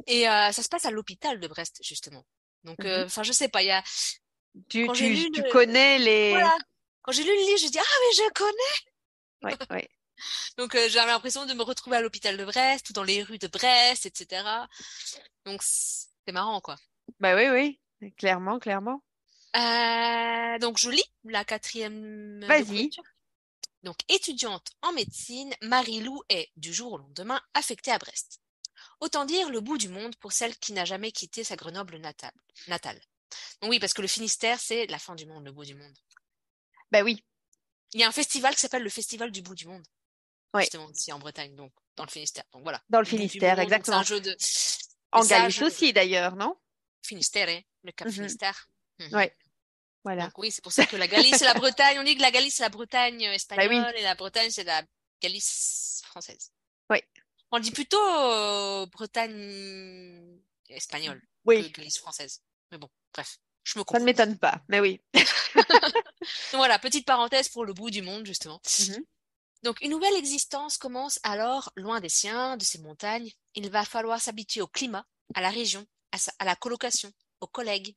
Et 0.06 0.28
euh, 0.28 0.52
ça 0.52 0.62
se 0.62 0.68
passe 0.68 0.84
à 0.84 0.90
l'hôpital 0.90 1.40
de 1.40 1.48
Brest, 1.48 1.80
justement. 1.82 2.24
Donc, 2.64 2.84
euh, 2.84 3.06
enfin, 3.06 3.22
je 3.22 3.32
sais 3.32 3.48
pas, 3.48 3.62
il 3.62 3.66
y 3.66 3.70
a... 3.70 3.82
Tu, 4.68 4.86
tu, 4.92 5.30
tu 5.30 5.42
le- 5.42 5.50
connais 5.50 5.98
les. 5.98 6.30
Voilà. 6.30 6.56
Quand 7.02 7.12
j'ai 7.12 7.22
lu 7.22 7.30
le 7.30 7.46
livre, 7.46 7.58
j'ai 7.58 7.70
dit, 7.70 7.78
ah, 7.78 7.82
mais 7.82 8.24
je 8.24 8.30
connais! 8.34 8.89
Ouais, 9.42 9.57
ouais. 9.70 9.88
Donc, 10.57 10.74
euh, 10.74 10.88
j'avais 10.88 11.11
l'impression 11.11 11.46
de 11.46 11.55
me 11.55 11.62
retrouver 11.62 11.96
à 11.96 12.00
l'hôpital 12.00 12.37
de 12.37 12.44
Brest, 12.44 12.90
ou 12.90 12.92
dans 12.92 13.03
les 13.03 13.22
rues 13.22 13.38
de 13.38 13.46
Brest, 13.46 14.07
etc. 14.07 14.44
Donc, 15.46 15.62
c'est 15.62 16.33
marrant, 16.33 16.61
quoi. 16.61 16.76
Bah 17.18 17.35
oui, 17.35 17.48
oui. 18.00 18.12
Clairement, 18.16 18.59
clairement. 18.59 19.03
Euh, 19.57 20.59
donc, 20.59 20.79
je 20.79 20.90
lis 20.90 21.05
la 21.24 21.44
quatrième 21.44 22.44
Vas-y. 22.46 22.90
Donc, 23.83 23.96
étudiante 24.09 24.70
en 24.83 24.92
médecine, 24.92 25.53
Marie-Lou 25.62 26.22
est, 26.29 26.50
du 26.57 26.72
jour 26.72 26.92
au 26.92 26.98
lendemain, 26.98 27.40
affectée 27.55 27.90
à 27.90 27.98
Brest. 27.98 28.40
Autant 29.00 29.24
dire 29.24 29.50
le 29.50 29.61
bout 29.61 29.79
du 29.79 29.88
monde 29.88 30.14
pour 30.16 30.33
celle 30.33 30.57
qui 30.57 30.72
n'a 30.72 30.85
jamais 30.85 31.12
quitté 31.12 31.44
sa 31.44 31.57
Grenoble 31.57 31.96
natale. 31.96 32.35
natale. 32.68 33.00
Donc 33.61 33.70
oui, 33.70 33.79
parce 33.79 33.94
que 33.94 34.03
le 34.03 34.09
Finistère, 34.09 34.61
c'est 34.61 34.87
la 34.87 34.98
fin 34.98 35.14
du 35.14 35.26
monde, 35.26 35.44
le 35.44 35.53
bout 35.53 35.64
du 35.64 35.74
monde. 35.74 35.96
Bah 36.90 37.03
oui. 37.03 37.24
Il 37.92 38.00
y 38.00 38.05
a 38.05 38.09
un 38.09 38.12
festival 38.12 38.55
qui 38.55 38.61
s'appelle 38.61 38.83
le 38.83 38.90
Festival 38.90 39.31
du 39.31 39.42
bout 39.42 39.55
du 39.55 39.66
monde. 39.66 39.85
Ouais. 40.55 40.62
Justement, 40.62 40.90
ici 40.90 41.12
en 41.12 41.18
Bretagne, 41.18 41.55
donc 41.55 41.72
dans 41.96 42.05
le 42.05 42.11
Finistère. 42.11 42.44
Donc 42.53 42.62
voilà. 42.62 42.83
Dans 42.88 43.00
le 43.00 43.05
Finistère, 43.05 43.57
monde, 43.57 43.64
exactement. 43.64 44.03
C'est 44.05 44.14
un 44.14 44.16
jeu 44.16 44.20
de. 44.20 44.37
En 45.12 45.24
Galice 45.24 45.62
aussi, 45.62 45.92
d'ailleurs, 45.92 46.37
non? 46.37 46.57
Finistère, 47.03 47.48
hein, 47.48 47.61
le 47.83 47.92
Cap 47.92 48.09
Mhm. 48.09 48.14
Finistère. 48.14 48.68
Mhm. 48.98 49.14
Ouais. 49.14 49.37
Voilà. 50.05 50.24
Donc 50.24 50.38
oui, 50.38 50.50
c'est 50.50 50.62
pour 50.62 50.72
ça 50.72 50.87
que 50.87 50.96
la 50.96 51.07
Galice 51.09 51.42
et 51.42 51.44
la 51.44 51.55
Bretagne, 51.55 51.98
on 51.98 52.03
dit 52.05 52.16
que 52.16 52.22
la 52.22 52.31
Galice 52.31 52.55
c'est 52.57 52.62
la 52.62 52.68
Bretagne 52.70 53.26
euh, 53.26 53.33
espagnole 53.33 53.68
Bah 53.83 53.98
et 53.98 54.03
la 54.03 54.14
Bretagne 54.14 54.50
c'est 54.50 54.64
la 54.64 54.83
Galice 55.20 56.00
française. 56.07 56.53
Oui. 56.88 56.98
On 57.50 57.59
dit 57.59 57.70
plutôt 57.70 58.00
euh, 58.00 58.87
Bretagne 58.87 60.38
espagnole 60.68 61.20
Oui, 61.44 61.70
que 61.70 61.79
Galice 61.81 61.98
française. 61.98 62.40
Mais 62.70 62.79
bon, 62.79 62.88
bref, 63.12 63.38
je 63.64 63.79
me 63.79 63.85
ça 63.92 63.99
confonds. 63.99 64.01
ne 64.01 64.05
m'étonne 64.05 64.38
pas, 64.38 64.62
mais 64.68 64.81
oui. 64.81 65.01
Voilà, 66.53 66.79
petite 66.79 67.07
parenthèse 67.07 67.49
pour 67.49 67.64
le 67.64 67.73
bout 67.75 67.90
du 67.90 68.03
monde 68.03 68.27
justement. 68.27 68.61
Mhm. 68.81 69.05
Donc 69.62 69.81
une 69.83 69.90
nouvelle 69.90 70.14
existence 70.16 70.79
commence 70.79 71.18
alors 71.23 71.70
loin 71.77 72.01
des 72.01 72.09
siens, 72.09 72.57
de 72.57 72.64
ces 72.64 72.79
montagnes. 72.79 73.31
Il 73.55 73.70
va 73.70 73.85
falloir 73.85 74.20
s'habituer 74.20 74.61
au 74.62 74.66
climat, 74.68 75.07
à 75.35 75.40
la 75.40 75.51
région, 75.51 75.87
à, 76.12 76.18
sa- 76.18 76.33
à 76.38 76.44
la 76.44 76.57
colocation, 76.57 77.12
aux 77.40 77.46
collègues. 77.46 77.96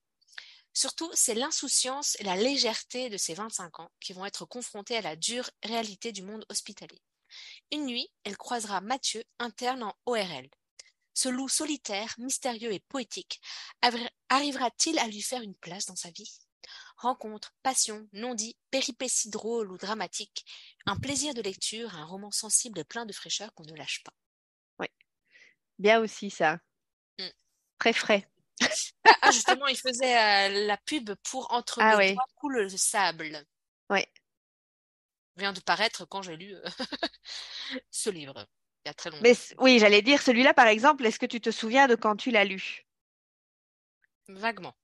Surtout, 0.73 1.09
c'est 1.13 1.35
l'insouciance 1.35 2.15
et 2.19 2.23
la 2.23 2.35
légèreté 2.35 3.09
de 3.09 3.17
ces 3.17 3.33
25 3.35 3.79
ans 3.79 3.91
qui 3.99 4.13
vont 4.13 4.25
être 4.25 4.45
confrontés 4.45 4.97
à 4.97 5.01
la 5.01 5.15
dure 5.15 5.49
réalité 5.63 6.11
du 6.11 6.23
monde 6.23 6.45
hospitalier. 6.49 7.01
Une 7.71 7.85
nuit, 7.85 8.09
elle 8.23 8.37
croisera 8.37 8.81
Mathieu, 8.81 9.23
interne 9.39 9.83
en 9.83 9.95
ORL. 10.05 10.49
Ce 11.13 11.29
loup 11.29 11.49
solitaire, 11.49 12.13
mystérieux 12.17 12.73
et 12.73 12.79
poétique, 12.79 13.41
arrivera-t-il 14.29 14.97
à 14.99 15.07
lui 15.07 15.21
faire 15.21 15.41
une 15.41 15.55
place 15.55 15.85
dans 15.85 15.95
sa 15.95 16.09
vie? 16.11 16.39
Rencontres, 16.97 17.53
passions, 17.61 18.07
non-dits, 18.13 18.57
péripéties 18.71 19.29
drôles 19.29 19.71
ou 19.71 19.77
dramatiques, 19.77 20.45
un 20.85 20.97
plaisir 20.97 21.33
de 21.33 21.41
lecture, 21.41 21.95
un 21.95 22.05
roman 22.05 22.31
sensible 22.31 22.79
et 22.79 22.83
plein 22.83 23.05
de 23.05 23.13
fraîcheur 23.13 23.53
qu'on 23.53 23.65
ne 23.65 23.75
lâche 23.75 24.01
pas. 24.03 24.13
Bien 25.79 25.99
aussi, 25.99 26.29
ça. 26.29 26.59
Mm. 27.19 27.27
Très 27.79 27.93
frais. 27.93 28.27
Ah, 29.05 29.15
ah, 29.21 29.31
justement, 29.31 29.67
il 29.67 29.77
faisait 29.77 30.15
euh, 30.15 30.67
la 30.67 30.77
pub 30.77 31.13
pour 31.23 31.51
Entre 31.51 31.79
Ah 31.81 31.97
ouais. 31.97 32.13
doigts 32.13 32.23
coule 32.35 32.61
le 32.61 32.69
sable. 32.69 33.45
Ouais. 33.89 34.07
vient 35.35 35.51
de 35.51 35.59
paraître 35.59 36.05
quand 36.05 36.21
j'ai 36.21 36.37
lu 36.37 36.55
ce 37.91 38.09
livre. 38.09 38.47
Il 38.85 38.89
y 38.89 38.91
a 38.91 38.93
très 38.93 39.09
longtemps. 39.09 39.23
Mais 39.23 39.35
oui, 39.59 39.79
j'allais 39.79 40.01
dire 40.01 40.21
celui-là, 40.21 40.53
par 40.53 40.67
exemple, 40.67 41.05
est-ce 41.05 41.19
que 41.19 41.25
tu 41.25 41.39
te 41.39 41.51
souviens 41.51 41.87
de 41.87 41.95
quand 41.95 42.15
tu 42.17 42.31
l'as 42.31 42.43
lu? 42.43 42.85
Vaguement. 44.27 44.75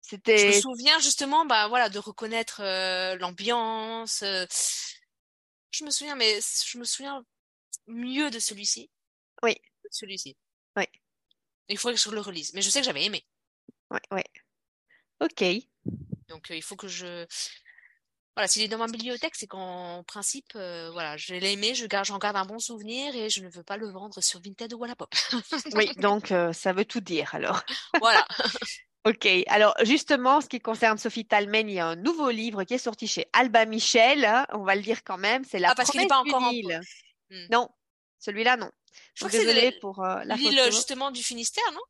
C'était. 0.00 0.38
Je 0.38 0.56
me 0.56 0.60
souviens 0.60 0.98
justement, 1.00 1.44
bah 1.44 1.68
voilà, 1.68 1.88
de 1.88 1.98
reconnaître 1.98 2.62
l'ambiance. 3.16 4.22
Je 4.22 5.84
me 5.84 5.90
souviens, 5.90 6.14
mais 6.14 6.38
je 6.40 6.78
me 6.78 6.84
souviens 6.84 7.24
mieux 7.86 8.30
de 8.30 8.38
celui-ci. 8.38 8.90
Oui. 9.42 9.54
De 9.84 9.88
celui-ci. 9.90 10.36
Oui. 10.76 10.84
Il 11.68 11.78
faudrait 11.78 11.94
que 11.94 12.00
je 12.00 12.10
le 12.10 12.20
relise. 12.20 12.54
Mais 12.54 12.62
je 12.62 12.70
sais 12.70 12.80
que 12.80 12.86
j'avais 12.86 13.04
aimé. 13.04 13.26
Oui, 13.90 14.00
oui. 14.12 14.22
Ok. 15.20 15.44
Donc 16.28 16.48
il 16.50 16.62
faut 16.62 16.76
que 16.76 16.88
je. 16.88 17.26
Voilà, 18.38 18.46
s'il 18.46 18.62
est 18.62 18.68
dans 18.68 18.78
ma 18.78 18.86
bibliothèque, 18.86 19.34
c'est 19.34 19.48
qu'en 19.48 20.04
principe, 20.04 20.52
voilà, 20.54 21.16
je 21.16 21.34
l'ai 21.34 21.54
aimé, 21.54 21.74
je 21.74 21.86
garde, 21.86 22.04
j'en 22.06 22.18
garde 22.18 22.36
un 22.36 22.44
bon 22.44 22.60
souvenir 22.60 23.12
et 23.16 23.28
je 23.28 23.42
ne 23.42 23.48
veux 23.48 23.64
pas 23.64 23.76
le 23.76 23.88
vendre 23.88 24.20
sur 24.20 24.40
Vinted 24.40 24.72
ou 24.74 24.78
Wallapop. 24.78 25.12
oui, 25.74 25.90
donc 25.96 26.32
ça 26.52 26.72
veut 26.72 26.84
tout 26.84 27.00
dire 27.00 27.34
alors. 27.34 27.62
Voilà. 28.00 28.24
Ok, 29.04 29.26
alors 29.46 29.74
justement, 29.84 30.40
ce 30.42 30.48
qui 30.48 30.60
concerne 30.60 30.98
Sophie 30.98 31.24
Talmen, 31.24 31.68
il 31.68 31.76
y 31.76 31.78
a 31.78 31.86
un 31.86 31.96
nouveau 31.96 32.30
livre 32.30 32.64
qui 32.64 32.74
est 32.74 32.78
sorti 32.78 33.06
chez 33.06 33.26
Alba 33.32 33.64
Michel, 33.64 34.24
hein, 34.24 34.46
on 34.52 34.64
va 34.64 34.74
le 34.74 34.82
dire 34.82 35.02
quand 35.02 35.16
même, 35.16 35.44
c'est 35.44 35.58
La 35.58 35.70
ah, 35.70 35.74
parce 35.74 35.90
qu'il 35.90 36.00
n'est 36.00 36.08
pas 36.08 36.18
encore 36.18 36.42
en... 36.42 36.52
Hmm. 36.52 37.46
Non, 37.50 37.70
celui-là 38.18 38.56
non. 38.56 38.70
Je 39.14 39.26
suis 39.26 39.38
désolée 39.38 39.72
pour 39.80 40.04
euh, 40.04 40.22
la 40.24 40.34
L'île 40.34 40.60
justement 40.66 41.10
du 41.10 41.22
Finistère, 41.22 41.70
non? 41.72 41.80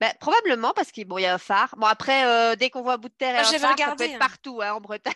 Ben, 0.00 0.12
probablement 0.20 0.72
parce 0.72 0.90
qu'il 0.90 1.06
bon, 1.06 1.18
y 1.18 1.26
a 1.26 1.34
un 1.34 1.38
phare. 1.38 1.74
Bon 1.76 1.86
après, 1.86 2.26
euh, 2.26 2.56
dès 2.56 2.70
qu'on 2.70 2.82
voit 2.82 2.94
un 2.94 2.98
bout 2.98 3.08
de 3.08 3.14
terre 3.14 3.34
et 3.34 3.38
ah, 3.38 3.48
un 3.48 3.58
phare, 3.58 3.72
regardé, 3.72 3.84
ça 3.84 3.96
peut 3.96 4.04
être 4.04 4.14
hein. 4.16 4.18
partout 4.18 4.60
hein, 4.62 4.72
en 4.72 4.80
Bretagne. 4.80 5.14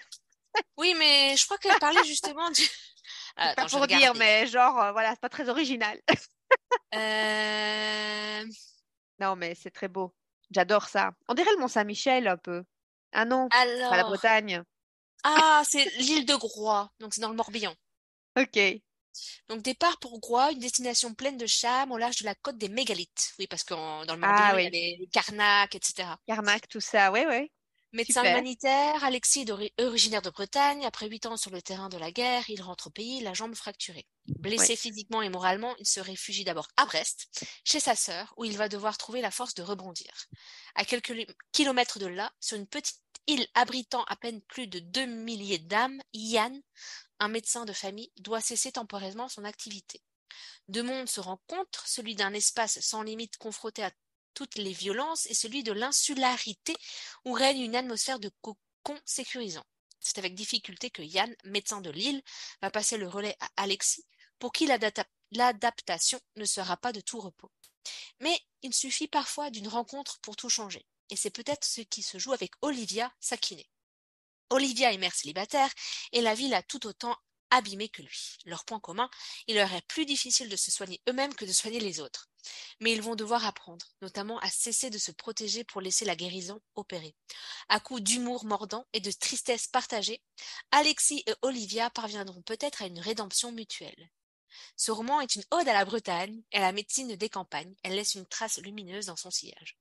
Oui, 0.76 0.94
mais 0.98 1.36
je 1.36 1.44
crois 1.44 1.58
qu'elle 1.58 1.78
parlait 1.78 2.04
justement 2.04 2.50
du. 2.50 2.62
Ah, 3.36 3.54
pas 3.56 3.66
pour 3.66 3.86
dire, 3.86 4.14
mais 4.14 4.46
genre, 4.46 4.78
euh, 4.78 4.92
voilà, 4.92 5.12
c'est 5.12 5.20
pas 5.20 5.30
très 5.30 5.48
original. 5.48 5.98
euh... 6.94 8.44
Non, 9.18 9.36
mais 9.36 9.54
c'est 9.54 9.70
très 9.70 9.88
beau. 9.88 10.14
J'adore 10.50 10.86
ça. 10.86 11.12
On 11.28 11.34
dirait 11.34 11.50
le 11.52 11.60
Mont-Saint-Michel 11.60 12.28
un 12.28 12.36
peu. 12.36 12.62
Ah 13.12 13.24
non, 13.24 13.48
Alors... 13.50 13.90
pas 13.90 13.96
la 13.96 14.04
Bretagne. 14.04 14.62
Ah, 15.24 15.62
c'est 15.68 15.84
l'île 15.96 16.26
de 16.26 16.34
Groix, 16.34 16.92
donc 17.00 17.14
c'est 17.14 17.22
dans 17.22 17.30
le 17.30 17.34
Morbihan. 17.34 17.74
Ok. 18.38 18.58
Donc 19.48 19.62
départ 19.62 19.98
pour 19.98 20.20
Groix, 20.20 20.52
une 20.52 20.58
destination 20.58 21.14
pleine 21.14 21.38
de 21.38 21.46
charme 21.46 21.92
au 21.92 21.98
large 21.98 22.16
de 22.18 22.26
la 22.26 22.34
côte 22.34 22.58
des 22.58 22.68
mégalithes. 22.68 23.32
Oui, 23.38 23.46
parce 23.46 23.64
que 23.64 23.72
dans 23.72 24.14
le 24.14 24.20
Morbihan, 24.20 24.50
ah, 24.50 24.56
oui. 24.56 24.62
il 24.62 24.64
y 24.64 24.66
a 24.66 24.70
les, 24.70 24.96
les 25.00 25.06
Carnac, 25.06 25.74
etc. 25.74 26.08
Carnac, 26.26 26.68
tout 26.68 26.80
ça, 26.80 27.10
oui, 27.12 27.24
oui. 27.26 27.50
Médecin 27.92 28.22
Super. 28.22 28.32
humanitaire, 28.38 29.04
Alexis 29.04 29.42
est 29.42 29.82
originaire 29.82 30.22
de 30.22 30.30
Bretagne. 30.30 30.86
Après 30.86 31.08
huit 31.08 31.26
ans 31.26 31.36
sur 31.36 31.50
le 31.50 31.60
terrain 31.60 31.90
de 31.90 31.98
la 31.98 32.10
guerre, 32.10 32.48
il 32.48 32.62
rentre 32.62 32.86
au 32.86 32.90
pays, 32.90 33.20
la 33.20 33.34
jambe 33.34 33.54
fracturée. 33.54 34.06
Blessé 34.26 34.76
physiquement 34.76 35.20
et 35.20 35.28
moralement, 35.28 35.74
il 35.78 35.86
se 35.86 36.00
réfugie 36.00 36.44
d'abord 36.44 36.68
à 36.78 36.86
Brest, 36.86 37.28
chez 37.64 37.80
sa 37.80 37.94
sœur, 37.94 38.32
où 38.38 38.46
il 38.46 38.56
va 38.56 38.70
devoir 38.70 38.96
trouver 38.96 39.20
la 39.20 39.30
force 39.30 39.54
de 39.54 39.62
rebondir. 39.62 40.12
À 40.74 40.86
quelques 40.86 41.12
kilomètres 41.52 41.98
de 41.98 42.06
là, 42.06 42.32
sur 42.40 42.56
une 42.56 42.66
petite 42.66 43.02
île 43.26 43.46
abritant 43.54 44.04
à 44.04 44.16
peine 44.16 44.40
plus 44.40 44.66
de 44.66 44.78
deux 44.78 45.06
milliers 45.06 45.58
d'âmes, 45.58 46.00
Yann, 46.14 46.62
un 47.18 47.28
médecin 47.28 47.66
de 47.66 47.74
famille, 47.74 48.10
doit 48.16 48.40
cesser 48.40 48.72
temporairement 48.72 49.28
son 49.28 49.44
activité. 49.44 50.00
Deux 50.68 50.82
mondes 50.82 51.08
se 51.08 51.20
rencontrent, 51.20 51.86
celui 51.86 52.14
d'un 52.14 52.32
espace 52.32 52.80
sans 52.80 53.02
limite 53.02 53.36
confronté 53.36 53.82
à 53.82 53.90
toutes 54.34 54.56
les 54.56 54.72
violences 54.72 55.26
et 55.26 55.34
celui 55.34 55.62
de 55.62 55.72
l'insularité 55.72 56.74
où 57.24 57.32
règne 57.32 57.60
une 57.60 57.76
atmosphère 57.76 58.18
de 58.18 58.30
cocon 58.40 58.98
sécurisant. 59.04 59.64
C'est 60.00 60.18
avec 60.18 60.34
difficulté 60.34 60.90
que 60.90 61.02
Yann, 61.02 61.34
médecin 61.44 61.80
de 61.80 61.90
l'île, 61.90 62.22
va 62.60 62.70
passer 62.70 62.96
le 62.96 63.08
relais 63.08 63.36
à 63.40 63.48
Alexis, 63.56 64.04
pour 64.38 64.52
qui 64.52 64.66
l'adapta- 64.66 65.06
l'adaptation 65.30 66.20
ne 66.36 66.44
sera 66.44 66.76
pas 66.76 66.92
de 66.92 67.00
tout 67.00 67.20
repos. 67.20 67.50
Mais 68.20 68.38
il 68.62 68.74
suffit 68.74 69.08
parfois 69.08 69.50
d'une 69.50 69.68
rencontre 69.68 70.18
pour 70.20 70.36
tout 70.36 70.48
changer, 70.48 70.84
et 71.10 71.16
c'est 71.16 71.30
peut-être 71.30 71.64
ce 71.64 71.80
qui 71.80 72.02
se 72.02 72.18
joue 72.18 72.32
avec 72.32 72.52
Olivia, 72.62 73.12
sa 73.20 73.36
kiné. 73.36 73.68
Olivia 74.50 74.92
est 74.92 74.98
mère 74.98 75.14
célibataire, 75.14 75.72
et 76.12 76.20
la 76.20 76.34
vie 76.34 76.48
l'a 76.48 76.62
tout 76.62 76.86
autant 76.86 77.16
abîmée 77.52 77.88
que 77.88 78.02
lui. 78.02 78.38
Leur 78.44 78.64
point 78.64 78.80
commun, 78.80 79.08
il 79.46 79.54
leur 79.54 79.72
est 79.72 79.86
plus 79.86 80.06
difficile 80.06 80.48
de 80.48 80.56
se 80.56 80.72
soigner 80.72 81.00
eux-mêmes 81.08 81.34
que 81.34 81.44
de 81.44 81.52
soigner 81.52 81.78
les 81.78 82.00
autres. 82.00 82.28
Mais 82.80 82.92
ils 82.92 83.02
vont 83.02 83.14
devoir 83.14 83.46
apprendre, 83.46 83.86
notamment 84.00 84.38
à 84.40 84.50
cesser 84.50 84.90
de 84.90 84.98
se 84.98 85.12
protéger 85.12 85.62
pour 85.62 85.80
laisser 85.80 86.04
la 86.04 86.16
guérison 86.16 86.60
opérer. 86.74 87.14
À 87.68 87.78
coup 87.78 88.00
d'humour 88.00 88.44
mordant 88.44 88.86
et 88.92 89.00
de 89.00 89.12
tristesse 89.12 89.68
partagée, 89.68 90.20
Alexis 90.72 91.22
et 91.26 91.34
Olivia 91.42 91.90
parviendront 91.90 92.42
peut-être 92.42 92.82
à 92.82 92.86
une 92.86 92.98
rédemption 92.98 93.52
mutuelle. 93.52 94.10
Ce 94.76 94.90
roman 94.90 95.20
est 95.20 95.34
une 95.36 95.44
ode 95.50 95.68
à 95.68 95.72
la 95.72 95.84
Bretagne 95.84 96.42
et 96.52 96.58
à 96.58 96.60
la 96.60 96.72
médecine 96.72 97.14
des 97.16 97.28
campagnes. 97.28 97.74
Elle 97.82 97.94
laisse 97.94 98.14
une 98.14 98.26
trace 98.26 98.58
lumineuse 98.58 99.06
dans 99.06 99.16
son 99.16 99.30
sillage. 99.30 99.76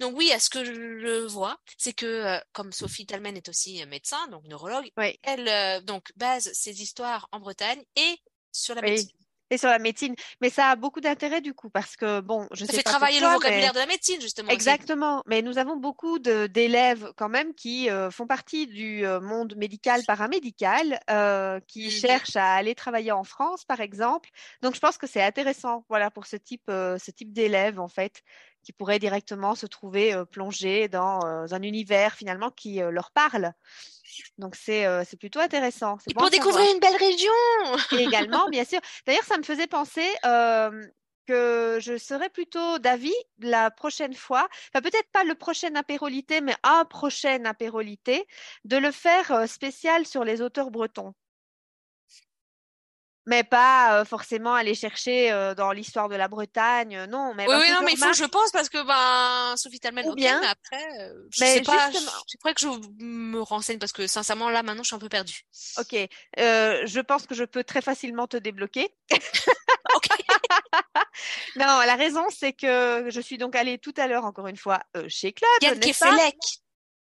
Donc 0.00 0.16
oui, 0.16 0.32
à 0.32 0.40
ce 0.40 0.50
que 0.50 0.64
je 0.64 1.26
vois, 1.26 1.58
c'est 1.78 1.92
que 1.92 2.06
euh, 2.06 2.38
comme 2.52 2.72
Sophie 2.72 3.06
Talmen 3.06 3.36
est 3.36 3.48
aussi 3.48 3.82
euh, 3.82 3.86
médecin, 3.86 4.26
donc 4.28 4.44
neurologue, 4.44 4.90
Oui. 4.96 5.18
elle 5.22 5.48
euh, 5.48 5.80
donc 5.80 6.12
base 6.16 6.50
ses 6.52 6.82
histoires 6.82 7.28
en 7.32 7.40
Bretagne 7.40 7.82
et 7.96 8.18
sur 8.52 8.74
la 8.74 8.82
Oui. 8.82 8.90
médecine. 8.90 9.10
Et 9.54 9.58
sur 9.58 9.68
la 9.68 9.78
médecine. 9.78 10.14
Mais 10.40 10.50
ça 10.50 10.70
a 10.70 10.76
beaucoup 10.76 11.00
d'intérêt 11.00 11.40
du 11.40 11.54
coup, 11.54 11.70
parce 11.70 11.96
que 11.96 12.20
bon, 12.20 12.48
je 12.52 12.64
Ça 12.64 12.72
sais 12.72 12.78
fait 12.78 12.82
pas 12.82 12.90
travailler 12.90 13.20
pour 13.20 13.28
le 13.28 13.34
toi, 13.34 13.38
mais- 13.42 13.48
vocabulaire 13.50 13.72
de 13.72 13.78
la 13.78 13.86
médecine 13.86 14.20
justement. 14.20 14.48
aussi. 14.48 14.54
Exactement, 14.54 15.22
mais 15.26 15.42
nous 15.42 15.58
avons 15.58 15.76
beaucoup 15.76 16.18
d'élèves 16.18 17.12
quand 17.16 17.28
même 17.28 17.54
qui 17.54 17.88
euh, 17.88 18.10
font 18.10 18.26
partie 18.26 18.66
du 18.66 19.06
euh, 19.06 19.20
monde 19.20 19.54
médical 19.56 20.02
paramédical, 20.06 20.98
euh, 21.10 21.60
qui 21.68 21.84
Mhm. 21.84 21.90
cherchent 21.90 22.36
à 22.36 22.54
aller 22.54 22.74
travailler 22.74 23.12
en 23.12 23.24
France, 23.24 23.64
par 23.64 23.80
exemple. 23.80 24.30
Donc, 24.62 24.74
je 24.74 24.80
pense 24.80 24.98
que 24.98 25.06
c'est 25.06 25.22
intéressant, 25.22 25.84
voilà, 25.88 26.10
pour 26.10 26.26
ce 26.26 26.36
type, 26.36 26.64
euh, 26.68 26.98
ce 26.98 27.10
type 27.12 27.32
d'élèves 27.32 27.78
en 27.78 27.88
fait, 27.88 28.22
qui 28.64 28.72
pourraient 28.72 28.98
directement 28.98 29.54
se 29.54 29.66
trouver 29.66 30.14
euh, 30.14 30.24
plongés 30.24 30.88
dans 30.88 31.24
euh, 31.24 31.46
un 31.52 31.62
univers 31.62 32.14
finalement 32.14 32.50
qui 32.50 32.82
euh, 32.82 32.90
leur 32.90 33.10
parle. 33.12 33.52
Donc, 34.38 34.56
c'est 34.56 34.86
euh, 34.86 35.04
c'est 35.06 35.18
plutôt 35.18 35.40
intéressant. 35.40 35.98
Et 36.08 36.14
bon 36.14 36.22
pour 36.22 36.30
découvrir 36.30 36.68
une 36.72 36.80
belle 36.80 36.96
région. 36.96 37.32
Et 37.92 38.02
également, 38.02 38.48
bien 38.48 38.64
sûr. 38.64 38.80
D'ailleurs, 39.06 39.24
ça 39.24 39.38
me 39.38 39.42
faisait 39.42 39.66
penser 39.66 40.06
euh, 40.24 40.70
que 41.26 41.78
je 41.80 41.96
serais 41.96 42.28
plutôt 42.28 42.78
d'avis 42.78 43.14
la 43.38 43.70
prochaine 43.70 44.14
fois, 44.14 44.46
enfin 44.68 44.82
peut-être 44.82 45.10
pas 45.10 45.24
le 45.24 45.34
prochain 45.34 45.74
apérolité, 45.74 46.40
mais 46.42 46.54
un 46.62 46.84
prochain 46.84 47.44
apérolité, 47.46 48.26
de 48.64 48.76
le 48.76 48.90
faire 48.90 49.48
spécial 49.48 50.06
sur 50.06 50.22
les 50.24 50.42
auteurs 50.42 50.70
bretons. 50.70 51.14
Mais 53.26 53.42
pas 53.42 54.00
euh, 54.00 54.04
forcément 54.04 54.54
aller 54.54 54.74
chercher 54.74 55.32
euh, 55.32 55.54
dans 55.54 55.72
l'histoire 55.72 56.08
de 56.10 56.14
la 56.16 56.28
Bretagne, 56.28 57.06
non. 57.08 57.32
Mais 57.34 57.46
Oui, 57.48 57.54
oui, 57.58 57.72
non, 57.72 57.80
mais 57.82 57.92
il 57.92 57.98
faut, 57.98 58.12
je 58.12 58.24
pense, 58.24 58.50
parce 58.50 58.68
que 58.68 58.82
ben 58.86 59.56
Sophie 59.56 59.80
Talman, 59.80 60.04
Ou 60.06 60.10
ok, 60.10 60.16
bien- 60.16 60.40
mais 60.40 60.46
après, 60.46 60.86
euh, 61.00 61.14
je 61.30 61.40
Mais 61.42 61.54
sais 61.54 61.60
pas, 61.62 61.90
justement- 61.90 62.12
je- 62.30 62.36
vrai 62.42 62.52
que 62.54 62.60
je 62.60 62.68
me 63.02 63.40
renseigne 63.40 63.78
parce 63.78 63.92
que 63.92 64.06
sincèrement, 64.06 64.50
là, 64.50 64.62
maintenant, 64.62 64.82
je 64.82 64.88
suis 64.88 64.96
un 64.96 64.98
peu 64.98 65.08
perdue. 65.08 65.42
Ok, 65.78 65.94
euh, 66.38 66.82
je 66.84 67.00
pense 67.00 67.26
que 67.26 67.34
je 67.34 67.44
peux 67.44 67.64
très 67.64 67.80
facilement 67.80 68.26
te 68.26 68.36
débloquer. 68.36 68.94
Non, 71.56 71.80
la 71.86 71.94
raison, 71.94 72.24
c'est 72.30 72.52
que 72.52 73.06
je 73.08 73.20
suis 73.20 73.38
donc 73.38 73.54
allée 73.56 73.78
tout 73.78 73.94
à 73.96 74.06
l'heure, 74.06 74.24
encore 74.24 74.48
une 74.48 74.56
fois, 74.56 74.80
euh, 74.96 75.04
chez 75.08 75.32
Club, 75.32 75.48
Yann 75.62 75.78
Kefelec. 75.80 76.36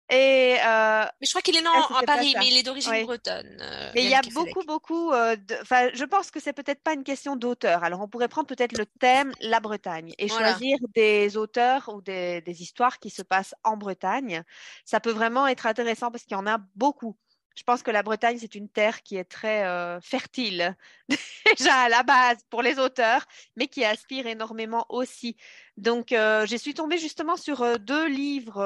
Et 0.10 0.58
euh, 0.64 1.06
Mais 1.20 1.26
je 1.26 1.32
crois 1.32 1.42
qu'il 1.42 1.56
est 1.56 1.62
né 1.62 1.68
Ah, 1.74 1.88
en- 1.90 2.04
Paris, 2.06 2.36
mais 2.38 2.48
il 2.48 2.58
est 2.58 2.64
d'origine 2.64 3.04
bretonne. 3.04 3.58
euh, 3.60 3.92
Mais 3.96 4.04
il 4.04 4.10
y 4.10 4.14
a 4.14 4.22
beaucoup, 4.22 4.64
beaucoup. 4.66 5.12
euh, 5.14 5.36
de- 5.36 5.56
Enfin, 5.62 5.90
je 5.94 6.04
pense 6.06 6.30
que 6.32 6.40
c'est 6.40 6.54
peut-être 6.54 6.84
pas 6.84 6.94
une 6.94 7.04
question 7.04 7.36
d'auteur. 7.36 7.84
Alors, 7.84 8.02
on 8.02 8.08
pourrait 8.08 8.28
prendre 8.28 8.48
peut-être 8.48 8.78
le 8.78 8.86
thème 8.86 9.32
la 9.42 9.60
Bretagne 9.60 10.14
et 10.20 10.28
Voilà. 10.28 10.52
choisir 10.52 10.78
des 10.96 11.38
auteurs 11.38 11.90
ou 11.94 12.02
des, 12.02 12.42
des 12.42 12.62
histoires 12.62 13.00
qui 13.00 13.10
se 13.10 13.24
passent 13.24 13.56
en 13.64 13.78
Bretagne. 13.78 14.44
Ça 14.86 15.00
peut 15.00 15.12
vraiment 15.12 15.48
être 15.48 15.66
intéressant 15.66 16.12
parce 16.12 16.24
qu'il 16.24 16.38
y 16.38 16.40
en 16.40 16.46
a 16.48 16.60
beaucoup. 16.76 17.18
Je 17.56 17.64
pense 17.64 17.84
que 17.84 17.92
la 17.92 18.04
Bretagne, 18.04 18.38
c'est 18.40 18.56
une 18.56 18.70
terre 18.70 19.02
qui 19.02 19.16
est 19.16 19.24
très 19.24 19.66
euh, 19.66 20.00
fertile 20.02 20.76
déjà 21.58 21.74
à 21.74 21.90
la 21.90 22.04
base 22.04 22.40
pour 22.50 22.62
les 22.62 22.80
auteurs, 22.80 23.26
mais 23.56 23.68
qui 23.68 23.86
aspire 23.86 24.28
énormément 24.28 24.86
aussi. 24.90 25.38
Donc, 25.78 26.12
euh, 26.12 26.46
je 26.46 26.56
suis 26.58 26.74
tombée 26.74 26.98
justement 26.98 27.38
sur 27.38 27.62
euh, 27.62 27.78
deux 27.78 28.08
livres. 28.08 28.62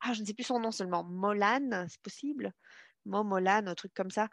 ah, 0.00 0.12
je 0.12 0.20
ne 0.20 0.26
sais 0.26 0.34
plus 0.34 0.44
son 0.44 0.60
nom 0.60 0.70
seulement. 0.70 1.04
Molan, 1.04 1.86
c'est 1.88 2.00
possible? 2.02 2.52
Mo 3.06 3.24
Molan, 3.24 3.66
un 3.66 3.74
truc 3.74 3.92
comme 3.94 4.10
ça. 4.10 4.28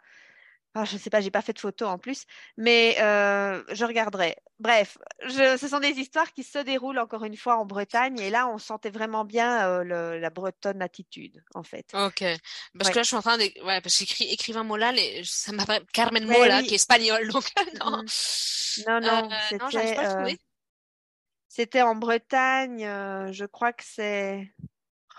Ah, 0.80 0.84
je 0.84 0.94
ne 0.94 0.98
sais 1.00 1.10
pas, 1.10 1.20
j'ai 1.20 1.32
pas 1.32 1.42
fait 1.42 1.52
de 1.54 1.58
photo 1.58 1.86
en 1.86 1.98
plus, 1.98 2.24
mais 2.56 2.94
euh, 3.00 3.64
je 3.72 3.84
regarderai. 3.84 4.36
Bref, 4.60 4.96
je- 5.24 5.56
ce 5.56 5.66
sont 5.66 5.80
des 5.80 5.88
histoires 5.98 6.32
qui 6.32 6.44
se 6.44 6.58
déroulent 6.60 7.00
encore 7.00 7.24
une 7.24 7.36
fois 7.36 7.56
en 7.56 7.66
Bretagne, 7.66 8.16
et 8.20 8.30
là, 8.30 8.46
on 8.46 8.58
sentait 8.58 8.90
vraiment 8.90 9.24
bien 9.24 9.66
euh, 9.66 9.82
le- 9.82 10.20
la 10.20 10.30
bretonne 10.30 10.80
attitude, 10.80 11.42
en 11.56 11.64
fait. 11.64 11.90
Ok. 11.94 12.20
Parce 12.20 12.88
Ouais. 12.88 12.92
que 12.92 12.98
là, 12.98 13.02
je 13.02 13.08
suis 13.08 13.16
en 13.16 13.22
train 13.22 13.38
de. 13.38 13.42
Ouais, 13.64 13.80
parce 13.80 13.96
que 13.98 14.04
j'écris 14.06 14.26
écrivain 14.30 14.64
les... 14.92 15.22
ça 15.24 15.50
m'appelle 15.50 15.84
Carmen 15.92 16.24
Mais 16.24 16.38
Mola, 16.38 16.58
oui. 16.58 16.66
qui 16.68 16.74
est 16.74 16.76
espagnol, 16.76 17.26
donc 17.26 17.44
non. 17.84 18.02
Mhm. 18.02 18.06
Non, 18.86 19.00
non, 19.00 19.28
Euh, 19.32 19.36
c'était 19.48 19.98
euh, 19.98 20.30
c'était 21.48 21.82
en 21.82 21.96
Bretagne, 21.96 22.82
je 23.32 23.44
crois 23.46 23.72
que 23.72 23.82
c'est... 23.84 24.48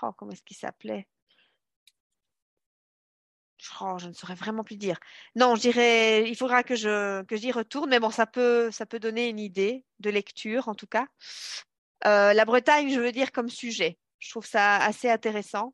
Oh, 0.02 0.12
comment 0.18 0.32
est-ce 0.32 0.44
qu'il 0.44 0.56
s'appelait? 0.56 1.06
Oh, 3.82 3.98
je 4.00 4.08
ne 4.08 4.14
saurais 4.14 4.36
vraiment 4.36 4.64
plus 4.64 4.78
dire. 4.78 5.00
Non, 5.36 5.56
je 5.56 5.62
dirais, 5.62 6.30
il 6.30 6.36
faudra 6.36 6.64
que 6.64 6.76
je 6.76 7.24
que 7.24 7.36
j'y 7.36 7.52
retourne, 7.52 7.90
mais 7.90 8.00
bon, 8.00 8.10
ça 8.10 8.26
peut 8.26 8.72
ça 8.72 8.86
peut 8.86 9.00
donner 9.00 9.28
une 9.30 9.40
idée 9.40 9.86
de 10.00 10.10
lecture 10.10 10.68
en 10.70 10.76
tout 10.76 10.88
cas. 10.88 11.08
Euh, 12.06 12.34
la 12.34 12.46
Bretagne, 12.46 12.90
je 12.94 13.00
veux 13.00 13.12
dire 13.12 13.32
comme 13.32 13.50
sujet. 13.50 13.98
Je 14.20 14.30
trouve 14.30 14.46
ça 14.46 14.78
assez 14.78 15.10
intéressant. 15.10 15.74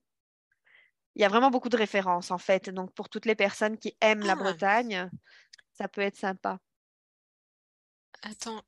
Il 1.15 1.21
y 1.21 1.25
a 1.25 1.29
vraiment 1.29 1.51
beaucoup 1.51 1.69
de 1.69 1.77
références 1.77 2.31
en 2.31 2.37
fait. 2.39 2.69
Donc 2.69 2.93
pour 2.93 3.09
toutes 3.09 3.25
les 3.25 3.35
personnes 3.35 3.77
qui 3.77 3.95
aiment 4.01 4.25
la 4.25 4.33
Ah. 4.33 4.35
Bretagne, 4.35 5.09
ça 5.77 5.87
peut 5.87 6.01
être 6.01 6.17
sympa. 6.17 6.59
Attends, 8.23 8.63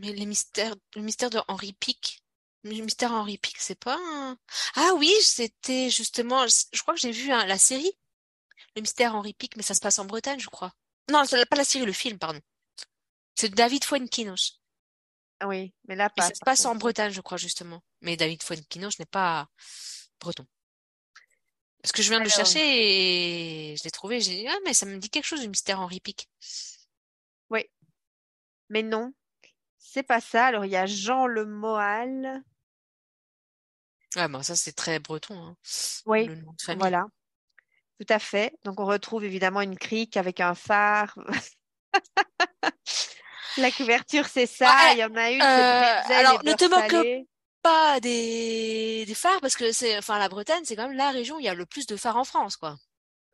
mais 0.00 0.12
les 0.12 0.26
mystères, 0.26 0.74
le 0.94 1.02
mystère 1.02 1.30
de 1.30 1.40
Henri 1.48 1.72
Pic? 1.72 2.22
Le 2.62 2.72
mystère 2.82 3.12
Henri 3.12 3.38
Pic, 3.38 3.56
c'est 3.58 3.78
pas 3.78 3.96
un... 4.14 4.36
Ah 4.76 4.92
oui, 4.96 5.10
c'était 5.22 5.90
justement, 5.90 6.46
je 6.46 6.54
je 6.72 6.82
crois 6.82 6.94
que 6.94 7.00
j'ai 7.00 7.10
vu 7.10 7.32
hein, 7.32 7.46
la 7.46 7.58
série, 7.58 7.92
le 8.76 8.82
mystère 8.82 9.14
Henri 9.14 9.34
Pic, 9.34 9.56
mais 9.56 9.62
ça 9.62 9.74
se 9.74 9.80
passe 9.80 9.98
en 9.98 10.04
Bretagne, 10.04 10.40
je 10.40 10.48
crois. 10.48 10.72
Non, 11.10 11.24
pas 11.26 11.56
la 11.56 11.64
série, 11.64 11.86
le 11.86 11.92
film, 11.92 12.18
pardon. 12.18 12.40
C'est 13.34 13.48
David 13.54 13.84
Fuenquinos. 13.84 14.60
Ah 15.40 15.48
Oui, 15.48 15.72
mais 15.88 15.96
là 15.96 16.06
Et 16.06 16.20
pas. 16.20 16.28
ça 16.28 16.34
se 16.34 16.40
passe 16.44 16.64
en. 16.66 16.74
Bretagne, 16.76 17.12
je 17.12 17.20
crois, 17.20 17.38
justement. 17.38 17.82
Mais 18.02 18.16
David 18.16 18.42
Fuenquinos 18.42 18.98
n'est 18.98 19.06
pas 19.06 19.48
breton. 20.20 20.46
Parce 21.82 21.92
que 21.92 22.02
je 22.02 22.10
viens 22.10 22.18
de 22.18 22.24
le 22.24 22.30
chercher 22.30 22.60
et 23.72 23.76
je 23.76 23.84
l'ai 23.84 23.90
trouvé, 23.90 24.20
j'ai 24.20 24.42
dit, 24.42 24.48
ah, 24.48 24.56
mais 24.66 24.74
ça 24.74 24.84
me 24.84 24.98
dit 24.98 25.08
quelque 25.08 25.24
chose 25.24 25.40
du 25.40 25.48
mystère 25.48 25.80
Henri 25.80 26.00
Pic. 26.00 26.28
Mais 28.70 28.84
non, 28.84 29.12
c'est 29.78 30.04
pas 30.04 30.20
ça. 30.20 30.46
Alors 30.46 30.64
il 30.64 30.70
y 30.70 30.76
a 30.76 30.86
Jean 30.86 31.26
Le 31.26 31.44
Moal. 31.44 32.42
Ouais, 34.16 34.28
bah, 34.28 34.42
ça, 34.42 34.56
c'est 34.56 34.72
très 34.72 34.98
breton, 34.98 35.36
hein, 35.38 35.56
Oui, 36.06 36.26
le 36.26 36.36
nom 36.36 36.52
de 36.52 36.62
famille. 36.62 36.78
Voilà, 36.80 37.06
tout 38.00 38.06
à 38.12 38.18
fait. 38.18 38.54
Donc 38.64 38.80
on 38.80 38.86
retrouve 38.86 39.24
évidemment 39.24 39.60
une 39.60 39.76
crique 39.76 40.16
avec 40.16 40.40
un 40.40 40.54
phare. 40.54 41.14
La 43.56 43.70
couverture, 43.70 44.26
c'est 44.26 44.46
ça. 44.46 44.66
Ouais, 44.70 44.92
Il 44.94 44.98
y 44.98 45.04
en 45.04 45.14
a 45.16 45.30
une, 45.30 45.42
euh, 45.42 46.14
alors, 46.14 46.42
ne 46.44 46.52
te 46.52 46.64
moque. 46.64 47.26
Pas 47.62 48.00
des, 48.00 49.04
des 49.06 49.14
phares, 49.14 49.40
parce 49.42 49.54
que 49.54 49.70
c'est, 49.72 49.98
enfin, 49.98 50.18
la 50.18 50.30
Bretagne, 50.30 50.62
c'est 50.64 50.76
quand 50.76 50.88
même 50.88 50.96
la 50.96 51.10
région 51.10 51.36
où 51.36 51.40
il 51.40 51.44
y 51.44 51.48
a 51.48 51.52
le 51.54 51.66
plus 51.66 51.86
de 51.86 51.94
phares 51.96 52.16
en 52.16 52.24
France, 52.24 52.56
quoi. 52.56 52.76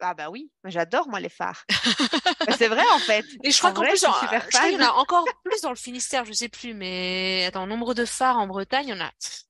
Ah 0.00 0.14
bah 0.14 0.28
oui, 0.30 0.50
j'adore 0.64 1.08
moi 1.08 1.20
les 1.20 1.28
phares. 1.28 1.64
Bah, 2.46 2.54
c'est 2.58 2.68
vrai 2.68 2.82
en 2.94 2.98
fait. 2.98 3.24
Et 3.44 3.50
je 3.50 3.58
crois 3.58 3.72
qu'en 3.72 3.82
plus, 3.82 3.92
je 3.92 3.96
suis 3.96 4.06
en- 4.06 4.12
super 4.20 4.42
je 4.42 4.48
crois 4.48 4.68
qu'il 4.68 4.78
y 4.80 4.82
en 4.84 4.88
a 4.88 4.92
encore 4.92 5.24
plus 5.44 5.60
dans 5.62 5.70
le 5.70 5.76
Finistère, 5.76 6.24
je 6.24 6.32
sais 6.32 6.48
plus, 6.48 6.74
mais 6.74 7.44
attends, 7.46 7.66
nombre 7.66 7.94
de 7.94 8.04
phares 8.04 8.36
en 8.38 8.46
Bretagne, 8.46 8.88
il 8.88 8.90
y 8.90 8.92
en 8.94 9.00
a 9.04 9.10
pff, 9.22 9.42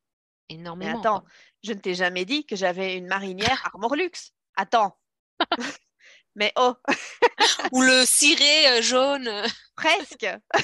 Mais 0.51 0.57
énormément, 0.57 1.01
attends, 1.01 1.21
quoi. 1.21 1.29
je 1.65 1.73
ne 1.73 1.79
t'ai 1.79 1.95
jamais 1.95 2.25
dit 2.27 2.45
que 2.47 2.55
j'avais 2.55 2.97
une 2.97 3.07
marinière 3.07 3.63
Armorlux. 3.73 4.11
Attends. 4.57 4.97
Mais 6.35 6.53
oh, 6.57 6.77
Ou 7.71 7.83
le 7.83 8.05
ciré 8.05 8.69
euh, 8.79 8.83
jaune. 8.83 9.31
presque. 9.77 10.27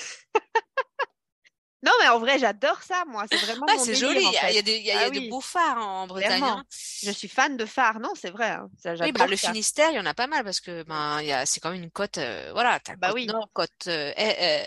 Non 1.84 1.90
mais 2.00 2.08
en 2.08 2.20
vrai, 2.20 2.38
j'adore 2.38 2.80
ça 2.82 3.04
moi. 3.08 3.24
C'est 3.26 3.38
vraiment 3.38 3.66
Ah, 3.66 3.72
c'est 3.78 3.94
joli, 3.94 4.20
en 4.24 4.30
il 4.30 4.32
y 4.32 4.36
a, 4.36 4.50
y 4.52 4.62
des- 4.62 4.76
il 4.76 4.84
y 4.86 4.90
a- 4.90 4.94
il 4.94 5.00
y 5.00 5.04
Ah 5.04 5.10
de 5.10 5.28
beaux 5.28 5.40
phares 5.40 5.78
en, 5.78 6.02
en 6.02 6.06
Bretagne, 6.06 6.44
hein. 6.44 6.64
Je 7.02 7.10
suis 7.10 7.28
fan 7.28 7.56
de 7.56 7.66
phares. 7.66 7.98
Non, 7.98 8.12
c'est 8.14 8.30
vrai. 8.30 8.50
hein. 8.50 8.70
Ça, 8.78 8.94
Oui, 9.02 9.10
bah, 9.12 9.26
le 9.26 9.36
ça. 9.36 9.36
Finistère, 9.36 9.90
il 9.90 9.96
y 9.96 10.00
en 10.00 10.06
a 10.06 10.14
pas 10.14 10.26
mal 10.28 10.44
parce 10.44 10.60
que 10.60 10.84
ben, 10.84 11.44
c'est 11.44 11.60
quand 11.60 11.70
même 11.72 11.82
une 11.82 11.90
côte, 11.90 12.18
euh, 12.18 12.50
voilà, 12.52 12.78
Bah 12.98 13.08
côte 13.08 13.14
oui, 13.14 13.26
nord, 13.26 13.48
côte 13.52 13.86
euh, 13.88 14.12
euh, 14.16 14.64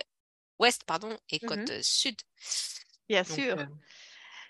ouest, 0.59 0.83
pardon, 0.85 1.17
et 1.29 1.39
Mhm. 1.41 1.49
côte 1.49 1.81
sud. 1.81 2.17
bien 3.09 3.23
Donc, 3.27 3.39
sûr. 3.39 3.57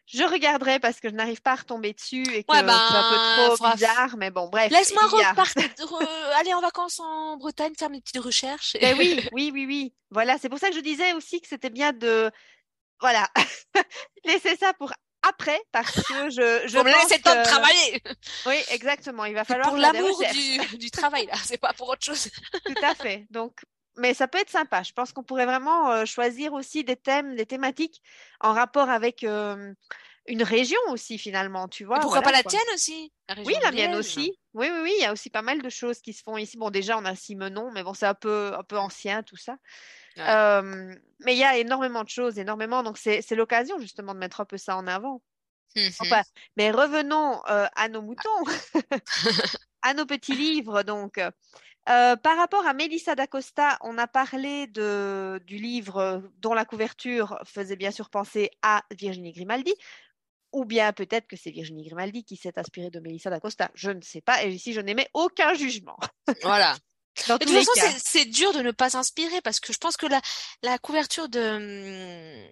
Je 0.07 0.23
regarderai 0.23 0.79
parce 0.79 0.99
que 0.99 1.09
je 1.09 1.15
n'arrive 1.15 1.41
pas 1.41 1.53
à 1.53 1.55
retomber 1.55 1.93
dessus 1.93 2.21
et 2.31 2.43
que 2.43 2.51
ouais, 2.51 2.59
c'est 2.59 2.63
un 2.63 3.09
peu 3.09 3.15
ben, 3.15 3.55
trop 3.55 3.71
bizarre. 3.73 4.17
Mais 4.17 4.29
bon, 4.29 4.47
bref, 4.49 4.71
Laisse-moi 4.71 5.01
re- 5.07 6.33
aller 6.39 6.53
en 6.53 6.61
vacances 6.61 6.99
en 6.99 7.37
Bretagne, 7.37 7.73
faire 7.77 7.89
mes 7.89 8.01
petites 8.01 8.21
recherches. 8.21 8.77
Ben 8.79 8.95
oui, 8.97 9.27
oui, 9.33 9.49
oui, 9.53 9.65
oui. 9.65 9.93
Voilà, 10.11 10.37
c'est 10.39 10.49
pour 10.49 10.59
ça 10.59 10.69
que 10.69 10.75
je 10.75 10.81
disais 10.81 11.13
aussi 11.13 11.41
que 11.41 11.47
c'était 11.47 11.71
bien 11.71 11.91
de, 11.91 12.29
voilà, 12.99 13.27
laisser 14.25 14.55
ça 14.57 14.73
pour 14.73 14.93
après 15.27 15.59
parce 15.71 15.95
que 16.03 16.29
je, 16.29 16.67
je 16.67 16.77
Faut 16.77 16.83
me 16.83 16.91
laisser 16.91 17.17
le 17.17 17.23
temps 17.23 17.35
de 17.35 17.43
travailler. 17.43 18.03
oui, 18.45 18.57
exactement, 18.69 19.25
il 19.25 19.33
va 19.33 19.43
falloir 19.43 19.69
pour 19.69 19.77
l'amour 19.77 20.21
du, 20.33 20.77
du 20.77 20.91
travail, 20.91 21.25
là. 21.25 21.33
C'est 21.43 21.57
pas 21.57 21.73
pour 21.73 21.89
autre 21.89 22.03
chose. 22.05 22.29
Tout 22.63 22.75
à 22.83 22.93
fait. 22.93 23.25
Donc, 23.31 23.53
mais 23.97 24.13
ça 24.13 24.27
peut 24.27 24.39
être 24.39 24.49
sympa. 24.49 24.83
Je 24.83 24.93
pense 24.93 25.11
qu'on 25.13 25.23
pourrait 25.23 25.45
vraiment 25.45 25.91
euh, 25.91 26.05
choisir 26.05 26.53
aussi 26.53 26.83
des 26.83 26.95
thèmes, 26.95 27.35
des 27.35 27.45
thématiques 27.45 28.01
en 28.39 28.53
rapport 28.53 28.89
avec 28.89 29.23
euh, 29.23 29.73
une 30.27 30.43
région 30.43 30.79
aussi 30.89 31.17
finalement, 31.17 31.67
tu 31.67 31.83
Et 31.83 31.85
vois, 31.85 31.99
pourquoi 31.99 32.21
pas 32.21 32.31
voilà 32.31 32.37
la 32.37 32.43
quoi. 32.43 32.51
tienne 32.51 32.73
aussi? 32.73 33.13
La 33.29 33.35
Oui, 33.43 33.55
la 33.61 33.71
mienne 33.71 33.95
aussi. 33.95 34.37
Oui, 34.53 34.69
oui, 34.71 34.79
oui, 34.83 34.93
il 34.97 35.01
y 35.01 35.05
a 35.05 35.13
aussi 35.13 35.29
pas 35.29 35.41
mal 35.41 35.61
de 35.61 35.69
choses 35.69 35.99
qui 35.99 36.13
se 36.13 36.23
font 36.23 36.37
ici. 36.37 36.57
Bon, 36.57 36.69
déjà, 36.69 36.97
on 36.97 37.05
a 37.05 37.15
Simenon, 37.15 37.71
mais 37.71 37.83
bon, 37.83 37.93
c'est 37.93 38.05
un 38.05 38.13
peu, 38.13 38.53
un 38.57 38.63
peu 38.63 38.77
ancien 38.77 39.23
tout 39.23 39.37
ça. 39.37 39.57
Ouais. 40.17 40.23
Euh, 40.27 40.95
mais 41.19 41.35
il 41.35 41.39
y 41.39 41.43
a 41.43 41.57
énormément 41.57 42.03
de 42.03 42.09
choses, 42.09 42.39
énormément. 42.39 42.81
Donc, 42.81 42.97
c'est, 42.97 43.23
l'occasion 43.31 43.77
justement 43.79 44.13
de 44.13 44.19
mettre 44.19 44.41
un 44.41 44.45
peu 44.45 44.57
ça 44.57 44.77
en 44.77 44.87
avant. 44.87 45.21
Mhm. 45.75 45.91
Enfin, 45.99 46.21
mais 46.55 46.71
revenons 46.71 47.41
euh, 47.49 47.67
à 47.75 47.89
nos 47.89 48.01
moutons, 48.01 48.29
à 49.81 49.93
nos 49.93 50.05
petits 50.05 50.35
livres. 50.35 50.83
Donc, 50.83 51.19
Euh, 51.87 52.15
par 52.15 52.37
rapport 52.37 52.65
à 52.65 52.73
Melissa 52.73 53.15
d'Acosta, 53.15 53.77
on 53.81 53.97
a 53.97 54.07
parlé 54.07 54.67
de, 54.67 55.39
du 55.45 55.57
livre 55.57 56.23
dont 56.39 56.53
la 56.53 56.65
couverture 56.65 57.39
faisait 57.45 57.75
bien 57.75 57.91
sûr 57.91 58.09
penser 58.09 58.49
à 58.63 58.83
Virginie 58.91 59.33
Grimaldi, 59.33 59.73
ou 60.51 60.65
bien 60.65 60.93
peut-être 60.93 61.27
que 61.27 61.35
c'est 61.35 61.51
Virginie 61.51 61.85
Grimaldi 61.85 62.23
qui 62.23 62.37
s'est 62.37 62.57
inspirée 62.57 62.89
de 62.89 62.99
Melissa 62.99 63.29
d'Acosta. 63.29 63.69
Je 63.75 63.91
ne 63.91 64.01
sais 64.01 64.21
pas, 64.21 64.43
et 64.43 64.49
ici 64.49 64.73
je 64.73 64.81
n'émets 64.81 65.09
aucun 65.13 65.53
jugement. 65.53 65.97
Voilà. 66.41 66.75
Dans 67.27 67.37
de 67.37 67.45
toute 67.45 67.53
façon, 67.53 67.97
c'est, 68.03 68.25
dur 68.25 68.51
de 68.51 68.59
ne 68.59 68.71
pas 68.71 68.89
s'inspirer 68.89 69.39
parce 69.41 69.61
que 69.61 69.71
je 69.71 69.77
pense 69.77 69.95
que 69.95 70.05
la, 70.05 70.19
la 70.63 70.77
couverture 70.77 71.29
de, 71.29 72.45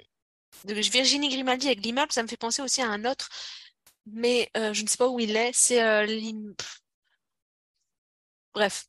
de 0.63 0.73
Virginie 0.73 1.29
Grimaldi 1.29 1.67
avec 1.67 1.83
l'immeuble, 1.83 2.13
ça 2.13 2.23
me 2.23 2.29
fait 2.29 2.37
penser 2.37 2.61
aussi 2.61 2.81
à 2.81 2.87
un 2.87 3.03
autre, 3.03 3.29
mais 4.05 4.49
euh, 4.55 4.73
je 4.73 4.83
ne 4.83 4.87
sais 4.87 4.97
pas 4.97 5.09
où 5.09 5.19
il 5.19 5.35
est. 5.35 5.51
C'est 5.53 5.83
euh. 5.83 6.05
Bref, 8.53 8.85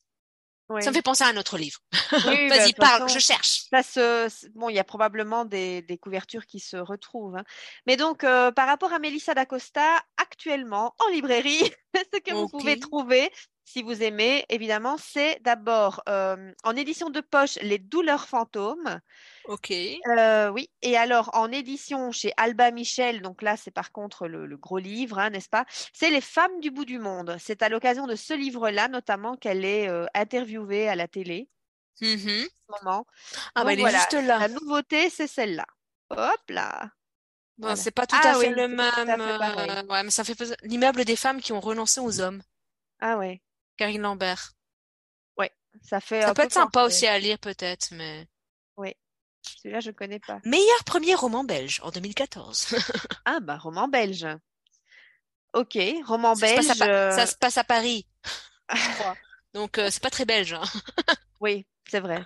Oui. 0.71 0.83
ça 0.83 0.91
me 0.91 0.95
fait 0.95 1.03
penser 1.03 1.25
à 1.25 1.29
un 1.29 1.37
autre 1.37 1.59
livre. 1.59 1.79
Oui, 2.13 2.21
bah, 2.49 2.57
Vas-y, 2.57 2.73
parle, 2.73 3.03
façon, 3.03 3.15
je 3.15 3.19
cherche. 3.19 3.65
Ça 3.71 3.83
se, 3.83 4.49
bon, 4.55 4.69
il 4.71 4.75
y 4.75 4.79
a 4.79 4.85
probablement 4.85 5.45
des, 5.45 5.83
des 5.83 5.99
couvertures 5.99 6.47
qui 6.47 6.59
se 6.61 6.77
retrouvent. 6.77 7.37
hein. 7.37 7.45
Mais 7.87 7.97
donc, 7.97 8.25
euh, 8.25 8.51
par 8.51 8.67
rapport 8.67 8.93
à 8.93 8.99
Melissa 8.99 9.35
d'Acosta, 9.35 10.03
actuellement 10.17 10.95
en 10.99 11.11
librairie, 11.11 11.71
ce 12.15 12.19
que 12.21 12.33
vous 12.33 12.49
pouvez 12.49 12.79
trouver, 12.79 13.31
si 13.65 13.83
vous 13.83 14.03
aimez, 14.03 14.45
évidemment, 14.51 14.97
c'est 14.99 15.39
d'abord 15.43 16.03
euh, 16.09 16.53
en 16.65 16.77
édition 16.77 17.11
de 17.11 17.21
poche 17.21 17.57
Les 17.63 17.79
douleurs 17.79 18.29
fantômes. 18.29 19.01
Ok. 19.47 19.73
Euh, 19.73 20.49
oui, 20.51 20.71
et 20.83 20.97
alors 20.97 21.31
en 21.35 21.51
édition 21.51 22.13
chez 22.13 22.33
Alba 22.37 22.71
Michel, 22.71 23.23
donc 23.23 23.43
là 23.43 23.57
c'est 23.57 23.71
par 23.71 23.91
contre 23.93 24.27
le, 24.29 24.47
le 24.47 24.57
gros 24.57 24.79
livre, 24.79 25.19
hein, 25.19 25.31
n'est-ce 25.31 25.49
pas? 25.49 25.65
C'est 25.93 26.11
Les 26.11 26.21
femmes 26.21 26.61
du 26.61 26.71
bout 26.71 26.85
du 26.85 26.99
monde. 26.99 27.37
C'est 27.41 27.63
à 27.63 27.69
l'occasion 27.69 28.07
de 28.07 28.17
ce 28.17 28.35
livre-là 28.35 28.89
notamment 28.89 29.37
qu'elle 29.37 29.65
est 29.65 29.89
euh, 29.89 30.07
interviewée 30.15 30.89
à 30.89 30.95
la 30.97 31.09
télé 31.09 31.49
Mhm. 32.01 32.47
en 32.69 32.77
ce 32.77 32.85
moment. 32.85 33.07
Ah 33.55 33.63
bah 33.63 33.71
Donc 33.71 33.73
il 33.75 33.79
est 33.79 33.83
voilà, 33.83 33.99
juste 33.99 34.13
là. 34.15 34.39
la 34.41 34.49
nouveauté 34.49 35.11
c'est 35.11 35.27
celle-là. 35.29 35.67
Hop 36.11 36.41
là. 36.49 36.91
Bon, 37.57 37.69
Voilà. 37.69 37.77
c'est 37.77 37.93
pas 37.93 38.07
tout 38.07 38.17
Ah 38.21 38.31
à 38.31 38.35
fait 38.35 38.51
le 38.51 38.67
même. 38.67 39.89
ouais, 39.89 40.03
mais 40.03 40.11
ça 40.11 40.25
fait 40.25 40.37
l'immeuble 40.65 41.05
des 41.05 41.15
femmes 41.17 41.41
qui 41.41 41.53
ont 41.53 41.61
renoncé 41.61 42.01
aux 42.01 42.21
hommes. 42.21 42.43
Ah 43.01 43.17
ouais, 43.19 43.41
Karine 43.77 44.03
Lambert. 44.03 44.53
ça 45.83 46.01
fait 46.01 46.23
Ça 46.23 46.31
un 46.31 46.35
peut 46.35 46.43
peu 46.43 46.47
être 46.47 46.53
sympa 46.53 46.83
penser. 46.83 46.87
aussi 46.95 47.07
à 47.09 47.19
lire 47.19 47.39
peut-être, 47.41 47.89
mais. 47.93 48.29
Oui, 48.77 48.95
celui-là 49.61 49.81
je 49.81 49.91
connais 49.91 50.21
pas. 50.21 50.39
Meilleur 50.45 50.85
premier 50.85 51.15
roman 51.17 51.43
belge 51.43 51.81
en 51.83 51.91
2014. 51.91 52.77
Ah 53.25 53.41
bah 53.41 53.57
roman 53.57 53.89
belge. 53.89 54.27
Ok, 55.53 55.77
roman 56.07 56.35
Ça 56.37 56.47
belge. 56.47 56.79
Pa- 56.79 56.87
euh, 56.89 57.11
ça 57.17 57.27
se 57.27 57.35
passe 57.37 57.59
à 57.59 57.65
Paris, 57.65 58.07
je 58.75 58.95
crois. 58.99 59.17
Donc 59.53 59.79
euh, 59.79 59.91
c'est 59.91 60.03
pas 60.03 60.11
très 60.11 60.25
belge. 60.25 60.53
hein. 60.53 60.63
Oui, 61.41 61.67
c'est 61.91 62.01
vrai. 62.01 62.23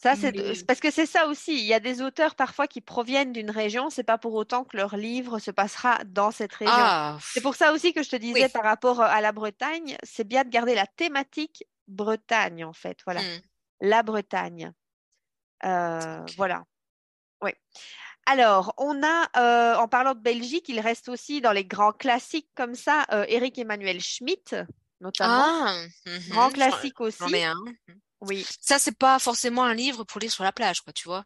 Ça, 0.00 0.14
c'est 0.14 0.30
Mais- 0.30 0.64
parce 0.64 0.78
que 0.78 0.92
c'est 0.92 1.06
ça 1.06 1.26
aussi. 1.26 1.58
Il 1.58 1.64
y 1.64 1.74
a 1.74 1.80
des 1.80 2.02
auteurs 2.02 2.36
parfois 2.36 2.68
qui 2.68 2.80
proviennent 2.80 3.32
d'une 3.32 3.50
région. 3.50 3.90
C'est 3.90 4.04
pas 4.04 4.16
pour 4.16 4.34
autant 4.34 4.62
que 4.62 4.76
leur 4.76 4.96
livre 4.96 5.40
se 5.40 5.50
passera 5.50 5.98
dans 6.06 6.30
cette 6.30 6.52
région. 6.52 6.72
Ah, 6.76 7.18
C'est 7.20 7.40
pour 7.40 7.56
ça 7.56 7.72
aussi 7.72 7.92
que 7.92 8.04
je 8.04 8.10
te 8.10 8.16
disais 8.16 8.44
Oui. 8.44 8.48
par 8.48 8.62
rapport 8.62 9.00
à 9.00 9.20
la 9.20 9.32
Bretagne, 9.32 9.96
c'est 10.04 10.26
bien 10.26 10.44
de 10.44 10.50
garder 10.50 10.76
la 10.76 10.86
thématique 10.86 11.64
Bretagne 11.88 12.64
en 12.64 12.72
fait. 12.72 12.98
Voilà, 13.04 13.22
hmm. 13.22 13.40
la 13.80 14.02
Bretagne. 14.04 14.72
Euh, 15.64 16.24
voilà. 16.36 16.62
Oui. 17.42 17.50
Alors, 18.26 18.74
on 18.76 19.02
a, 19.02 19.28
euh, 19.36 19.74
en 19.78 19.88
parlant 19.88 20.14
de 20.14 20.20
Belgique, 20.20 20.68
il 20.68 20.78
reste 20.78 21.08
aussi 21.08 21.40
dans 21.40 21.52
les 21.52 21.64
grands 21.64 21.92
classiques 21.92 22.50
comme 22.54 22.74
ça, 22.74 23.04
euh, 23.10 23.24
Éric 23.26 23.58
Emmanuel 23.58 24.00
Schmitt, 24.00 24.54
notamment. 25.00 25.66
Ah, 25.66 25.82
mhm. 26.06 26.28
Grand 26.28 26.50
classique 26.50 27.00
aussi. 27.00 27.24
Oui. 28.20 28.46
Ça, 28.60 28.78
c'est 28.78 28.96
pas 28.96 29.18
forcément 29.18 29.64
un 29.64 29.74
livre 29.74 30.04
pour 30.04 30.20
lire 30.20 30.32
sur 30.32 30.44
la 30.44 30.52
plage, 30.52 30.80
quoi, 30.80 30.92
tu 30.92 31.08
vois? 31.08 31.24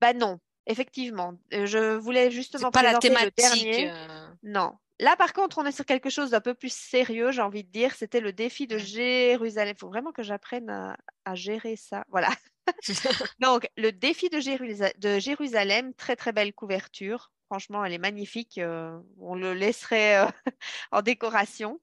Bah 0.00 0.12
non, 0.12 0.38
effectivement. 0.66 1.34
Euh, 1.52 1.66
Je 1.66 1.96
voulais 1.96 2.30
justement 2.30 2.70
pas 2.70 2.82
la 2.82 2.94
le 2.94 2.98
thématique. 2.98 3.34
dernier. 3.36 3.90
euh, 3.90 4.28
Non, 4.42 4.78
Là, 5.00 5.16
par 5.16 5.32
contre, 5.32 5.58
on 5.58 5.66
est 5.66 5.72
sur 5.72 5.84
quelque 5.84 6.08
chose 6.08 6.30
d'un 6.30 6.40
peu 6.40 6.54
plus 6.54 6.72
sérieux, 6.72 7.32
j'ai 7.32 7.42
envie 7.42 7.64
de 7.64 7.68
dire. 7.70 7.94
C'était 7.96 8.20
le 8.20 8.32
défi 8.32 8.68
de 8.68 8.78
Jérusalem. 8.78 9.74
Il 9.76 9.80
faut 9.80 9.88
vraiment 9.88 10.12
que 10.12 10.22
j'apprenne 10.22 10.70
à, 10.70 10.96
à 11.24 11.34
gérer 11.34 11.74
ça. 11.76 12.04
Voilà. 12.10 12.28
Donc, 13.40 13.68
le 13.76 13.90
défi 13.90 14.28
de, 14.30 14.38
Jérusa- 14.38 14.96
de 14.98 15.18
Jérusalem, 15.18 15.92
très 15.94 16.14
très 16.14 16.32
belle 16.32 16.52
couverture. 16.54 17.32
Franchement, 17.50 17.84
elle 17.84 17.92
est 17.92 17.98
magnifique. 17.98 18.58
euh, 18.58 18.96
on 19.18 19.34
le 19.34 19.52
laisserait 19.52 20.24
euh, 20.24 20.26
en 20.92 21.02
décoration. 21.02 21.80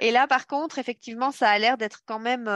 Et 0.00 0.10
là, 0.10 0.26
par 0.26 0.48
contre, 0.48 0.78
effectivement, 0.80 1.30
ça 1.30 1.50
a 1.50 1.58
l'air 1.58 1.76
d'être 1.78 2.00
quand 2.04 2.18
même 2.18 2.48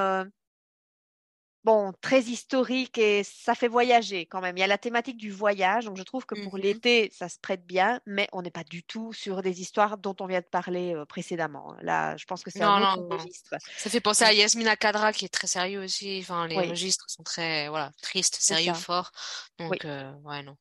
bon, 1.65 1.93
très 2.01 2.21
historique 2.23 2.99
et 2.99 3.25
ça 3.25 3.55
fait 3.55 3.69
voyager 3.69 4.27
quand 4.27 4.41
même. 4.41 4.57
Il 4.57 4.61
y 4.61 4.63
a 4.63 4.67
la 4.67 4.79
thématique 4.79 5.17
du 5.17 5.31
voyage, 5.31 5.87
donc 5.87 5.97
je 5.97 6.03
trouve 6.03 6.27
que 6.27 6.35
pour 6.35 6.57
Mhm. 6.57 6.59
l'été, 6.59 7.11
ça 7.13 7.29
se 7.29 7.39
prête 7.41 7.67
bien, 7.67 8.01
mais 8.07 8.29
on 8.33 8.43
n'est 8.43 8.51
pas 8.51 8.65
du 8.65 8.83
tout 8.85 9.13
sur 9.13 9.43
des 9.43 9.61
histoires 9.61 9.99
dont 9.99 10.15
on 10.21 10.27
vient 10.27 10.41
de 10.41 10.47
parler 10.47 10.95
euh, 10.95 11.05
précédemment. 11.07 11.75
Là, 11.81 12.17
je 12.17 12.25
pense 12.27 12.43
que 12.45 12.51
c'est 12.51 12.63
Non, 12.63 12.65
un 12.65 12.79
non, 12.81 12.97
autre 12.97 13.03
non. 13.09 13.09
registre. 13.11 13.55
Ça 13.77 13.91
fait 13.91 14.01
penser 14.01 14.25
à 14.25 14.33
Yasmina 14.33 14.77
Kadra 14.77 15.13
qui 15.13 15.25
est 15.25 15.29
très 15.29 15.47
sérieux 15.49 15.83
aussi. 15.83 16.19
Enfin, 16.23 16.47
les 16.47 16.61
Oui. 16.61 16.71
registres 16.71 17.11
sont 17.11 17.23
très, 17.25 17.69
voilà, 17.69 17.91
tristes, 18.03 18.37
sérieux, 18.37 18.73
forts. 18.75 19.11
Donc, 19.59 19.75
Oui. 19.75 19.85
euh, 19.85 20.13
ouais, 20.23 20.43
non. 20.43 20.57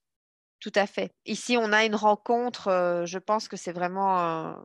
Tout 0.59 0.71
à 0.75 0.87
fait. 0.87 1.11
Ici, 1.25 1.57
on 1.57 1.73
a 1.73 1.83
une 1.85 1.95
rencontre, 1.95 2.69
euh, 2.69 3.05
je 3.05 3.17
pense 3.17 3.47
que 3.49 3.57
c'est 3.57 3.73
vraiment, 3.73 4.55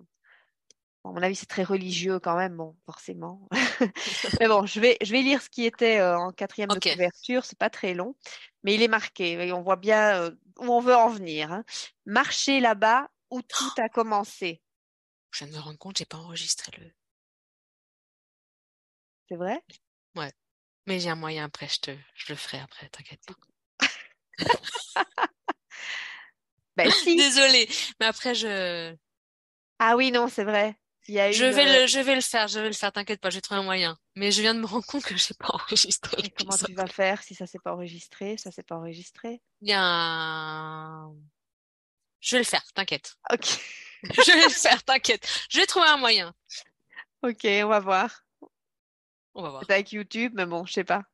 à 1.09 1.13
mon 1.13 1.23
avis, 1.23 1.35
c'est 1.35 1.47
très 1.47 1.65
religieux 1.65 2.19
quand 2.21 2.37
même, 2.37 2.57
bon, 2.57 2.77
forcément. 2.87 3.49
Mais 4.41 4.49
bon, 4.49 4.67
je 4.67 4.81
vais, 4.81 4.97
je 5.03 5.13
vais 5.13 5.23
lire 5.23 5.43
ce 5.43 5.49
qui 5.49 5.65
était 5.65 5.99
euh, 5.99 6.19
en 6.19 6.33
quatrième 6.33 6.69
de 6.69 6.75
Ok. 6.77 6.89
couverture, 6.93 7.45
c'est 7.45 7.59
pas 7.59 7.71
très 7.71 7.95
long, 7.95 8.17
mais 8.63 8.75
il 8.75 8.83
est 8.83 8.89
marqué 8.89 9.33
et 9.33 9.53
on 9.53 9.63
voit 9.63 9.77
bien 9.77 10.23
euh, 10.23 10.31
où 10.59 10.67
on 10.73 10.81
veut 10.81 10.95
en 10.95 11.09
venir. 11.09 11.53
hein. 11.53 11.65
Marcher 12.07 12.61
là-bas 12.61 13.09
où 13.31 13.43
tout 13.43 13.71
a 13.79 13.89
commencé. 13.89 14.63
Je 15.33 15.45
viens 15.45 15.53
de 15.53 15.59
me 15.59 15.63
rendre 15.63 15.79
compte, 15.79 15.99
j'ai 15.99 16.05
pas 16.07 16.19
enregistré 16.19 16.73
le. 16.79 16.91
C'est 19.29 19.37
vrai? 19.37 19.63
Mais 20.87 21.01
j'ai 21.01 21.11
un 21.11 21.17
moyen 21.17 21.45
après, 21.45 21.69
je 21.69 21.81
te, 21.81 21.91
je 22.15 22.33
le 22.33 22.37
ferai 22.37 22.59
après, 22.61 22.89
t'inquiète 22.89 23.21
pas. 23.27 23.35
Ben 26.77 26.91
si. 26.91 27.17
Désolée, 27.19 27.69
mais 28.01 28.07
après 28.07 28.35
je, 28.35 28.97
Ah 29.79 29.97
oui, 29.97 30.11
non, 30.11 30.29
c'est 30.29 30.45
vrai. 30.45 30.77
Il 31.09 31.15
y 31.15 31.21
a 31.21 31.33
je 31.33 31.47
une, 31.47 31.53
vais 31.53 31.67
euh, 31.67 31.81
le, 31.81 31.87
je 31.87 31.99
vais 32.01 32.15
le 32.15 32.21
faire, 32.21 32.49
je 32.49 32.61
vais 32.61 32.69
le 32.69 32.75
faire, 32.75 32.93
t'inquiète 32.93 33.21
pas, 33.21 33.31
j'ai 33.31 33.41
trouvé 33.41 33.61
un 33.61 33.65
moyen. 33.65 33.99
Mais 34.15 34.31
je 34.31 34.43
viens 34.43 34.55
de 34.55 34.61
me 34.61 34.67
rendre 34.67 34.85
compte 34.85 35.05
que 35.05 35.17
j'ai 35.17 35.33
pas 35.33 35.49
enregistré 35.49 36.23
et 36.23 36.31
comment 36.31 36.55
tu 36.55 36.75
vas 36.75 36.87
faire 36.87 37.23
si 37.23 37.35
ça 37.35 37.47
s'est 37.47 37.59
pas 37.59 37.73
enregistré? 37.73 38.37
Ça 38.37 38.51
s'est 38.51 38.63
pas 38.63 38.77
enregistré? 38.77 39.41
Un... 39.71 41.11
Je 42.21 42.37
vais 42.37 42.41
le 42.41 42.45
faire, 42.45 42.63
t'inquiète. 42.75 43.17
Ok. 43.33 43.47
Je 44.03 44.33
vais 44.33 44.45
le 44.45 44.51
faire, 44.51 44.85
t'inquiète. 44.85 45.27
Je 45.49 45.59
vais 45.59 45.67
trouver 45.67 45.89
un 45.89 45.97
moyen. 45.97 46.35
Ok, 47.23 47.41
on 47.45 47.69
va 47.69 47.81
voir. 47.81 48.25
On 49.35 49.43
va 49.43 49.51
voir. 49.51 49.63
C'est 49.67 49.73
avec 49.73 49.93
YouTube, 49.93 50.33
mais 50.37 50.47
bon, 50.47 50.67
je 50.67 50.75
sais 50.75 50.85
pas. 50.85 51.05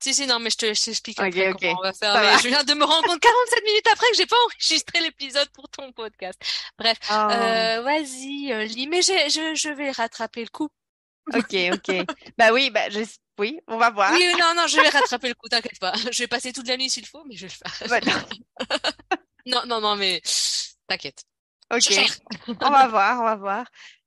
Si, 0.00 0.14
si, 0.14 0.26
non, 0.26 0.38
mais 0.38 0.50
je 0.50 0.56
te, 0.56 0.66
je 0.74 0.84
t'explique 0.84 1.18
Ok, 1.18 1.26
après 1.26 1.48
ok. 1.48 1.58
comment 1.60 1.78
on 1.78 1.82
va 1.82 1.92
faire. 1.92 2.14
Mais 2.14 2.26
va. 2.26 2.38
je 2.38 2.48
viens 2.48 2.62
de 2.64 2.74
me 2.74 2.84
rendre 2.84 3.06
compte 3.08 3.20
47 3.20 3.64
minutes 3.64 3.86
après 3.92 4.06
que 4.10 4.16
j'ai 4.16 4.26
pas 4.26 4.36
enregistré 4.46 5.00
l'épisode 5.00 5.48
pour 5.50 5.68
ton 5.68 5.92
podcast. 5.92 6.38
Bref, 6.78 6.98
Oh, 7.10 7.14
euh, 7.14 7.80
vas-y, 7.82 8.52
euh, 8.52 8.64
lis. 8.64 8.86
Mais 8.86 9.02
je, 9.02 9.12
je 9.54 9.68
vais 9.70 9.90
rattraper 9.90 10.42
le 10.42 10.48
coup. 10.50 10.68
ok, 11.34 11.54
ok. 11.74 12.06
Bah 12.38 12.52
oui, 12.52 12.70
bah 12.70 12.88
je... 12.90 13.00
oui, 13.38 13.58
on 13.66 13.76
va 13.76 13.90
voir. 13.90 14.12
Oui, 14.12 14.24
non, 14.38 14.54
non, 14.56 14.66
je 14.68 14.80
vais 14.80 14.88
rattraper 14.88 15.28
le 15.28 15.34
coup, 15.34 15.48
t'inquiète 15.48 15.78
pas. 15.80 15.92
Je 16.12 16.18
vais 16.22 16.28
passer 16.28 16.52
toute 16.52 16.68
la 16.68 16.76
nuit 16.76 16.88
s'il 16.90 17.04
faut, 17.06 17.24
mais 17.24 17.36
je 17.36 17.46
vais 17.46 17.52
le 17.52 17.68
faire. 17.70 17.88
Bah, 17.88 18.00
non. 19.46 19.62
Non, 19.66 19.80
non, 19.80 19.96
mais 19.96 20.22
t'inquiète. 20.86 21.22
Ok, 21.72 21.92
on 22.60 22.70
va 22.70 22.86
voir, 22.88 23.20
on 23.20 23.24
va 23.24 23.36
voir. 23.36 23.66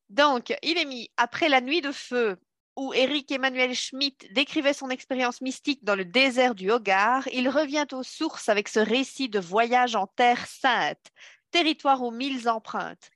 Donc, 0.10 0.54
il 0.64 0.78
est 0.78 0.86
mis 0.86 1.12
après 1.18 1.48
la 1.50 1.62
nuit 1.62 1.82
de 1.82 1.92
feu 1.92 2.38
où 2.76 2.94
Eric 2.94 3.32
Emmanuel 3.32 3.76
Schmitt 3.76 4.32
décrivait 4.34 4.74
son 4.74 4.90
expérience 4.90 5.42
mystique 5.42 5.84
dans 5.84 5.96
le 5.96 6.06
désert 6.06 6.56
du 6.56 6.72
Hogar, 6.72 7.28
il 7.32 7.50
revient 7.50 7.88
aux 7.92 8.04
sources 8.04 8.50
avec 8.50 8.68
ce 8.68 8.80
récit 8.80 9.30
de 9.30 9.40
voyage 9.40 9.96
en 9.96 10.08
terre 10.08 10.46
sainte, 10.48 11.12
territoire 11.52 12.02
aux 12.02 12.12
mille 12.12 12.48
empreintes. 12.48 13.12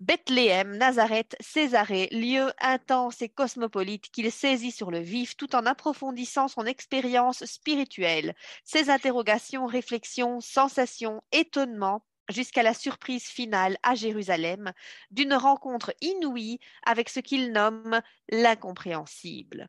Bethléem, 0.00 0.76
Nazareth, 0.76 1.36
Césarée, 1.40 2.08
lieu 2.12 2.52
intense 2.60 3.22
et 3.22 3.28
cosmopolite 3.28 4.10
qu'il 4.10 4.32
saisit 4.32 4.72
sur 4.72 4.90
le 4.90 5.00
vif 5.00 5.36
tout 5.36 5.54
en 5.54 5.66
approfondissant 5.66 6.48
son 6.48 6.64
expérience 6.64 7.44
spirituelle, 7.44 8.34
ses 8.64 8.90
interrogations, 8.90 9.66
réflexions, 9.66 10.40
sensations, 10.40 11.22
étonnements, 11.30 12.04
jusqu'à 12.28 12.62
la 12.62 12.74
surprise 12.74 13.24
finale 13.24 13.76
à 13.82 13.94
Jérusalem 13.94 14.72
d'une 15.10 15.34
rencontre 15.34 15.94
inouïe 16.00 16.58
avec 16.84 17.08
ce 17.08 17.20
qu'il 17.20 17.52
nomme 17.52 18.00
l'incompréhensible. 18.30 19.68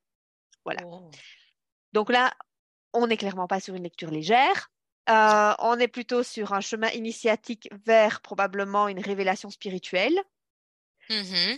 Voilà. 0.66 0.82
Oh. 0.86 1.10
Donc 1.94 2.10
là, 2.12 2.34
on 2.94 3.08
n'est 3.08 3.18
clairement 3.18 3.48
pas 3.48 3.60
sur 3.60 3.76
une 3.76 3.84
lecture 3.84 4.12
légère. 4.12 4.72
Euh, 5.10 5.54
on 5.60 5.78
est 5.80 5.88
plutôt 5.88 6.24
sur 6.24 6.54
un 6.54 6.62
chemin 6.62 6.90
initiatique 6.92 7.70
vers 7.86 8.22
probablement 8.22 8.88
une 8.88 9.00
révélation 9.00 9.50
spirituelle. 9.50 10.18
Mhm. 11.10 11.58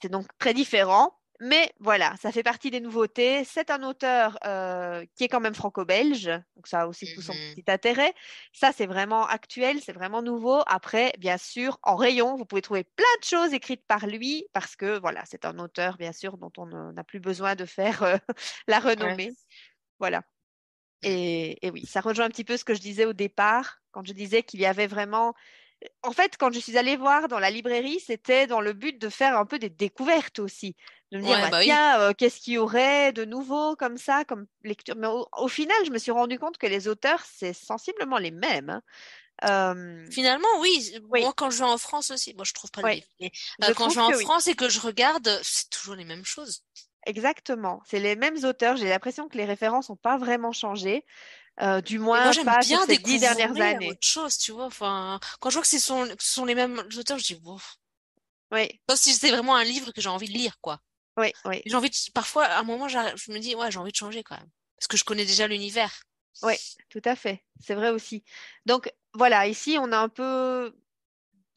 C'est 0.00 0.08
donc 0.08 0.26
très 0.38 0.54
différent. 0.54 1.18
Mais 1.40 1.72
voilà, 1.78 2.16
ça 2.20 2.32
fait 2.32 2.42
partie 2.42 2.70
des 2.72 2.80
nouveautés. 2.80 3.44
C'est 3.44 3.70
un 3.70 3.84
auteur 3.84 4.38
euh, 4.44 5.04
qui 5.14 5.22
est 5.22 5.28
quand 5.28 5.38
même 5.38 5.54
franco-belge, 5.54 6.26
donc 6.56 6.66
ça 6.66 6.80
a 6.82 6.86
aussi 6.88 7.08
tout 7.08 7.22
son 7.22 7.36
Mhm. 7.36 7.54
petit 7.54 7.70
intérêt. 7.70 8.12
Ça, 8.52 8.72
c'est 8.72 8.86
vraiment 8.86 9.24
actuel, 9.24 9.80
c'est 9.80 9.92
vraiment 9.92 10.20
nouveau. 10.20 10.62
Après, 10.66 11.12
bien 11.18 11.38
sûr, 11.38 11.78
en 11.84 11.94
rayon, 11.94 12.34
vous 12.36 12.44
pouvez 12.44 12.60
trouver 12.62 12.82
plein 12.82 13.04
de 13.20 13.24
choses 13.24 13.52
écrites 13.54 13.86
par 13.86 14.06
lui, 14.08 14.46
parce 14.52 14.74
que 14.74 14.98
voilà, 14.98 15.22
c'est 15.26 15.44
un 15.44 15.58
auteur, 15.60 15.96
bien 15.96 16.12
sûr, 16.12 16.38
dont 16.38 16.50
on 16.58 16.66
n'a 16.92 17.04
plus 17.04 17.20
besoin 17.20 17.54
de 17.54 17.66
faire 17.66 18.02
euh, 18.02 18.16
la 18.66 18.80
renommée. 18.80 19.36
Voilà. 20.00 20.22
Et, 21.02 21.64
et 21.66 21.70
oui, 21.70 21.86
ça 21.86 22.00
rejoint 22.00 22.24
un 22.26 22.28
petit 22.30 22.44
peu 22.44 22.56
ce 22.56 22.64
que 22.64 22.74
je 22.74 22.80
disais 22.80 23.04
au 23.04 23.12
départ, 23.12 23.78
quand 23.92 24.04
je 24.06 24.12
disais 24.12 24.42
qu'il 24.42 24.60
y 24.60 24.66
avait 24.66 24.88
vraiment 24.88 25.34
en 26.02 26.12
fait, 26.12 26.36
quand 26.38 26.52
je 26.52 26.58
suis 26.60 26.76
allée 26.78 26.96
voir 26.96 27.28
dans 27.28 27.38
la 27.38 27.50
librairie, 27.50 28.00
c'était 28.00 28.46
dans 28.46 28.60
le 28.60 28.72
but 28.72 28.98
de 29.00 29.08
faire 29.08 29.38
un 29.38 29.46
peu 29.46 29.58
des 29.58 29.70
découvertes 29.70 30.38
aussi. 30.40 30.74
De 31.12 31.18
me 31.18 31.22
dire, 31.22 31.38
Ouais, 31.38 31.40
bah, 31.40 31.50
bah 31.50 31.60
oui. 31.60 31.80
tiens, 31.80 32.00
euh, 32.00 32.12
qu'est-ce 32.14 32.40
qu'il 32.40 32.54
y 32.54 32.58
aurait 32.58 33.12
de 33.12 33.24
nouveau 33.24 33.76
comme 33.76 33.96
ça, 33.96 34.24
comme 34.24 34.46
lecture? 34.64 34.96
Mais 34.96 35.06
au, 35.06 35.26
au 35.36 35.48
final, 35.48 35.76
je 35.86 35.90
me 35.90 35.98
suis 35.98 36.10
rendu 36.12 36.38
compte 36.38 36.58
que 36.58 36.66
les 36.66 36.88
auteurs, 36.88 37.22
c'est 37.24 37.52
sensiblement 37.54 38.18
les 38.18 38.30
mêmes. 38.32 38.70
hein. 38.70 38.82
Euh, 39.44 40.08
Finalement, 40.10 40.48
oui. 40.60 40.98
Oui. 41.10 41.22
Moi, 41.22 41.32
quand 41.36 41.50
je 41.50 41.58
vais 41.58 41.64
en 41.64 41.78
France 41.78 42.10
aussi, 42.10 42.34
moi, 42.34 42.44
je 42.44 42.52
trouve 42.52 42.70
pas 42.70 42.82
le 42.82 42.88
Oui. 42.88 42.90
livre. 42.90 43.06
Mais, 43.20 43.30
Je 43.60 43.70
euh, 43.70 43.74
quand 43.74 43.88
je 43.88 43.96
vais 43.96 44.02
en. 44.02 44.12
France 44.12 44.46
et 44.48 44.54
que 44.56 44.68
je 44.68 44.80
regarde, 44.80 45.40
c'est 45.42 45.70
toujours 45.70 45.94
les 45.96 46.04
mêmes 46.04 46.24
choses. 46.24 46.62
exactement. 47.06 47.80
C'est 47.86 48.00
les 48.00 48.16
mêmes 48.16 48.44
auteurs. 48.44 48.76
J'ai 48.76 48.88
l'impression 48.88 49.28
que 49.28 49.36
les 49.36 49.44
références 49.44 49.88
n'ont 49.90 49.96
pas 49.96 50.18
vraiment 50.18 50.52
changé. 50.52 51.04
Euh, 51.60 51.80
du 51.80 51.98
moins, 51.98 52.22
moi, 52.22 52.32
j'aime 52.32 52.44
pas 52.44 52.60
bien 52.60 52.84
ces 52.86 52.98
dix 52.98 53.20
dernières 53.20 53.60
années. 53.60 53.90
autre 53.90 54.06
chose, 54.06 54.38
tu 54.38 54.52
vois. 54.52 54.66
Enfin, 54.66 55.20
quand 55.40 55.50
je 55.50 55.54
vois 55.54 55.62
que 55.62 55.68
ce 55.68 55.78
sont, 55.78 56.06
que 56.06 56.22
ce 56.22 56.32
sont 56.32 56.44
les 56.44 56.54
mêmes 56.54 56.82
auteurs, 56.96 57.18
je 57.18 57.24
dis, 57.24 57.34
bon. 57.34 57.58
Oui, 58.50 58.80
Sauf 58.88 58.98
si 58.98 59.12
c'est 59.12 59.30
vraiment 59.30 59.56
un 59.56 59.64
livre 59.64 59.92
que 59.92 60.00
j'ai 60.00 60.08
envie 60.08 60.28
de 60.28 60.32
lire, 60.32 60.58
quoi. 60.60 60.80
oui, 61.18 61.32
oui. 61.44 61.62
J'ai 61.66 61.74
envie 61.74 61.90
de, 61.90 61.96
parfois, 62.14 62.44
à 62.46 62.60
un 62.60 62.62
moment, 62.62 62.88
je 62.88 62.98
me 63.32 63.38
dis, 63.38 63.54
ouais, 63.54 63.70
j'ai 63.70 63.78
envie 63.78 63.92
de 63.92 63.96
changer 63.96 64.22
quand 64.22 64.36
même. 64.36 64.48
Parce 64.78 64.86
que 64.86 64.96
je 64.96 65.04
connais 65.04 65.26
déjà 65.26 65.46
l'univers. 65.46 65.92
Oui, 66.42 66.54
tout 66.88 67.02
à 67.04 67.16
fait. 67.16 67.44
C'est 67.60 67.74
vrai 67.74 67.90
aussi. 67.90 68.22
Donc 68.64 68.92
voilà, 69.12 69.46
ici 69.48 69.76
on 69.80 69.90
a 69.90 69.98
un 69.98 70.08
peu 70.08 70.72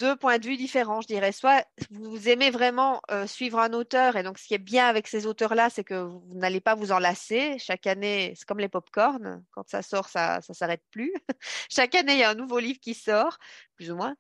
deux 0.02 0.16
points 0.16 0.40
de 0.40 0.46
vue 0.48 0.58
différents, 0.58 1.02
je 1.02 1.08
dirais. 1.08 1.32
Soit 1.32 1.66
vous 1.92 2.28
aimez 2.28 2.50
vraiment 2.50 3.02
euh, 3.12 3.28
suivre 3.28 3.60
un 3.60 3.74
auteur, 3.74 4.16
et 4.16 4.24
donc 4.24 4.40
ce 4.40 4.48
qui 4.48 4.56
est 4.56 4.58
bien 4.58 4.88
avec 4.88 5.08
ces 5.08 5.28
auteurs-là, 5.28 5.70
c'est 5.70 5.84
que 5.84 5.94
vous, 5.96 6.22
vous 6.28 6.36
n'allez 6.38 6.60
pas 6.62 6.76
vous 6.76 6.92
en 6.92 7.00
lasser. 7.00 7.58
Chaque 7.60 7.88
année, 7.88 8.34
c'est 8.36 8.46
comme 8.48 8.60
les 8.60 8.70
pop-corn, 8.70 9.44
quand 9.52 9.70
ça 9.70 9.82
sort, 9.84 10.10
ça 10.10 10.42
ça 10.42 10.54
s'arrête 10.56 10.84
plus. 10.92 11.14
Chaque 11.70 11.96
année, 11.96 12.14
il 12.14 12.20
y 12.20 12.24
a 12.24 12.32
un 12.32 12.36
nouveau 12.36 12.60
livre 12.60 12.80
qui 12.82 12.94
sort, 12.96 13.38
plus 13.76 13.92
ou 13.92 13.96
moins. 13.96 14.16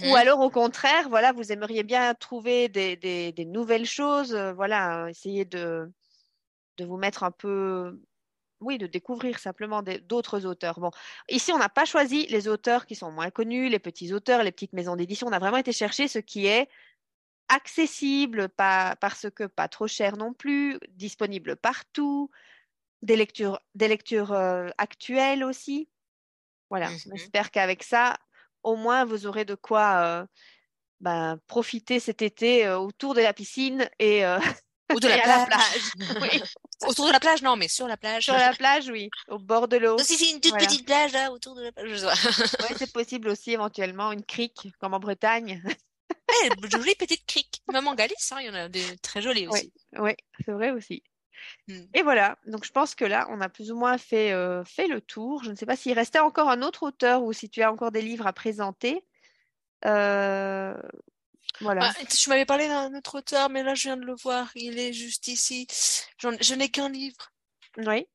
Ou 0.00 0.14
Mhm. 0.14 0.16
alors 0.16 0.40
au 0.40 0.50
contraire, 0.50 1.08
voilà, 1.08 1.32
vous 1.32 1.52
aimeriez 1.52 1.84
bien 1.84 2.14
trouver 2.14 2.68
des, 2.68 2.96
des, 2.96 3.32
des 3.32 3.44
nouvelles 3.46 3.86
choses, 3.86 4.34
euh, 4.34 4.52
voilà, 4.54 5.08
essayer 5.10 5.44
de, 5.44 5.92
de 6.78 6.84
vous 6.84 6.96
mettre 6.96 7.22
un 7.24 7.30
peu 7.30 8.00
oui, 8.62 8.78
de 8.78 8.86
découvrir 8.86 9.38
simplement 9.38 9.82
d'autres 9.82 10.46
auteurs. 10.46 10.80
Bon, 10.80 10.90
ici, 11.28 11.52
on 11.52 11.58
n'a 11.58 11.68
pas 11.68 11.84
choisi 11.84 12.26
les 12.26 12.48
auteurs 12.48 12.86
qui 12.86 12.94
sont 12.94 13.10
moins 13.12 13.30
connus, 13.30 13.68
les 13.68 13.78
petits 13.78 14.12
auteurs, 14.12 14.42
les 14.42 14.52
petites 14.52 14.72
maisons 14.72 14.96
d'édition. 14.96 15.26
On 15.28 15.32
a 15.32 15.38
vraiment 15.38 15.58
été 15.58 15.72
chercher 15.72 16.08
ce 16.08 16.18
qui 16.18 16.46
est 16.46 16.68
accessible, 17.48 18.48
pas, 18.48 18.96
parce 18.96 19.28
que 19.30 19.44
pas 19.44 19.68
trop 19.68 19.86
cher 19.88 20.16
non 20.16 20.34
plus, 20.34 20.78
disponible 20.90 21.56
partout, 21.56 22.30
des 23.02 23.16
lectures, 23.16 23.60
des 23.74 23.88
lectures 23.88 24.32
euh, 24.32 24.68
actuelles 24.78 25.44
aussi. 25.44 25.90
Voilà, 26.70 26.96
on 27.10 27.16
Mhm. 27.16 27.32
qu'avec 27.52 27.82
ça, 27.84 28.16
au 28.62 28.76
moins, 28.76 29.04
vous 29.04 29.26
aurez 29.26 29.44
de 29.44 29.54
quoi 29.54 30.22
euh, 30.22 30.26
ben, 31.00 31.38
profiter 31.48 32.00
cet 32.00 32.22
été 32.22 32.66
euh, 32.66 32.78
autour 32.78 33.14
de 33.14 33.20
la 33.22 33.34
piscine 33.34 33.88
et, 33.98 34.24
Ou 34.94 35.00
de 35.00 35.08
la 35.08 35.46
plage. 35.46 35.92
Oui, 36.22 36.42
Autour 36.86 37.06
de 37.06 37.12
la 37.12 37.20
plage, 37.20 37.42
non, 37.42 37.56
mais 37.56 37.68
sur 37.68 37.86
la 37.86 37.96
plage. 37.96 38.24
sur 38.24 38.34
la 38.34 38.52
plage, 38.52 38.88
oui, 38.88 39.08
au 39.28 39.38
bord 39.38 39.68
de 39.68 39.76
l'eau. 39.76 39.98
Si 39.98 40.16
c'est 40.16 40.30
une 40.30 40.40
toute 40.40 40.50
Voilà. 40.50 40.66
petite 40.66 40.84
plage 40.86 41.12
là 41.12 41.30
autour 41.30 41.54
de 41.54 41.62
la 41.62 41.72
plage, 41.72 41.88
je. 41.88 42.06
Oui, 42.06 42.74
c'est 42.76 42.92
possible 42.92 43.28
aussi 43.28 43.52
éventuellement 43.52 44.12
une 44.12 44.24
crique 44.24 44.68
comme 44.80 44.94
en 44.94 45.00
Bretagne. 45.00 45.62
Eh, 46.44 46.48
jolie 46.70 46.94
petite 46.94 47.26
crique. 47.26 47.62
Même 47.72 47.86
en 47.88 47.94
Galice, 47.94 48.32
hein, 48.32 48.38
il 48.40 48.46
y 48.46 48.50
en 48.50 48.54
a 48.54 48.68
des 48.68 48.96
très 48.98 49.20
jolies 49.20 49.46
aussi. 49.48 49.70
Oui, 49.94 50.00
oui, 50.00 50.12
c'est 50.44 50.52
vrai 50.52 50.70
aussi. 50.70 51.02
Hmm. 51.68 51.82
Et 51.94 52.02
voilà, 52.02 52.38
donc 52.46 52.64
je 52.64 52.70
pense 52.70 52.94
que 52.94 53.04
là, 53.04 53.26
on 53.30 53.40
a 53.42 53.50
plus 53.50 53.70
ou 53.70 53.76
moins 53.76 53.98
fait, 53.98 54.32
euh, 54.32 54.64
fait 54.64 54.86
le 54.86 55.00
tour. 55.02 55.44
Je 55.44 55.50
ne 55.50 55.56
sais 55.56 55.66
pas 55.66 55.76
s'il 55.76 55.92
restait 55.92 56.20
encore 56.20 56.48
un 56.48 56.62
autre 56.62 56.84
auteur 56.84 57.22
ou 57.22 57.32
si 57.34 57.50
tu 57.50 57.62
as 57.62 57.70
encore 57.70 57.92
des 57.92 58.00
livres 58.00 58.26
à 58.26 58.32
présenter. 58.32 59.04
Euh, 59.84 60.74
voilà. 61.60 61.92
Ah, 61.98 62.04
tu 62.06 62.28
m'avais 62.28 62.46
parlé 62.46 62.66
d'un 62.68 62.94
autre 62.94 63.18
auteur, 63.18 63.50
mais 63.50 63.62
là, 63.62 63.74
je 63.74 63.82
viens 63.82 63.96
de 63.96 64.04
le 64.04 64.14
voir. 64.22 64.50
Il 64.54 64.78
est 64.78 64.92
juste 64.92 65.28
ici. 65.28 65.66
Je 66.18 66.54
n'ai 66.54 66.68
qu'un 66.68 66.88
livre. 66.88 67.30
Oui. 67.78 68.06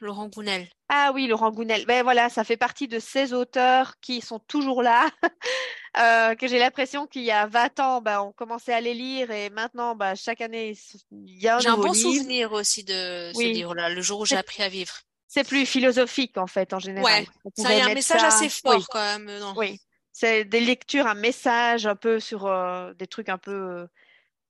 Laurent 0.00 0.28
Gounel. 0.28 0.68
Ah 0.88 1.10
oui, 1.12 1.26
Laurent 1.26 1.50
Gounel. 1.50 1.84
Ben 1.86 2.04
voilà, 2.04 2.28
ça 2.28 2.44
fait 2.44 2.56
partie 2.56 2.86
de 2.86 3.00
ces 3.00 3.32
auteurs 3.32 3.98
qui 4.00 4.20
sont 4.20 4.38
toujours 4.38 4.80
là, 4.82 5.10
euh, 5.98 6.36
que 6.36 6.46
j'ai 6.46 6.60
l'impression 6.60 7.08
qu'il 7.08 7.22
y 7.24 7.32
a 7.32 7.46
20 7.46 7.80
ans, 7.80 8.00
ben, 8.00 8.20
on 8.20 8.30
commençait 8.32 8.72
à 8.72 8.80
les 8.80 8.94
lire 8.94 9.30
et 9.32 9.50
maintenant, 9.50 9.96
ben, 9.96 10.14
chaque 10.14 10.40
année, 10.40 10.76
il 11.10 11.42
y 11.42 11.48
a 11.48 11.56
un 11.56 11.58
J'ai 11.58 11.68
un 11.68 11.76
bon 11.76 11.90
livre. 11.90 11.96
souvenir 11.96 12.52
aussi 12.52 12.84
de 12.84 13.32
ce 13.34 13.42
livre-là, 13.42 13.88
le 13.88 14.00
jour 14.00 14.20
où 14.20 14.24
j'ai 14.26 14.36
appris 14.36 14.62
à 14.62 14.68
vivre. 14.68 14.94
C'est 15.26 15.42
plus 15.44 15.66
philosophique 15.66 16.38
en 16.38 16.46
fait, 16.46 16.72
en 16.72 16.78
général. 16.78 17.04
Ouais, 17.04 17.26
Ça, 17.56 17.74
y 17.74 17.80
a 17.80 17.86
un 17.86 17.94
message 17.94 18.20
ça- 18.20 18.28
assez 18.28 18.48
fort 18.48 18.76
Oui, 18.76 18.84
quand 18.90 19.18
même. 19.18 19.28
oui. 19.56 19.80
C'est 20.20 20.44
des 20.44 20.58
lectures, 20.58 21.06
un 21.06 21.14
message 21.14 21.86
un 21.86 21.94
peu 21.94 22.18
sur 22.18 22.46
euh, 22.46 22.92
des 22.94 23.06
trucs 23.06 23.28
un 23.28 23.38
peu 23.38 23.52
euh, 23.52 23.86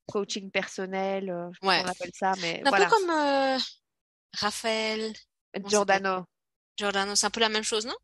coaching 0.07 0.51
personnel, 0.51 1.29
euh, 1.29 1.51
je 1.61 1.69
Ouais. 1.69 1.83
on 1.85 1.87
appelle 1.89 2.11
ça, 2.15 2.33
mais 2.41 2.63
Un 2.65 2.71
voilà. 2.71 2.87
peu 2.87 2.91
comme 2.93 3.11
euh, 3.11 3.59
Raphaël 4.39 5.13
Giordano. 5.67 6.25
Giordano, 6.79 7.15
c'est 7.15 7.27
un 7.27 7.31
peu 7.31 7.41
la 7.41 7.51
même 7.51 7.65
chose, 7.65 7.85
non? 7.85 7.97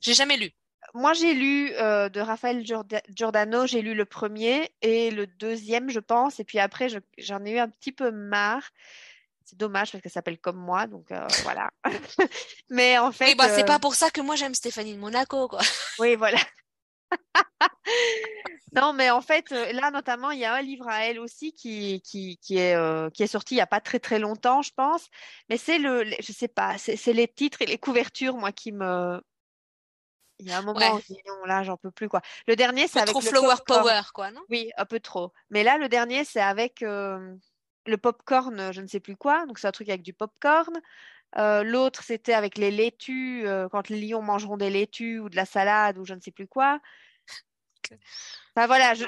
J'ai 0.00 0.12
jamais 0.12 0.36
lu. 0.36 0.50
Moi, 0.92 1.14
j'ai 1.14 1.32
lu 1.32 1.72
euh, 1.76 2.10
de 2.10 2.20
Raphaël 2.20 2.62
Giorda- 2.66 3.00
Giordano, 3.08 3.66
j'ai 3.66 3.80
lu 3.80 3.94
le 3.94 4.04
premier 4.04 4.74
et 4.82 5.10
le 5.10 5.26
deuxième, 5.26 5.88
je 5.88 6.00
pense, 6.00 6.38
et 6.38 6.44
puis 6.44 6.58
après, 6.58 6.90
je- 6.90 6.98
j'en 7.16 7.42
ai 7.46 7.52
eu 7.52 7.58
un 7.60 7.70
petit 7.70 7.92
peu 7.92 8.10
marre. 8.10 8.68
C'est 9.52 9.58
dommage 9.58 9.92
parce 9.92 10.02
que 10.02 10.08
ça 10.08 10.14
s'appelle 10.14 10.38
comme 10.38 10.56
moi, 10.56 10.86
donc 10.86 11.12
euh, 11.12 11.26
voilà. 11.42 11.70
Mais 12.70 12.96
en 12.96 13.12
fait, 13.12 13.26
Oui, 13.26 13.34
bah, 13.34 13.50
c'est 13.50 13.64
euh, 13.64 13.66
pas 13.66 13.78
pour 13.78 13.94
ça 13.94 14.08
que 14.08 14.22
moi 14.22 14.34
j'aime 14.34 14.54
Stéphanie 14.54 14.94
de 14.94 14.98
Monaco, 14.98 15.46
quoi. 15.46 15.60
oui, 15.98 16.16
voilà. 16.16 16.38
Non, 18.74 18.94
mais 18.94 19.10
en 19.10 19.20
fait, 19.20 19.52
euh, 19.52 19.70
là, 19.72 19.90
notamment, 19.90 20.30
il 20.30 20.38
y 20.38 20.46
a 20.46 20.54
un 20.54 20.62
livre 20.62 20.88
à 20.88 21.04
elle 21.04 21.20
aussi 21.20 21.52
qui, 21.52 22.00
qui, 22.00 22.38
qui 22.38 22.56
est, 22.56 22.74
euh, 22.74 23.10
qui 23.10 23.22
est 23.22 23.26
sorti 23.26 23.52
il 23.54 23.58
n'y 23.58 23.62
a 23.62 23.66
pas 23.66 23.82
très 23.82 23.98
très 23.98 24.18
longtemps, 24.18 24.62
je 24.62 24.72
pense. 24.74 25.08
Mais 25.50 25.58
c'est 25.58 25.76
le, 25.76 26.04
je 26.20 26.32
sais 26.32 26.48
pas, 26.48 26.78
c'est 26.78 27.12
les 27.12 27.28
titres 27.28 27.60
et 27.60 27.66
les 27.66 27.76
couvertures, 27.76 28.38
moi, 28.38 28.50
qui 28.50 28.72
me. 28.72 29.20
Il 30.38 30.48
y 30.48 30.52
a 30.52 30.58
un 30.58 30.62
moment 30.62 30.78
Ouais. 30.80 30.90
où 30.90 31.00
je 31.00 31.12
dis 31.12 31.20
non, 31.26 31.44
là, 31.44 31.62
j'en 31.64 31.76
peux 31.76 31.90
plus, 31.90 32.08
quoi. 32.08 32.22
Le 32.46 32.56
dernier, 32.56 32.88
c'est 32.88 33.00
avec 33.00 33.10
trop 33.10 33.20
le 33.20 33.28
flower 33.28 33.56
power, 33.66 34.00
quoi, 34.14 34.30
non? 34.30 34.40
Oui, 34.48 34.70
un 34.78 34.86
peu 34.86 35.00
trop. 35.00 35.32
Mais 35.50 35.64
là, 35.64 35.76
le 35.76 35.90
dernier, 35.90 36.24
c'est 36.24 36.40
avec 36.40 36.82
euh, 36.82 37.34
le 37.86 37.96
popcorn, 37.96 38.72
je 38.72 38.80
ne 38.80 38.86
sais 38.86 39.00
plus 39.00 39.16
quoi. 39.16 39.46
Donc, 39.46 39.58
c'est 39.58 39.66
un 39.66 39.72
truc 39.72 39.88
avec 39.88 40.02
du 40.02 40.12
popcorn. 40.12 40.80
Euh, 41.38 41.62
l'autre, 41.62 42.02
c'était 42.02 42.34
avec 42.34 42.58
les 42.58 42.70
laitues, 42.70 43.46
euh, 43.46 43.68
quand 43.68 43.88
les 43.88 44.00
lions 44.00 44.22
mangeront 44.22 44.56
des 44.56 44.70
laitues 44.70 45.18
ou 45.18 45.28
de 45.28 45.36
la 45.36 45.46
salade 45.46 45.98
ou 45.98 46.04
je 46.04 46.14
ne 46.14 46.20
sais 46.20 46.30
plus 46.30 46.46
quoi. 46.46 46.80
Enfin, 48.54 48.66
voilà, 48.66 48.94
je, 48.94 49.04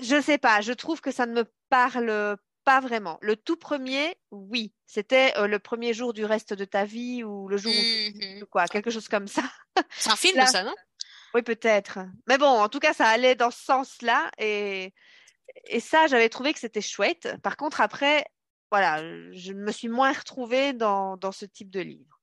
je 0.00 0.20
sais 0.20 0.38
pas. 0.38 0.60
Je 0.60 0.72
trouve 0.72 1.00
que 1.00 1.10
ça 1.10 1.26
ne 1.26 1.32
me 1.32 1.44
parle 1.68 2.36
pas 2.64 2.80
vraiment. 2.80 3.18
Le 3.20 3.36
tout 3.36 3.56
premier, 3.56 4.16
oui. 4.30 4.72
C'était 4.86 5.32
euh, 5.38 5.46
le 5.46 5.58
premier 5.58 5.94
jour 5.94 6.12
du 6.12 6.24
reste 6.24 6.54
de 6.54 6.64
ta 6.64 6.84
vie 6.84 7.22
ou 7.22 7.48
le 7.48 7.56
jour 7.56 7.72
où 7.72 7.74
tu- 7.74 8.36
Mhm. 8.36 8.46
quoi, 8.46 8.66
quelque 8.66 8.90
chose 8.90 9.08
comme 9.08 9.28
ça. 9.28 9.42
C'est 9.90 10.10
un 10.10 10.16
film, 10.16 10.36
Là- 10.36 10.46
ça, 10.46 10.62
non? 10.62 10.74
Oui, 11.34 11.42
peut-être. 11.42 11.98
Mais 12.28 12.38
bon, 12.38 12.46
en 12.46 12.68
tout 12.68 12.78
cas, 12.78 12.92
ça 12.92 13.06
allait 13.08 13.34
dans 13.34 13.50
ce 13.50 13.62
sens-là. 13.64 14.30
Et, 14.38 14.92
et 15.66 15.80
ça, 15.80 16.06
j'avais 16.06 16.28
trouvé 16.28 16.52
que 16.52 16.58
c'était 16.60 16.80
chouette. 16.80 17.28
Par 17.42 17.56
contre, 17.56 17.80
après, 17.80 18.24
voilà, 18.70 19.02
je 19.32 19.52
me 19.52 19.70
suis 19.72 19.88
moins 19.88 20.12
retrouvée 20.12 20.72
dans, 20.72 21.16
dans 21.16 21.32
ce 21.32 21.44
type 21.44 21.70
de 21.70 21.80
livre. 21.80 22.20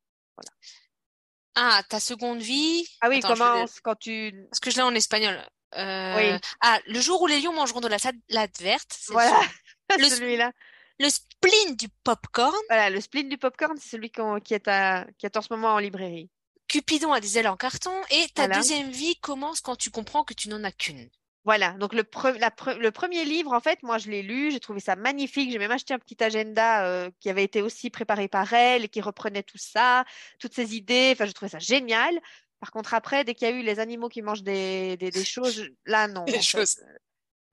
Ah, 1.55 1.83
ta 1.89 1.99
seconde 1.99 2.41
vie? 2.41 2.85
Ah 3.01 3.09
oui, 3.09 3.17
Attends, 3.17 3.29
je 3.29 3.33
vais- 3.33 3.49
commence 3.49 3.79
quand 3.81 3.95
tu... 3.95 4.33
Parce 4.49 4.59
que 4.59 4.71
je 4.71 4.77
l'ai 4.77 4.81
en 4.83 4.95
espagnol. 4.95 5.35
Euh, 5.77 6.15
Oui. 6.15 6.39
Ah, 6.61 6.79
le 6.87 6.99
jour 7.01 7.21
où 7.21 7.27
les 7.27 7.39
lions 7.41 7.53
mangeront 7.53 7.81
de 7.81 7.87
la 7.87 7.99
salade 7.99 8.51
verte, 8.59 8.97
Voilà, 9.09 9.39
Le- 9.99 10.09
celui-là. 10.09 10.51
le 10.99 11.09
spleen 11.09 11.75
du 11.75 11.89
popcorn. 12.03 12.55
Voilà, 12.69 12.89
le 12.89 13.01
spleen 13.01 13.27
du 13.27 13.37
popcorn, 13.37 13.77
c'est 13.77 13.89
celui 13.89 14.11
qui 14.11 14.53
est, 14.53 14.67
à, 14.67 15.05
qui 15.17 15.25
est 15.25 15.35
en 15.37 15.41
ce 15.41 15.47
moment 15.51 15.73
en 15.73 15.79
librairie. 15.79 16.29
Cupidon 16.67 17.11
a 17.11 17.19
des 17.19 17.37
ailes 17.37 17.49
en 17.49 17.57
carton. 17.57 17.93
Et 18.11 18.27
ta 18.33 18.43
Voilà. 18.43 18.55
deuxième 18.57 18.89
vie 18.89 19.17
commence 19.19 19.59
quand 19.59 19.75
tu 19.75 19.91
comprends 19.91 20.23
que 20.23 20.33
tu 20.33 20.47
n'en 20.47 20.63
as 20.63 20.71
qu'une. 20.71 21.09
Voilà, 21.43 21.71
donc 21.71 21.93
le, 21.95 22.03
pre- 22.03 22.37
la 22.37 22.49
pre- 22.51 22.77
le 22.77 22.91
premier 22.91 23.25
livre, 23.25 23.51
en 23.51 23.59
fait, 23.59 23.81
moi, 23.81 23.97
je 23.97 24.09
l'ai 24.11 24.21
lu, 24.21 24.51
j'ai 24.51 24.59
trouvé 24.59 24.79
ça 24.79 24.95
magnifique. 24.95 25.51
J'ai 25.51 25.57
même 25.57 25.71
acheté 25.71 25.93
un 25.93 25.99
petit 25.99 26.23
agenda 26.23 26.85
euh, 26.85 27.09
qui 27.19 27.29
avait 27.31 27.43
été 27.43 27.63
aussi 27.63 27.89
préparé 27.89 28.27
par 28.27 28.53
elle 28.53 28.83
et 28.85 28.89
qui 28.89 29.01
reprenait 29.01 29.41
tout 29.41 29.57
ça, 29.57 30.05
toutes 30.39 30.53
ces 30.53 30.75
idées. 30.75 31.11
Enfin, 31.13 31.25
je 31.25 31.31
trouvais 31.31 31.49
ça 31.49 31.57
génial. 31.59 32.19
Par 32.59 32.69
contre, 32.71 32.93
après, 32.93 33.23
dès 33.23 33.33
qu'il 33.33 33.47
y 33.47 33.51
a 33.51 33.55
eu 33.55 33.63
les 33.63 33.79
animaux 33.79 34.07
qui 34.07 34.21
mangent 34.21 34.43
des, 34.43 34.97
des, 34.97 35.09
des 35.09 35.25
choses, 35.25 35.67
là, 35.85 36.07
non. 36.07 36.25
Des 36.25 36.33
fait. 36.33 36.41
choses. 36.41 36.77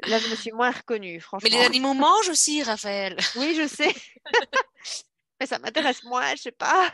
Là, 0.04 0.18
je 0.18 0.28
me 0.28 0.34
suis 0.36 0.52
moins 0.52 0.70
reconnue, 0.70 1.14
Mais 1.14 1.20
franchement. 1.20 1.48
les 1.50 1.64
animaux 1.64 1.94
mangent 1.94 2.28
aussi, 2.28 2.62
Raphaël. 2.62 3.16
Oui, 3.36 3.54
je 3.56 3.66
sais. 3.66 3.92
Mais 5.40 5.46
ça 5.46 5.58
m'intéresse 5.58 6.02
moins, 6.04 6.34
je 6.36 6.42
sais 6.42 6.52
pas. 6.52 6.92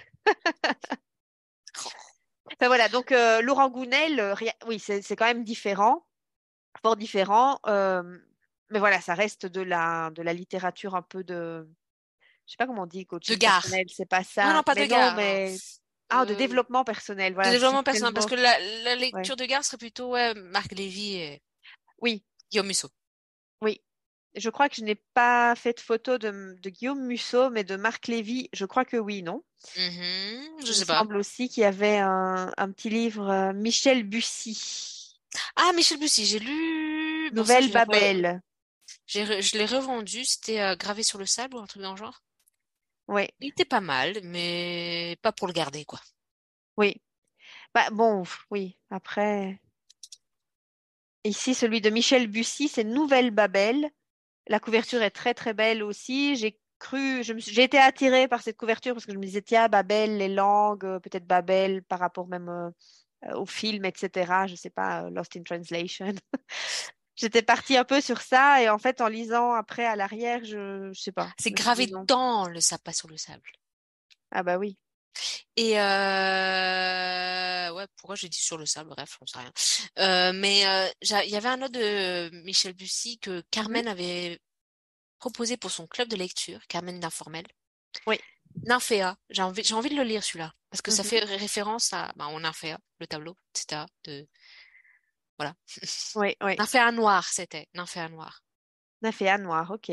Enfin, 2.53 2.67
voilà, 2.69 2.89
donc 2.89 3.11
euh, 3.11 3.41
Laurent 3.41 3.69
Gounel, 3.69 4.21
euh, 4.21 4.35
oui, 4.67 4.79
c'est 4.79 5.17
quand 5.17 5.25
même 5.25 5.45
différent, 5.45 6.07
fort 6.83 6.97
différent. 6.97 7.59
euh, 7.67 8.03
mais 8.71 8.79
voilà, 8.79 9.01
ça 9.01 9.15
reste 9.15 9.47
de 9.47 9.61
la, 9.61 10.11
de 10.11 10.23
la 10.23 10.33
littérature 10.33 10.95
un 10.95 11.03
peu 11.03 11.23
de. 11.25 11.69
Je 12.47 12.53
sais 12.53 12.57
pas 12.59 12.67
comment 12.67 12.83
on 12.83 12.87
dit, 12.87 13.07
coaching 13.07 13.35
De 13.35 13.41
gare. 13.41 13.63
personnel, 13.63 13.87
c'est 13.89 14.09
pas 14.09 14.25
ça. 14.25 14.47
Non, 14.49 14.55
non, 14.55 14.63
pas 14.63 14.75
mais 14.75 14.85
de 14.87 14.91
gare. 14.91 15.17
mais. 15.17 15.57
Ah, 16.11 16.27
de 16.27 16.35
Euh, 16.35 16.37
développement 16.37 16.85
personnel, 16.85 17.33
voilà. 17.35 17.49
de 17.51 17.55
développement 17.55 17.83
personnel. 17.83 18.13
Parce 18.13 18.27
que 18.27 18.35
la, 18.35 18.59
la 18.85 18.95
lecture 18.95 19.37
de 19.37 19.45
gare 19.47 19.65
serait 19.65 19.79
plutôt 19.79 20.11
ouais, 20.11 20.35
Marc 20.35 20.73
Lévy 20.73 21.15
et 21.17 21.43
Oui, 22.01 22.25
Guillaume 22.51 22.67
Musso. 22.67 22.89
oui. 23.63 23.81
Je 24.37 24.51
crois 24.51 24.69
que 24.69 24.75
je 24.75 24.83
n'ai 24.83 24.97
pas 25.15 25.55
fait 25.55 25.75
de 25.75 25.81
photo 25.81 26.19
de, 26.19 26.57
de 26.61 26.71
Guillaume 26.71 27.07
Musso, 27.07 27.51
mais 27.51 27.63
de 27.63 27.77
Marc 27.77 28.09
Lévy, 28.09 28.49
je 28.53 28.65
crois 28.67 28.85
que 28.85 28.97
oui, 28.97 29.23
non? 29.23 29.45
Mhm, 29.77 30.59
Il 30.59 30.63
je 30.63 30.67
me 30.67 30.73
sais 30.73 30.85
pas. 30.87 30.99
semble 30.99 31.17
aussi 31.17 31.49
qu'il 31.49 31.61
y 31.63 31.65
avait 31.65 31.99
un, 31.99 32.53
un 32.57 32.71
petit 32.73 32.91
livre, 32.91 33.31
euh, 33.31 33.53
Michel 33.53 34.03
Bussy, 34.03 35.04
Ah, 35.57 35.73
Michel 35.75 35.99
Bussy, 35.99 36.27
j'ai 36.27 36.39
lu. 36.39 37.31
Nouvelle 37.33 37.71
Babel. 37.73 38.41
re- 39.25 39.41
Je 39.43 39.57
l'ai 39.59 39.67
revendu. 39.67 40.25
C'était 40.25 40.61
euh, 40.61 40.77
gravé 40.77 41.03
sur 41.03 41.19
le 41.19 41.27
sable 41.27 41.57
ou 41.57 41.61
un 41.61 41.67
truc 41.67 41.83
dans 41.83 41.93
le 41.93 41.97
genre. 41.97 42.23
Oui, 43.09 43.29
Il 43.39 43.51
était 43.51 43.65
pas 43.65 43.81
mal, 43.81 44.19
mais 44.25 45.17
pas 45.23 45.31
pour 45.31 45.47
le 45.47 45.53
garder, 45.53 45.85
quoi. 45.85 46.01
oui. 46.77 47.01
Bah, 47.75 47.91
bon, 47.93 48.25
oui, 48.51 48.79
après. 48.91 49.61
Ici, 51.25 51.55
celui 51.55 51.81
de 51.81 51.91
Michel 51.91 52.27
Bussy, 52.29 52.69
c'est 52.69 52.85
Nouvelle 52.85 53.31
Babel. 53.31 53.91
La 54.49 54.61
couverture 54.61 55.03
est 55.03 55.11
très, 55.11 55.35
très 55.35 55.55
belle 55.55 55.83
aussi. 55.83 56.37
J'ai 56.37 56.59
cru, 56.79 57.25
suis- 57.25 57.41
j'ai 57.41 57.65
été 57.65 57.79
attirée 57.79 58.29
par 58.29 58.43
cette 58.43 58.57
couverture 58.59 58.95
parce 58.95 59.07
que 59.07 59.13
je 59.13 59.19
me 59.19 59.25
disais, 59.25 59.43
tiens, 59.43 59.69
Babel, 59.69 60.19
les 60.19 60.29
langues, 60.29 60.85
euh, 60.85 61.01
peut-être 61.01 61.27
Babel 61.27 61.83
par 61.85 61.99
rapport 62.01 62.29
même 62.29 62.49
euh, 62.51 62.71
au 63.35 63.47
film, 63.47 63.85
etc. 63.85 64.47
Je 64.47 64.55
sais 64.55 64.71
pas, 64.71 65.05
euh, 65.05 65.11
Lost 65.11 65.37
in 65.37 65.43
Translation. 65.43 66.15
J'étais 67.17 67.43
partie 67.43 67.77
un 67.77 67.85
peu 67.85 68.01
sur 68.01 68.21
ça 68.21 68.61
et 68.61 68.69
en 68.69 68.79
fait, 68.79 69.01
en 69.01 69.09
lisant 69.09 69.53
après 69.53 69.85
à 69.87 69.95
l'arrière, 69.95 70.45
je, 70.45 70.91
je 70.93 71.01
sais 71.01 71.13
pas. 71.13 71.33
C'est 71.39 71.53
gravé 71.53 71.87
dans 71.87 72.49
le 72.49 72.79
pas 72.79 72.93
sur 72.93 73.09
le 73.09 73.17
sable. 73.17 73.51
Ah 74.33 74.43
bah 74.43 74.59
oui. 74.59 74.77
Et 75.57 75.79
euh... 75.79 77.73
ouais, 77.73 77.87
pourquoi 77.97 78.17
j'ai 78.17 78.29
dit 78.29 78.41
sur 78.41 78.59
le 78.59 78.67
sable, 78.67 78.91
bref, 78.91 79.17
on 79.21 79.27
sait 79.27 79.39
rien. 79.39 79.53
Euh, 80.01 80.33
mais 80.35 80.67
euh, 80.67 80.89
il 81.25 81.31
y 81.31 81.37
avait 81.37 81.49
un 81.49 81.63
autre 81.63 81.73
de 81.73 82.31
Michel 82.43 82.73
Bussy 82.73 83.19
que 83.21 83.45
Carmen 83.53 83.87
avait 83.87 84.41
proposé 85.19 85.57
pour 85.57 85.71
son 85.71 85.87
club 85.87 86.09
de 86.09 86.17
lecture, 86.17 86.61
Carmen 86.67 86.99
d'Informel. 86.99 87.47
Oui. 88.09 88.19
Nymphéa. 88.63 89.17
J'ai 89.31 89.43
envie, 89.43 89.65
j'ai 89.65 89.75
envie 89.75 89.91
de 89.91 89.97
le 89.97 90.03
lire 90.03 90.23
celui-là 90.25 90.53
parce 90.71 90.83
que 90.83 90.91
ça 90.91 91.03
Mhm. 91.03 91.09
fait 91.09 91.19
ré- 91.21 91.37
référence 91.37 91.93
à 91.93 92.13
bah, 92.17 92.27
au 92.29 92.41
Nymphéa, 92.41 92.79
le 93.01 93.07
tableau, 93.07 93.37
etc. 93.55 93.87
De 94.05 94.27
voilà. 95.39 95.55
Oui, 96.15 96.37
oui. 96.43 96.57
Nymphéa 96.57 96.93
noir, 96.93 97.27
c'était 97.29 97.69
Nymphéa 97.75 98.09
noir. 98.09 98.43
Nymphéa 99.03 99.39
noir, 99.39 99.71
ok. 99.71 99.91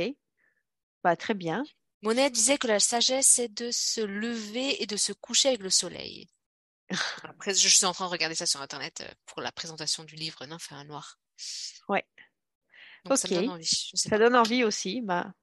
Bah, 1.04 1.16
très 1.16 1.34
bien. 1.34 1.64
Monet 2.04 2.30
disait 2.30 2.58
que 2.58 2.68
la 2.68 2.80
sagesse, 2.80 3.28
c'est 3.28 3.54
de 3.54 3.70
se 3.72 4.02
lever 4.02 4.82
et 4.82 4.86
de 4.88 4.98
se 4.98 5.14
coucher 5.14 5.50
avec 5.50 5.62
le 5.62 5.70
soleil. 5.70 6.28
Après, 7.24 7.54
je 7.54 7.68
suis 7.68 7.86
en 7.86 7.94
train 7.94 8.06
de 8.06 8.12
regarder 8.12 8.36
ça 8.36 8.46
sur 8.46 8.62
Internet 8.62 9.02
euh, 9.02 9.12
pour 9.26 9.42
la 9.42 9.52
présentation 9.52 10.04
du 10.04 10.16
livre 10.16 10.46
Nymphéa 10.46 10.84
noir. 10.84 11.20
Ouais. 11.90 12.06
Donc 13.06 13.18
ça 13.18 13.28
Ok. 13.28 13.34
donne 13.34 13.50
envie. 13.50 13.92
Ça 13.96 14.18
donne 14.18 14.36
envie 14.36 14.64
aussi. 14.64 15.02
Bah, 15.02 15.34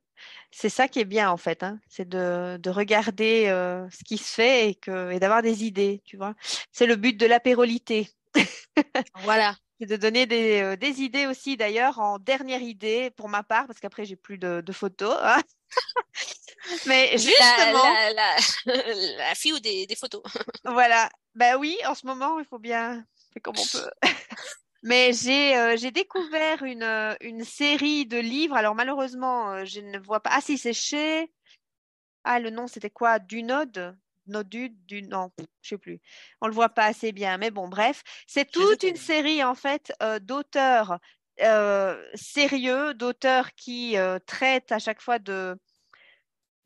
c'est 0.51 0.69
ça 0.69 0.89
qui 0.89 1.01
est 1.01 1.05
bien 1.05 1.31
en 1.31 1.37
fait, 1.37 1.63
hein. 1.63 1.79
C'est 1.89 2.09
de, 2.09 2.57
de 2.59 2.71
regarder 2.71 3.47
euh, 3.49 3.89
ce 3.91 4.05
qui 4.05 4.19
se 4.19 4.33
fait 4.35 4.71
et 4.71 4.75
que 4.75 5.11
et 5.13 5.21
d'avoir 5.21 5.43
des 5.43 5.65
idées, 5.65 6.03
tu 6.05 6.17
vois? 6.17 6.35
C'est 6.73 6.87
le 6.87 6.97
but 6.97 7.17
de 7.17 7.27
l'apérolité. 7.27 8.11
Voilà. 9.23 9.57
c'est 9.81 9.87
de 9.87 9.97
donner 9.97 10.27
des, 10.27 10.61
euh, 10.63 10.77
des 10.77 11.01
idées 11.03 11.27
aussi, 11.27 11.57
d'ailleurs, 11.57 11.99
en 11.99 12.19
dernière 12.19 12.63
idée 12.63 13.11
pour 13.17 13.29
ma 13.29 13.43
part, 13.43 13.67
parce 13.67 13.81
qu'après, 13.81 14.05
j'ai 14.05 14.17
plus 14.17 14.39
de, 14.39 14.61
de 14.61 14.73
photos. 14.73 15.17
hein. 15.23 15.41
Mais 16.87 17.11
La, 17.13 17.17
justement, 17.17 17.85
la, 17.85 18.13
la, 18.13 18.37
la 19.19 19.35
fille 19.35 19.53
ou 19.53 19.61
des, 19.61 19.87
des 19.87 19.97
photos. 19.97 20.23
voilà. 20.65 21.09
Ben 21.35 21.57
oui, 21.57 21.77
en 21.87 21.95
ce 21.95 22.07
moment, 22.07 22.39
il 22.39 22.45
faut 22.45 22.59
bien 22.59 23.05
faire 23.33 23.43
comme 23.43 23.55
on 23.59 23.67
peut. 23.67 23.91
Mais 24.83 25.13
j'ai 25.13 25.57
euh, 25.57 25.77
j'ai 25.77 25.91
découvert 25.91 26.63
une, 26.63 26.83
euh, 26.83 27.15
une 27.21 27.45
série 27.45 28.07
de 28.07 28.19
livres. 28.19 28.57
Alors 28.57 28.75
malheureusement, 28.75 29.51
euh, 29.51 29.65
je 29.65 29.81
ne 29.81 29.99
vois 29.99 30.21
pas. 30.21 30.31
Ah 30.33 30.41
si, 30.41 30.59
c'est 30.59 30.73
chez. 30.73 31.33
Ah, 32.25 32.39
le 32.39 32.51
nom, 32.51 32.67
c'était 32.67 32.91
quoi? 32.91 33.19
Dunod? 33.19 33.97
Nodud? 34.27 34.75
Du... 34.87 35.03
Non, 35.03 35.31
je 35.63 35.71
sais 35.71 35.79
plus. 35.79 36.01
On 36.41 36.47
le 36.47 36.53
voit 36.53 36.69
pas 36.69 36.85
assez 36.85 37.13
bien. 37.13 37.39
Mais 37.39 37.51
bon, 37.51 37.69
bref. 37.69 38.03
C'est 38.27 38.51
toute 38.51 38.83
une 38.83 38.97
série, 38.97 39.43
en 39.43 39.55
fait, 39.55 39.93
euh, 40.03 40.19
d'auteurs 40.19 40.99
euh, 41.41 42.03
sérieux, 42.15 42.95
d'auteurs 42.95 43.55
qui 43.55 43.97
traitent 44.27 44.73
à 44.73 44.79
chaque 44.79 45.01
fois 45.01 45.19
de, 45.19 45.57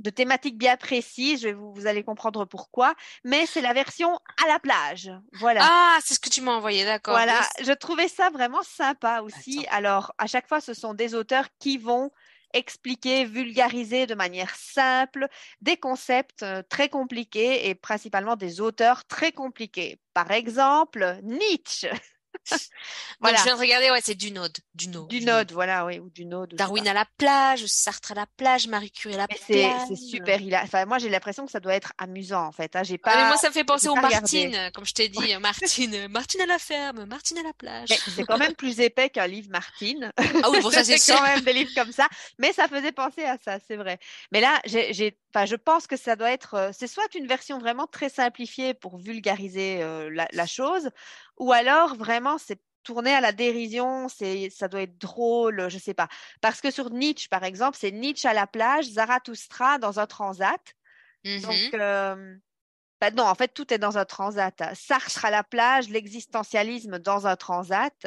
de 0.03 0.11
thématiques 0.11 0.59
bien 0.59 0.77
précises. 0.77 1.43
Je 1.43 1.49
vais 1.49 1.53
vous, 1.55 1.73
vous 1.73 1.87
allez 1.87 2.03
comprendre 2.03 2.45
pourquoi. 2.45 2.95
Mais 3.25 3.47
c'est 3.47 3.61
la 3.63 3.73
version 3.73 4.19
à 4.45 4.49
la 4.49 4.59
plage. 4.59 5.11
Voilà. 5.33 5.61
Ah, 5.65 5.99
c'est 6.05 6.15
ce 6.15 6.21
que 6.21 6.29
tu 6.29 6.43
m'as 6.43 6.53
envoyé, 6.53 6.85
d'accord. 6.85 7.15
Voilà, 7.15 7.41
Oui, 7.59 7.65
je 7.65 7.73
trouvais 7.73 8.09
ça 8.09 8.31
vraiment 8.31 8.63
sympa 8.63 9.23
aussi. 9.23 9.61
Attends. 9.61 9.77
Alors, 9.77 10.15
à 10.19 10.27
chaque 10.27 10.49
fois, 10.49 10.61
ce 10.61 10.75
sont 10.75 10.95
des 10.95 11.15
auteurs 11.15 11.47
qui 11.59 11.79
vont 11.79 12.11
expliquer, 12.53 13.25
vulgariser 13.25 14.07
de 14.07 14.15
manière 14.15 14.55
simple 14.55 15.29
des 15.61 15.77
concepts 15.77 16.43
euh, 16.43 16.63
très 16.69 16.89
compliqués 16.89 17.69
et 17.69 17.75
principalement 17.75 18.37
des 18.37 18.61
auteurs 18.61 19.07
très 19.07 19.33
compliqués. 19.33 19.99
Par 20.15 20.31
exemple, 20.31 21.19
Nietzsche. 21.23 21.89
Donc, 22.51 22.61
Voilà, 23.21 23.39
je 23.39 23.43
viens 23.45 23.55
de 23.57 23.61
regarder, 23.61 23.91
ouais, 23.91 24.01
c'est. 24.03 24.15
Dunod. 24.15 24.53
Dunod, 24.75 25.53
voilà, 25.53 25.87
oui, 25.87 25.99
ou 26.01 26.11
sais 26.17 26.25
Darwin 26.57 26.87
à 26.89 26.93
la 26.93 27.05
plage, 27.19 27.67
Sartre 27.67 28.13
à 28.13 28.15
la 28.15 28.27
plage, 28.37 28.67
Marie 28.67 28.91
Curie 28.91 29.15
à 29.15 29.19
la 29.19 29.27
Mais 29.29 29.37
plage. 29.61 29.89
c'est 29.89 29.97
super. 29.97 30.41
Il 30.41 30.55
a, 30.55 30.63
enfin, 30.63 30.85
moi, 30.87 30.99
j'ai 30.99 31.09
l'impression 31.09 31.45
que 31.47 31.53
ça 31.53 31.61
doit 31.61 31.75
être 31.75 31.93
amusant, 31.99 32.45
en 32.47 32.53
fait. 32.53 32.75
hein. 32.75 32.83
J'ai 32.83 32.99
Ah, 33.05 33.11
mais 33.15 33.23
pas, 33.23 33.29
moi, 33.29 33.37
ça 33.37 33.49
me 33.49 33.53
fait 33.55 33.65
penser 33.65 33.89
aux 33.89 33.95
regardé. 33.95 34.17
Martine, 34.17 34.71
comme 34.75 34.85
je 34.85 34.95
t'ai 34.95 35.09
dit. 35.09 35.37
Martine, 35.41 36.09
Martine 36.11 36.41
à 36.41 36.47
la 36.47 36.59
ferme, 36.59 37.05
Martine 37.05 37.39
à 37.39 37.43
la 37.43 37.53
plage. 37.53 37.89
Mais 37.91 37.99
c'est 38.15 38.25
quand 38.25 38.39
même 38.39 38.55
plus 38.55 38.81
épais 38.81 39.11
qu'un 39.11 39.27
livre 39.27 39.49
Martine. 39.51 40.13
Ah 40.43 40.51
oui, 40.51 40.61
bon, 40.61 40.71
ça, 40.71 40.85
c'est 40.85 40.99
quand 40.99 41.23
même 41.23 41.41
des 41.41 41.53
livres 41.53 41.71
comme 41.75 41.93
ça, 41.93 42.09
mais 42.39 42.53
ça 42.53 42.69
faisait 42.69 42.93
penser 42.93 43.25
à 43.25 43.39
ça, 43.45 43.59
c'est 43.67 43.77
vrai. 43.77 43.99
Mais 44.33 44.41
là, 44.41 44.61
j'ai, 44.65 45.17
enfin, 45.35 45.47
je 45.47 45.57
pense 45.57 45.87
que 45.87 45.97
ça 45.97 46.17
doit 46.17 46.31
être, 46.31 46.55
euh, 46.55 46.71
c'est 46.77 46.87
soit 46.87 47.15
une 47.15 47.27
version 47.27 47.59
vraiment 47.59 47.87
très 47.87 48.09
simplifiée 48.09 48.75
pour 48.75 48.99
vulgariser 48.99 49.83
euh, 49.83 50.11
la, 50.13 50.27
la 50.33 50.47
chose, 50.47 50.91
ou 51.39 51.53
alors 51.53 51.95
vraiment 51.97 52.39
c'est 52.39 52.61
tourné 52.83 53.15
à 53.15 53.21
la 53.21 53.33
dérision, 53.33 54.09
c'est, 54.09 54.51
ça 54.51 54.67
doit 54.69 54.83
être 54.83 54.99
drôle, 54.99 55.69
je 55.71 55.79
sais 55.79 55.95
pas. 55.95 56.09
Parce 56.41 56.61
que 56.61 56.71
sur 56.71 56.91
Nietzsche, 56.91 57.29
par 57.29 57.45
exemple, 57.45 57.77
c'est 57.81 57.93
Nietzsche 57.93 58.29
à 58.29 58.35
la 58.35 58.47
plage, 58.49 58.87
Zarathustra 58.87 59.79
dans 59.79 60.01
un 60.01 60.07
transat. 60.07 60.61
Donc, 61.25 61.73
Mhm. 61.75 61.81
euh, 61.81 62.37
bah 63.01 63.11
non, 63.13 63.25
en 63.25 63.35
fait, 63.35 63.49
tout 63.55 63.73
est 63.75 63.79
dans 63.79 63.99
un 63.99 64.05
transat. 64.05 64.63
Sartre 64.75 65.25
à 65.25 65.31
la 65.31 65.45
plage, 65.45 65.89
l'existentialisme 65.91 66.99
dans 66.99 67.27
un 67.27 67.37
transat. 67.37 68.07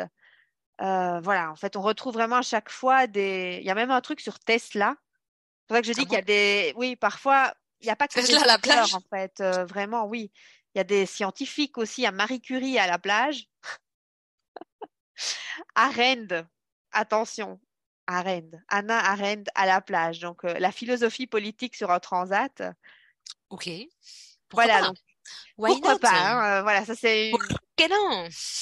Euh, 0.82 1.20
voilà, 1.22 1.52
en 1.52 1.56
fait, 1.56 1.76
on 1.78 1.82
retrouve 1.82 2.14
vraiment 2.14 2.38
à 2.38 2.42
chaque 2.42 2.70
fois 2.70 3.08
des. 3.08 3.60
Il 3.62 3.66
y 3.66 3.70
a 3.70 3.76
même 3.76 3.92
un 3.92 4.02
truc 4.02 4.20
sur 4.20 4.40
Tesla. 4.40 4.96
C'est 4.98 5.68
pour 5.68 5.78
ça 5.78 5.82
que 5.82 5.88
je 5.88 5.94
dis 5.94 6.02
Ah 6.02 6.06
qu'il 6.06 6.14
y 6.14 6.18
a 6.18 6.22
des. 6.22 6.74
Oui, 6.76 6.96
parfois, 6.96 7.54
il 7.82 7.86
n'y 7.86 7.92
a 7.92 7.96
pas 7.96 8.08
que 8.08 8.14
Tesla 8.14 8.42
à 8.42 8.46
la 8.46 8.58
plage? 8.60 8.94
en 8.94 9.02
fait. 9.10 9.40
euh, 9.42 9.66
vraiment, 9.66 10.06
oui. 10.06 10.32
Il 10.76 10.80
y 10.80 10.82
a 10.82 10.84
des 10.84 11.06
scientifiques 11.06 11.78
aussi. 11.78 12.06
A 12.06 12.12
Marie 12.12 12.42
Curie 12.42 12.78
à 12.80 12.88
la 12.88 13.00
plage. 13.00 13.46
Arendt, 15.76 16.46
attention, 16.92 17.60
Arendt, 18.08 18.58
Anna 18.68 19.00
Arendt 19.12 19.50
à 19.56 19.66
la 19.66 19.82
plage. 19.82 20.20
Donc, 20.20 20.44
euh, 20.46 20.58
la 20.60 20.72
philosophie 20.72 21.28
politique 21.28 21.76
sur 21.76 21.92
un 21.92 22.00
transat. 22.00 22.64
Ok. 23.50 23.70
Pourquoi 24.50 24.64
Voilà, 24.64 24.70
pas? 24.70 24.82
donc 24.82 24.98
Why 25.58 25.72
pourquoi 25.72 25.82
not? 25.82 25.98
pas. 25.98 26.12
hein, 26.12 26.60
euh, 26.60 26.64
voilà, 26.64 26.86
ça 26.86 26.96
c'est 26.96 27.34
une, 27.34 27.48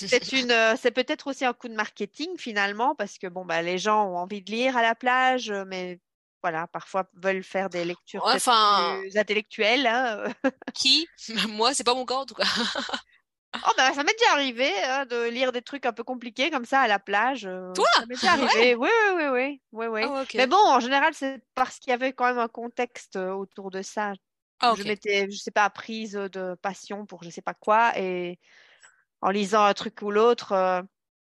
c'est 0.08 0.32
une, 0.34 0.52
euh, 0.52 0.76
c'est 0.78 0.92
peut-être 0.92 1.28
aussi 1.28 1.46
un 1.46 1.54
coup 1.54 1.68
de 1.68 1.76
marketing 1.76 2.38
finalement 2.38 2.96
parce 2.96 3.18
que 3.18 3.28
bon 3.28 3.46
bah 3.46 3.62
les 3.62 3.78
gens 3.78 4.06
ont 4.08 4.18
envie 4.18 4.42
de 4.42 4.52
lire 4.52 4.78
à 4.78 4.82
la 4.82 4.96
plage, 4.96 5.52
mais 5.68 6.00
voilà, 6.44 6.68
parfois 6.68 7.06
veulent 7.16 7.44
faire 7.44 7.70
des 7.70 7.86
lectures 7.86 8.22
Enfin, 8.26 9.00
plus 9.02 9.18
intellectuelles. 9.18 9.88
hein, 9.88 10.26
euh. 10.46 10.50
qui? 10.76 11.08
Moi, 11.50 11.74
c'est 11.74 11.84
pas 11.86 11.96
mon 11.96 12.06
cas, 12.06 12.16
en 12.16 12.26
tout 12.26 12.36
cas. 12.36 12.44
Oh 13.56 13.72
bah 13.78 13.94
ça 13.94 14.04
m'est 14.04 14.18
déjà 14.20 14.32
arrivé 14.32 14.72
hein, 14.86 15.06
de 15.06 15.30
lire 15.30 15.52
des 15.52 15.62
trucs 15.62 15.86
un 15.86 15.94
peu 15.94 16.04
compliqués 16.04 16.50
comme 16.50 16.66
ça 16.66 16.82
à 16.82 16.88
la 16.88 16.98
plage. 16.98 17.46
euh, 17.46 17.72
Toi? 17.74 17.86
ça 17.96 18.06
m'est 18.08 18.16
déjà 18.16 18.32
arrivé. 18.32 18.74
Oui, 18.74 18.90
oui, 18.90 19.14
oui, 19.16 19.28
oui, 19.32 19.62
oui, 19.72 19.86
oui. 19.88 20.02
Ah. 20.06 20.24
Mais 20.34 20.48
bon, 20.48 20.58
en 20.58 20.80
général, 20.80 21.14
c'est 21.14 21.40
parce 21.54 21.78
qu'il 21.78 21.92
y 21.92 21.94
avait 21.94 22.14
quand 22.14 22.26
même 22.26 22.40
un 22.40 22.48
contexte 22.48 23.16
euh, 23.16 23.30
autour 23.32 23.70
de 23.70 23.84
ça. 23.84 24.14
Ah, 24.60 24.74
Je 24.76 24.82
m'étais, 24.82 25.30
je 25.30 25.38
sais 25.38 25.52
pas, 25.52 25.70
prise 25.70 26.14
de 26.14 26.56
passion 26.64 27.06
pour 27.06 27.22
je 27.24 27.30
sais 27.30 27.44
pas 27.44 27.54
quoi 27.54 27.96
et 27.96 28.40
en 29.22 29.30
lisant 29.30 29.64
un 29.66 29.74
truc 29.76 30.02
ou 30.02 30.10
l'autre, 30.10 30.52
euh, 30.54 30.82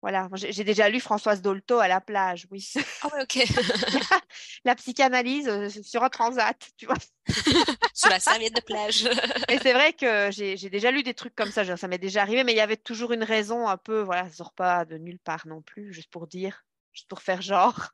voilà. 0.02 0.28
J'ai 0.34 0.64
déjà 0.64 0.88
lu 0.88 0.98
Françoise 0.98 1.42
Dolto 1.42 1.78
à 1.78 1.86
la 1.86 2.00
plage, 2.00 2.48
oui. 2.50 2.68
Ah 3.02 3.08
ouais, 3.14 3.22
ok. 3.22 3.38
La 4.64 4.74
psychanalyse 4.74 5.80
sur 5.82 6.02
un 6.02 6.08
transat, 6.08 6.58
tu 6.76 6.86
vois. 6.86 6.96
Sur 7.94 8.10
la 8.10 8.18
serviette 8.18 8.56
de 8.56 8.60
plage. 8.60 9.04
Et 9.48 9.58
c'est 9.58 9.72
vrai 9.72 9.92
que 9.92 10.30
j'ai 10.32 10.56
déjà 10.70 10.90
lu 10.90 11.04
des 11.04 11.14
trucs 11.14 11.36
comme 11.36 11.52
ça, 11.52 11.62
genre, 11.62 11.78
ça 11.78 11.86
m'est 11.86 11.98
déjà 11.98 12.22
arrivé, 12.22 12.42
mais 12.42 12.52
il 12.52 12.56
y 12.56 12.60
avait 12.60 12.76
toujours 12.76 13.12
une 13.12 13.22
raison 13.22 13.68
un 13.68 13.76
peu, 13.76 14.00
voilà, 14.00 14.28
ça 14.28 14.34
sort 14.34 14.52
pas 14.52 14.84
de 14.84 14.98
nulle 14.98 15.20
part 15.20 15.46
non 15.46 15.62
plus, 15.62 15.92
juste 15.92 16.10
pour 16.10 16.26
dire, 16.26 16.64
juste 16.92 17.08
pour 17.08 17.22
faire 17.22 17.42
genre. 17.42 17.90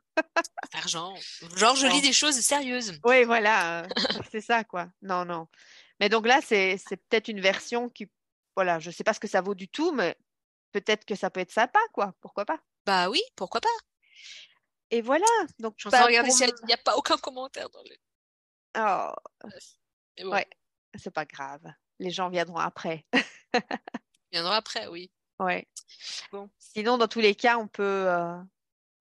Argent. 0.73 1.15
Genre, 1.57 1.77
je 1.77 1.87
lis 1.89 2.01
des 2.01 2.15
choses 2.15 2.41
sérieuses. 2.41 2.99
Oui, 3.05 3.25
voilà, 3.25 3.83
euh, 3.83 3.89
c'est 4.33 4.41
ça, 4.41 4.65
quoi. 4.65 4.89
Non, 5.03 5.27
non. 5.27 5.47
Mais 6.01 6.09
donc 6.09 6.27
là, 6.27 6.41
c'est 6.43 6.81
c'est 6.89 6.97
peut-être 6.97 7.29
une 7.29 7.41
version 7.41 7.91
qui, 7.91 8.09
voilà, 8.57 8.79
je 8.79 8.91
sais 8.91 9.05
pas 9.05 9.13
ce 9.13 9.21
que 9.21 9.29
ça 9.29 9.43
vaut 9.43 9.55
du 9.55 9.69
tout, 9.69 9.93
mais 9.93 10.17
peut-être 10.73 11.05
que 11.05 11.15
ça 11.15 11.31
peut 11.31 11.41
être 11.41 11.51
sympa, 11.53 11.81
quoi. 11.93 12.15
Pourquoi 12.21 12.45
pas? 12.45 12.59
Bah 12.87 13.09
oui, 13.11 13.21
pourquoi 13.37 13.61
pas? 13.61 13.69
Et 14.91 15.03
voilà. 15.03 15.27
Donc, 15.59 15.75
Je 15.77 15.83
suis 15.83 15.89
en 15.89 15.91
bah, 15.91 16.01
de 16.01 16.07
regarder 16.07 16.29
pour 16.31 16.43
m- 16.43 16.55
n'y 16.67 16.73
a 16.73 16.79
pas 16.79 16.97
aucun 16.97 17.17
commentaire 17.19 17.69
dans 17.71 17.83
le. 17.83 17.97
Oh, 18.79 19.13
bon, 20.23 20.31
ouais, 20.33 20.47
c'est 20.95 21.11
pas 21.13 21.25
grave. 21.27 21.63
Les 21.99 22.11
gens 22.11 22.29
viendront 22.31 22.59
après. 22.59 23.05
il 23.53 23.61
viendra 24.33 24.57
après, 24.57 24.87
oui. 24.89 25.11
Ouais. 25.41 25.67
Bon. 26.33 26.49
Sinon, 26.59 26.99
dans 26.99 27.09
tous 27.09 27.21
les 27.21 27.35
cas, 27.35 27.59
on 27.59 27.69
peut, 27.69 27.83
euh, 28.09 28.37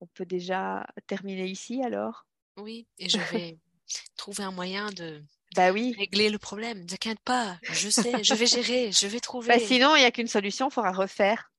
on 0.00 0.06
peut 0.08 0.26
déjà 0.26 0.86
terminer 1.06 1.46
ici 1.46 1.82
alors. 1.84 2.26
Oui, 2.56 2.86
et 2.98 3.08
je 3.08 3.18
vais 3.18 3.58
trouver 4.16 4.42
un 4.44 4.50
moyen 4.52 4.90
de 4.90 5.22
Bah 5.54 5.70
oui. 5.72 5.94
régler 5.96 6.28
le 6.28 6.38
problème. 6.38 6.80
Ne 6.82 6.86
t'inquiète 6.86 7.20
pas, 7.20 7.58
je 7.70 7.88
sais, 7.88 8.24
je 8.24 8.34
vais 8.34 8.46
gérer, 8.46 8.90
je 8.92 9.06
vais 9.06 9.18
Bah, 9.18 9.22
trouver. 9.22 9.60
sinon, 9.60 9.94
il 9.96 10.00
n'y 10.00 10.04
a 10.06 10.10
qu'une 10.10 10.26
solution, 10.28 10.68
il 10.68 10.72
faudra 10.72 10.92
refaire 10.92 11.50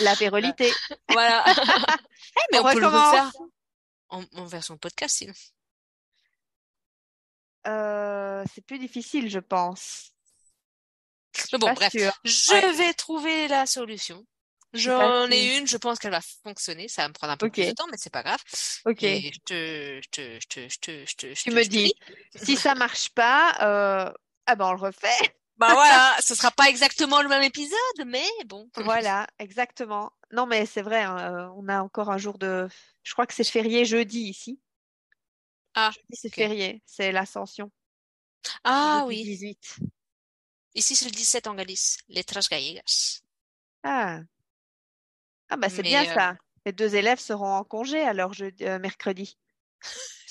l'apérolité. 0.00 0.72
Voilà. 1.08 1.44
Eh, 2.34 2.40
mais 2.52 2.58
On 2.60 2.66
on 2.66 2.72
peut 2.72 2.80
le 2.80 2.86
refaire 2.86 3.30
en, 4.08 4.24
en 4.32 4.46
version 4.46 4.78
podcast, 4.78 5.16
sinon. 5.18 5.34
Euh, 7.66 8.42
c'est 8.54 8.64
plus 8.64 8.78
difficile, 8.78 9.28
je 9.28 9.38
pense. 9.38 10.12
Mais 11.52 11.58
bon, 11.58 11.72
bref, 11.74 11.92
sûr. 11.92 12.10
je 12.24 12.52
Ouais. 12.52 12.72
vais 12.72 12.94
trouver 12.94 13.48
la 13.48 13.66
solution. 13.66 14.24
J'en 14.72 14.98
sûre. 15.26 15.32
ai 15.32 15.58
une, 15.58 15.66
je 15.66 15.76
pense 15.76 15.98
qu'elle 15.98 16.10
va 16.10 16.22
fonctionner. 16.42 16.88
Ça 16.88 17.02
va 17.02 17.08
me 17.08 17.12
prendre 17.12 17.34
un 17.34 17.36
peu 17.36 17.46
Ok. 17.46 17.52
plus 17.52 17.66
de 17.66 17.72
temps, 17.72 17.86
mais 17.90 17.98
c'est 17.98 18.08
pas 18.08 18.22
grave. 18.22 18.40
Ok. 18.86 19.02
Et 19.02 19.30
je 19.34 19.38
te, 19.40 20.00
je 20.02 20.08
te, 20.10 20.40
je 20.40 20.46
te, 20.48 20.68
je 20.70 20.78
te, 20.78 21.04
je 21.06 21.14
te, 21.16 21.34
je 21.34 21.42
Tu 21.42 21.50
te- 21.50 21.54
me 21.54 21.62
je 21.62 21.68
te 21.68 21.72
dis, 21.74 21.92
si 22.34 22.56
ça 22.56 22.74
marche 22.74 23.10
pas, 23.10 23.56
euh, 23.60 24.12
ah 24.46 24.54
ben 24.56 24.66
on 24.68 24.72
le 24.72 24.80
refait. 24.80 25.08
Bah 25.62 25.74
voilà, 25.74 26.16
ce 26.20 26.34
sera 26.34 26.50
pas 26.50 26.68
exactement 26.68 27.22
le 27.22 27.28
même 27.28 27.44
épisode, 27.44 28.04
mais 28.04 28.26
bon. 28.46 28.68
Voilà, 28.76 29.28
exactement. 29.38 30.12
Non, 30.32 30.44
mais 30.46 30.66
c'est 30.66 30.82
vrai, 30.82 31.02
hein, 31.02 31.16
euh, 31.18 31.48
on 31.56 31.68
a 31.68 31.80
encore 31.82 32.10
un 32.10 32.18
jour 32.18 32.36
de. 32.36 32.68
Je 33.04 33.12
crois 33.12 33.26
que 33.26 33.34
c'est 33.34 33.44
férié 33.44 33.84
jeudi 33.84 34.22
ici. 34.22 34.60
Ah, 35.74 35.90
Jeudi, 35.94 36.16
c'est 36.16 36.34
férié, 36.34 36.82
c'est 36.84 37.12
l'Ascension. 37.12 37.70
Ah 38.64 39.04
Jeudi 39.06 39.20
oui. 39.20 39.24
18. 39.24 39.78
Ici, 40.74 40.96
c'est 40.96 41.04
le 41.04 41.12
17 41.12 41.46
en 41.46 41.54
Galice, 41.54 41.98
Letras 42.08 42.48
Gallegas. 42.50 43.22
Ah. 43.84 44.20
Ah 45.48 45.56
bah 45.56 45.68
c'est 45.68 45.82
bien 45.82 46.02
euh, 46.02 46.14
ça. 46.14 46.36
Les 46.66 46.72
deux 46.72 46.96
élèves 46.96 47.20
seront 47.20 47.54
en 47.54 47.64
congé 47.64 48.00
alors 48.02 48.32
je... 48.32 48.46
euh, 48.62 48.78
mercredi. 48.80 49.36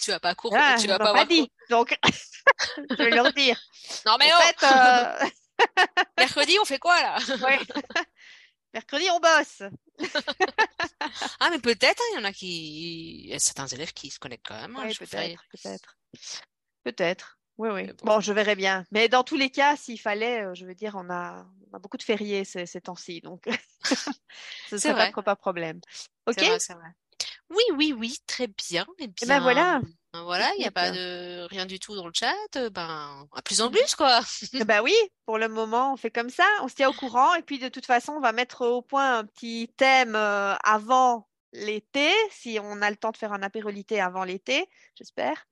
Tu 0.02 0.12
vas 0.12 0.20
pas 0.20 0.34
cours, 0.36 0.56
Ah, 0.56 0.78
tu 0.80 0.88
vas 0.88 0.98
pas 0.98 1.14
pas 1.14 1.26
dit. 1.26 1.52
Donc 1.70 1.96
je 2.90 2.96
vais 2.96 3.12
leur 3.12 3.32
dire. 3.34 3.60
Non 4.06 4.16
mais 4.20 4.32
en 4.34 4.38
oh, 4.38 4.42
fait, 4.42 4.66
euh, 4.66 5.30
mercredi, 6.18 6.58
on 6.60 6.66
fait 6.66 6.80
quoi 6.80 7.00
là? 7.02 7.18
ouais. 7.42 7.60
Mercredi 8.74 9.06
on 9.12 9.20
bosse. 9.20 9.64
Ah 11.40 11.50
mais 11.50 11.60
peut-être, 11.60 12.02
hein, 12.02 12.12
il 12.14 12.16
y 12.16 12.20
en 12.20 12.24
a 12.24 12.32
qui, 12.32 13.28
y 13.28 13.34
a 13.34 13.40
certains 13.40 13.68
élèves 13.68 13.94
qui 13.94 14.10
se 14.10 14.20
connectent 14.20 14.46
quand 14.48 14.60
même. 14.60 14.76
hein, 14.78 14.90
ferai- 14.94 15.36
peut-être, 15.36 15.44
peut-être. 15.52 15.98
Peut-être. 16.84 17.38
Oui, 17.58 17.70
oui. 17.70 17.88
Bon. 17.88 18.16
Bon, 18.16 18.20
je 18.22 18.34
verrai 18.34 18.56
bien. 18.56 18.86
Mais 18.92 19.08
dans 19.10 19.24
tous 19.24 19.36
les 19.36 19.50
cas, 19.50 19.76
s'il 19.76 20.00
fallait, 20.00 20.44
euh, 20.46 20.56
je 20.56 20.66
veux 20.66 20.74
dire, 20.74 20.96
on 20.96 21.10
a, 21.10 21.46
on 21.72 21.76
a 21.76 21.80
beaucoup 21.80 21.98
de 21.98 22.04
fériés 22.04 22.44
ces, 22.44 22.66
ces 22.66 22.82
temps-ci, 22.82 23.22
donc 23.22 23.48
ce 24.70 24.78
serait 24.78 24.94
vrai. 24.94 25.12
pas, 25.12 25.22
pas 25.22 25.36
problème. 25.36 25.80
Ok? 26.28 26.36
C'est 26.40 26.46
vrai, 26.48 26.60
c'est 26.60 26.74
vrai. 26.74 26.90
Oui, 27.52 27.64
oui, 27.76 27.94
oui, 27.98 28.18
très 28.28 28.48
bien. 28.48 28.86
Eh 29.00 29.04
Eh 29.04 29.08
ben 29.08 29.28
bien, 29.28 29.40
voilà. 29.42 29.82
ben 30.14 30.24
voilà, 30.24 30.52
il 30.56 30.60
n'y 30.62 30.68
a 30.68 30.72
pas 30.72 30.92
de 30.92 31.48
rien 31.50 31.66
du 31.66 31.80
tout 31.80 31.96
dans 31.96 32.08
le 32.08 32.14
chat. 32.14 32.34
euh, 32.56 32.70
Ben, 32.70 33.28
à 33.36 33.42
plus 33.42 33.62
en 33.62 33.70
plus, 33.70 33.96
quoi. 33.96 34.22
Eh 34.54 34.64
ben 34.64 34.82
oui, 34.82 34.94
pour 35.26 35.38
le 35.38 35.48
moment, 35.48 35.94
on 35.94 35.98
fait 35.98 36.12
comme 36.12 36.30
ça, 36.30 36.46
on 36.62 36.68
se 36.68 36.76
tient 36.76 36.90
au 36.90 36.94
courant 36.94 37.34
et 37.36 37.42
puis 37.42 37.60
de 37.60 37.70
toute 37.70 37.86
façon, 37.86 38.14
on 38.14 38.20
va 38.22 38.32
mettre 38.32 38.66
au 38.66 38.82
point 38.82 39.20
un 39.20 39.26
petit 39.26 39.72
thème 39.78 40.16
euh, 40.16 40.56
avant 40.64 41.28
l'été, 41.54 42.10
si 42.32 42.60
on 42.62 42.82
a 42.82 42.90
le 42.90 42.96
temps 42.96 43.12
de 43.12 43.18
faire 43.18 43.34
un 43.34 43.44
apérolité 43.44 44.00
avant 44.00 44.24
l'été, 44.24 44.70
j'espère. 44.96 45.46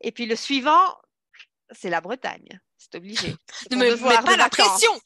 Et 0.00 0.10
puis 0.12 0.26
le 0.26 0.36
suivant, 0.36 0.96
c'est 1.70 1.90
la 1.90 2.00
Bretagne, 2.00 2.60
c'est 2.78 2.94
obligé. 2.94 3.34
Ne 3.70 3.76
me 3.76 3.90
mets 3.90 3.96
pas 3.98 4.36
la 4.36 4.44
vacances. 4.44 4.48
pression. 4.50 5.00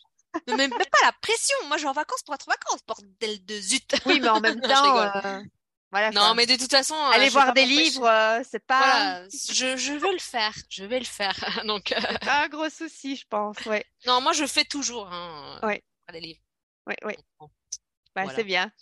Ne 0.47 0.53
me 0.55 0.59
mets 0.59 0.69
pas 0.69 1.05
la 1.05 1.13
pression. 1.23 1.57
Moi, 1.67 1.77
je 1.79 1.83
vais 1.85 1.89
en 1.89 1.93
vacances 1.93 2.23
pour 2.23 2.35
être 2.35 2.47
en 2.49 2.53
vacances, 2.53 2.81
bordel 2.87 3.45
de 3.45 3.61
zut. 3.61 3.95
Oui, 4.07 4.21
mais 4.21 4.29
en 4.29 4.41
même 4.41 4.61
temps, 4.61 4.99
euh, 4.99 5.41
voilà 5.91 6.11
Non, 6.11 6.21
quoi. 6.21 6.35
mais 6.35 6.47
de 6.47 6.57
toute 6.57 6.71
façon, 6.71 6.95
euh, 6.95 7.11
Aller 7.13 7.29
voir 7.31 7.53
des 7.55 7.65
livres, 7.65 8.07
euh, 8.07 8.43
c'est 8.49 8.65
pas, 8.65 8.81
Voilà, 8.81 9.29
je, 9.31 9.77
je 9.77 9.93
vais 9.95 10.13
le 10.13 10.19
faire. 10.19 10.55
Je 10.69 10.85
vais 10.85 10.99
le 10.99 11.05
faire. 11.05 11.35
Donc, 11.67 11.93
euh, 11.93 12.19
pas 12.19 12.45
un 12.45 12.49
gros 12.49 12.69
souci, 12.69 13.17
je 13.17 13.25
pense. 13.29 13.57
Ouais, 13.67 13.85
non, 14.07 14.21
moi, 14.21 14.33
je 14.33 14.47
fais 14.47 14.65
toujours 14.65 15.09
hein, 15.13 15.59
Ouais. 15.63 15.83
des 16.13 16.21
livres. 16.21 16.41
ouais. 16.87 17.17
Bon. 17.41 17.49
Bah, 18.15 18.25
Voilà. 18.25 18.37
c'est 18.39 18.45
bien. 18.45 18.73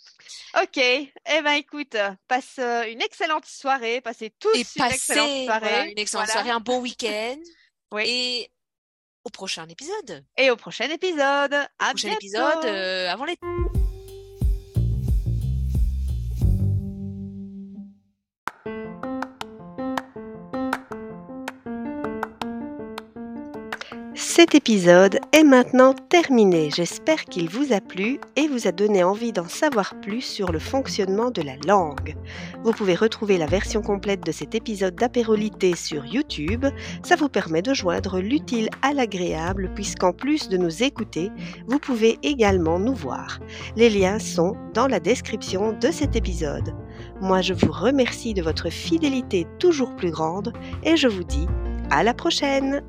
Ok. 0.61 0.77
Eh 0.77 1.11
ben, 1.43 1.51
écoute, 1.53 1.95
passe 2.27 2.55
euh, 2.59 2.89
une 2.91 3.01
excellente 3.03 3.45
soirée. 3.45 4.01
Passez 4.01 4.31
tous 4.39 4.49
Et 4.55 4.57
une 4.57 4.61
excellente 4.61 4.89
passez 4.91 5.13
soirée. 5.13 5.45
voilà, 5.45 5.85
une 5.85 5.99
excellente 5.99 6.27
soirée, 6.29 6.49
un 6.49 6.59
bon 6.59 6.79
week-end. 6.79 7.37
Oui. 7.93 8.03
Et 8.05 8.51
au 9.23 9.29
prochain 9.29 9.65
épisode. 9.69 10.25
Et 10.37 10.49
au 10.51 10.57
prochain 10.57 10.89
épisode. 10.89 11.53
À 11.79 11.89
prochain 11.91 12.09
bientôt. 12.09 12.19
épisode 12.19 12.65
avant 12.65 13.23
l'été. 13.25 13.45
Cet 24.37 24.53
épisode 24.53 25.17
est 25.33 25.43
maintenant 25.43 25.95
terminé. 25.95 26.69
J'espère 26.69 27.25
qu'il 27.25 27.49
vous 27.49 27.73
a 27.73 27.81
plu 27.81 28.19
et 28.35 28.47
vous 28.47 28.67
a 28.67 28.71
donné 28.71 29.03
envie 29.03 29.31
d'en 29.31 29.47
savoir 29.47 29.99
plus 29.99 30.21
sur 30.21 30.51
le 30.51 30.59
fonctionnement 30.59 31.31
de 31.31 31.41
la 31.41 31.55
langue. 31.65 32.15
Vous 32.63 32.71
pouvez 32.71 32.93
retrouver 32.93 33.39
la 33.39 33.47
version 33.47 33.81
complète 33.81 34.23
de 34.23 34.31
cet 34.31 34.53
épisode 34.53 34.93
d'apérolité 34.93 35.75
sur 35.75 36.05
YouTube. 36.05 36.67
Ça 37.01 37.15
vous 37.15 37.29
permet 37.29 37.63
de 37.63 37.73
joindre 37.73 38.19
l'utile 38.19 38.69
à 38.83 38.93
l'agréable 38.93 39.71
puisqu'en 39.73 40.13
plus 40.13 40.49
de 40.49 40.57
nous 40.57 40.83
écouter, 40.83 41.31
vous 41.65 41.79
pouvez 41.79 42.19
également 42.21 42.77
nous 42.77 42.93
voir. 42.93 43.39
Les 43.75 43.89
liens 43.89 44.19
sont 44.19 44.55
dans 44.75 44.85
la 44.85 44.99
description 44.99 45.73
de 45.73 45.89
cet 45.89 46.15
épisode. 46.15 46.75
Moi, 47.21 47.41
je 47.41 47.55
vous 47.55 47.71
remercie 47.71 48.35
de 48.35 48.43
votre 48.43 48.69
fidélité 48.69 49.47
toujours 49.57 49.95
plus 49.95 50.11
grande 50.11 50.53
et 50.83 50.95
je 50.95 51.07
vous 51.07 51.23
dis 51.23 51.47
à 51.89 52.03
la 52.03 52.13
prochaine 52.13 52.83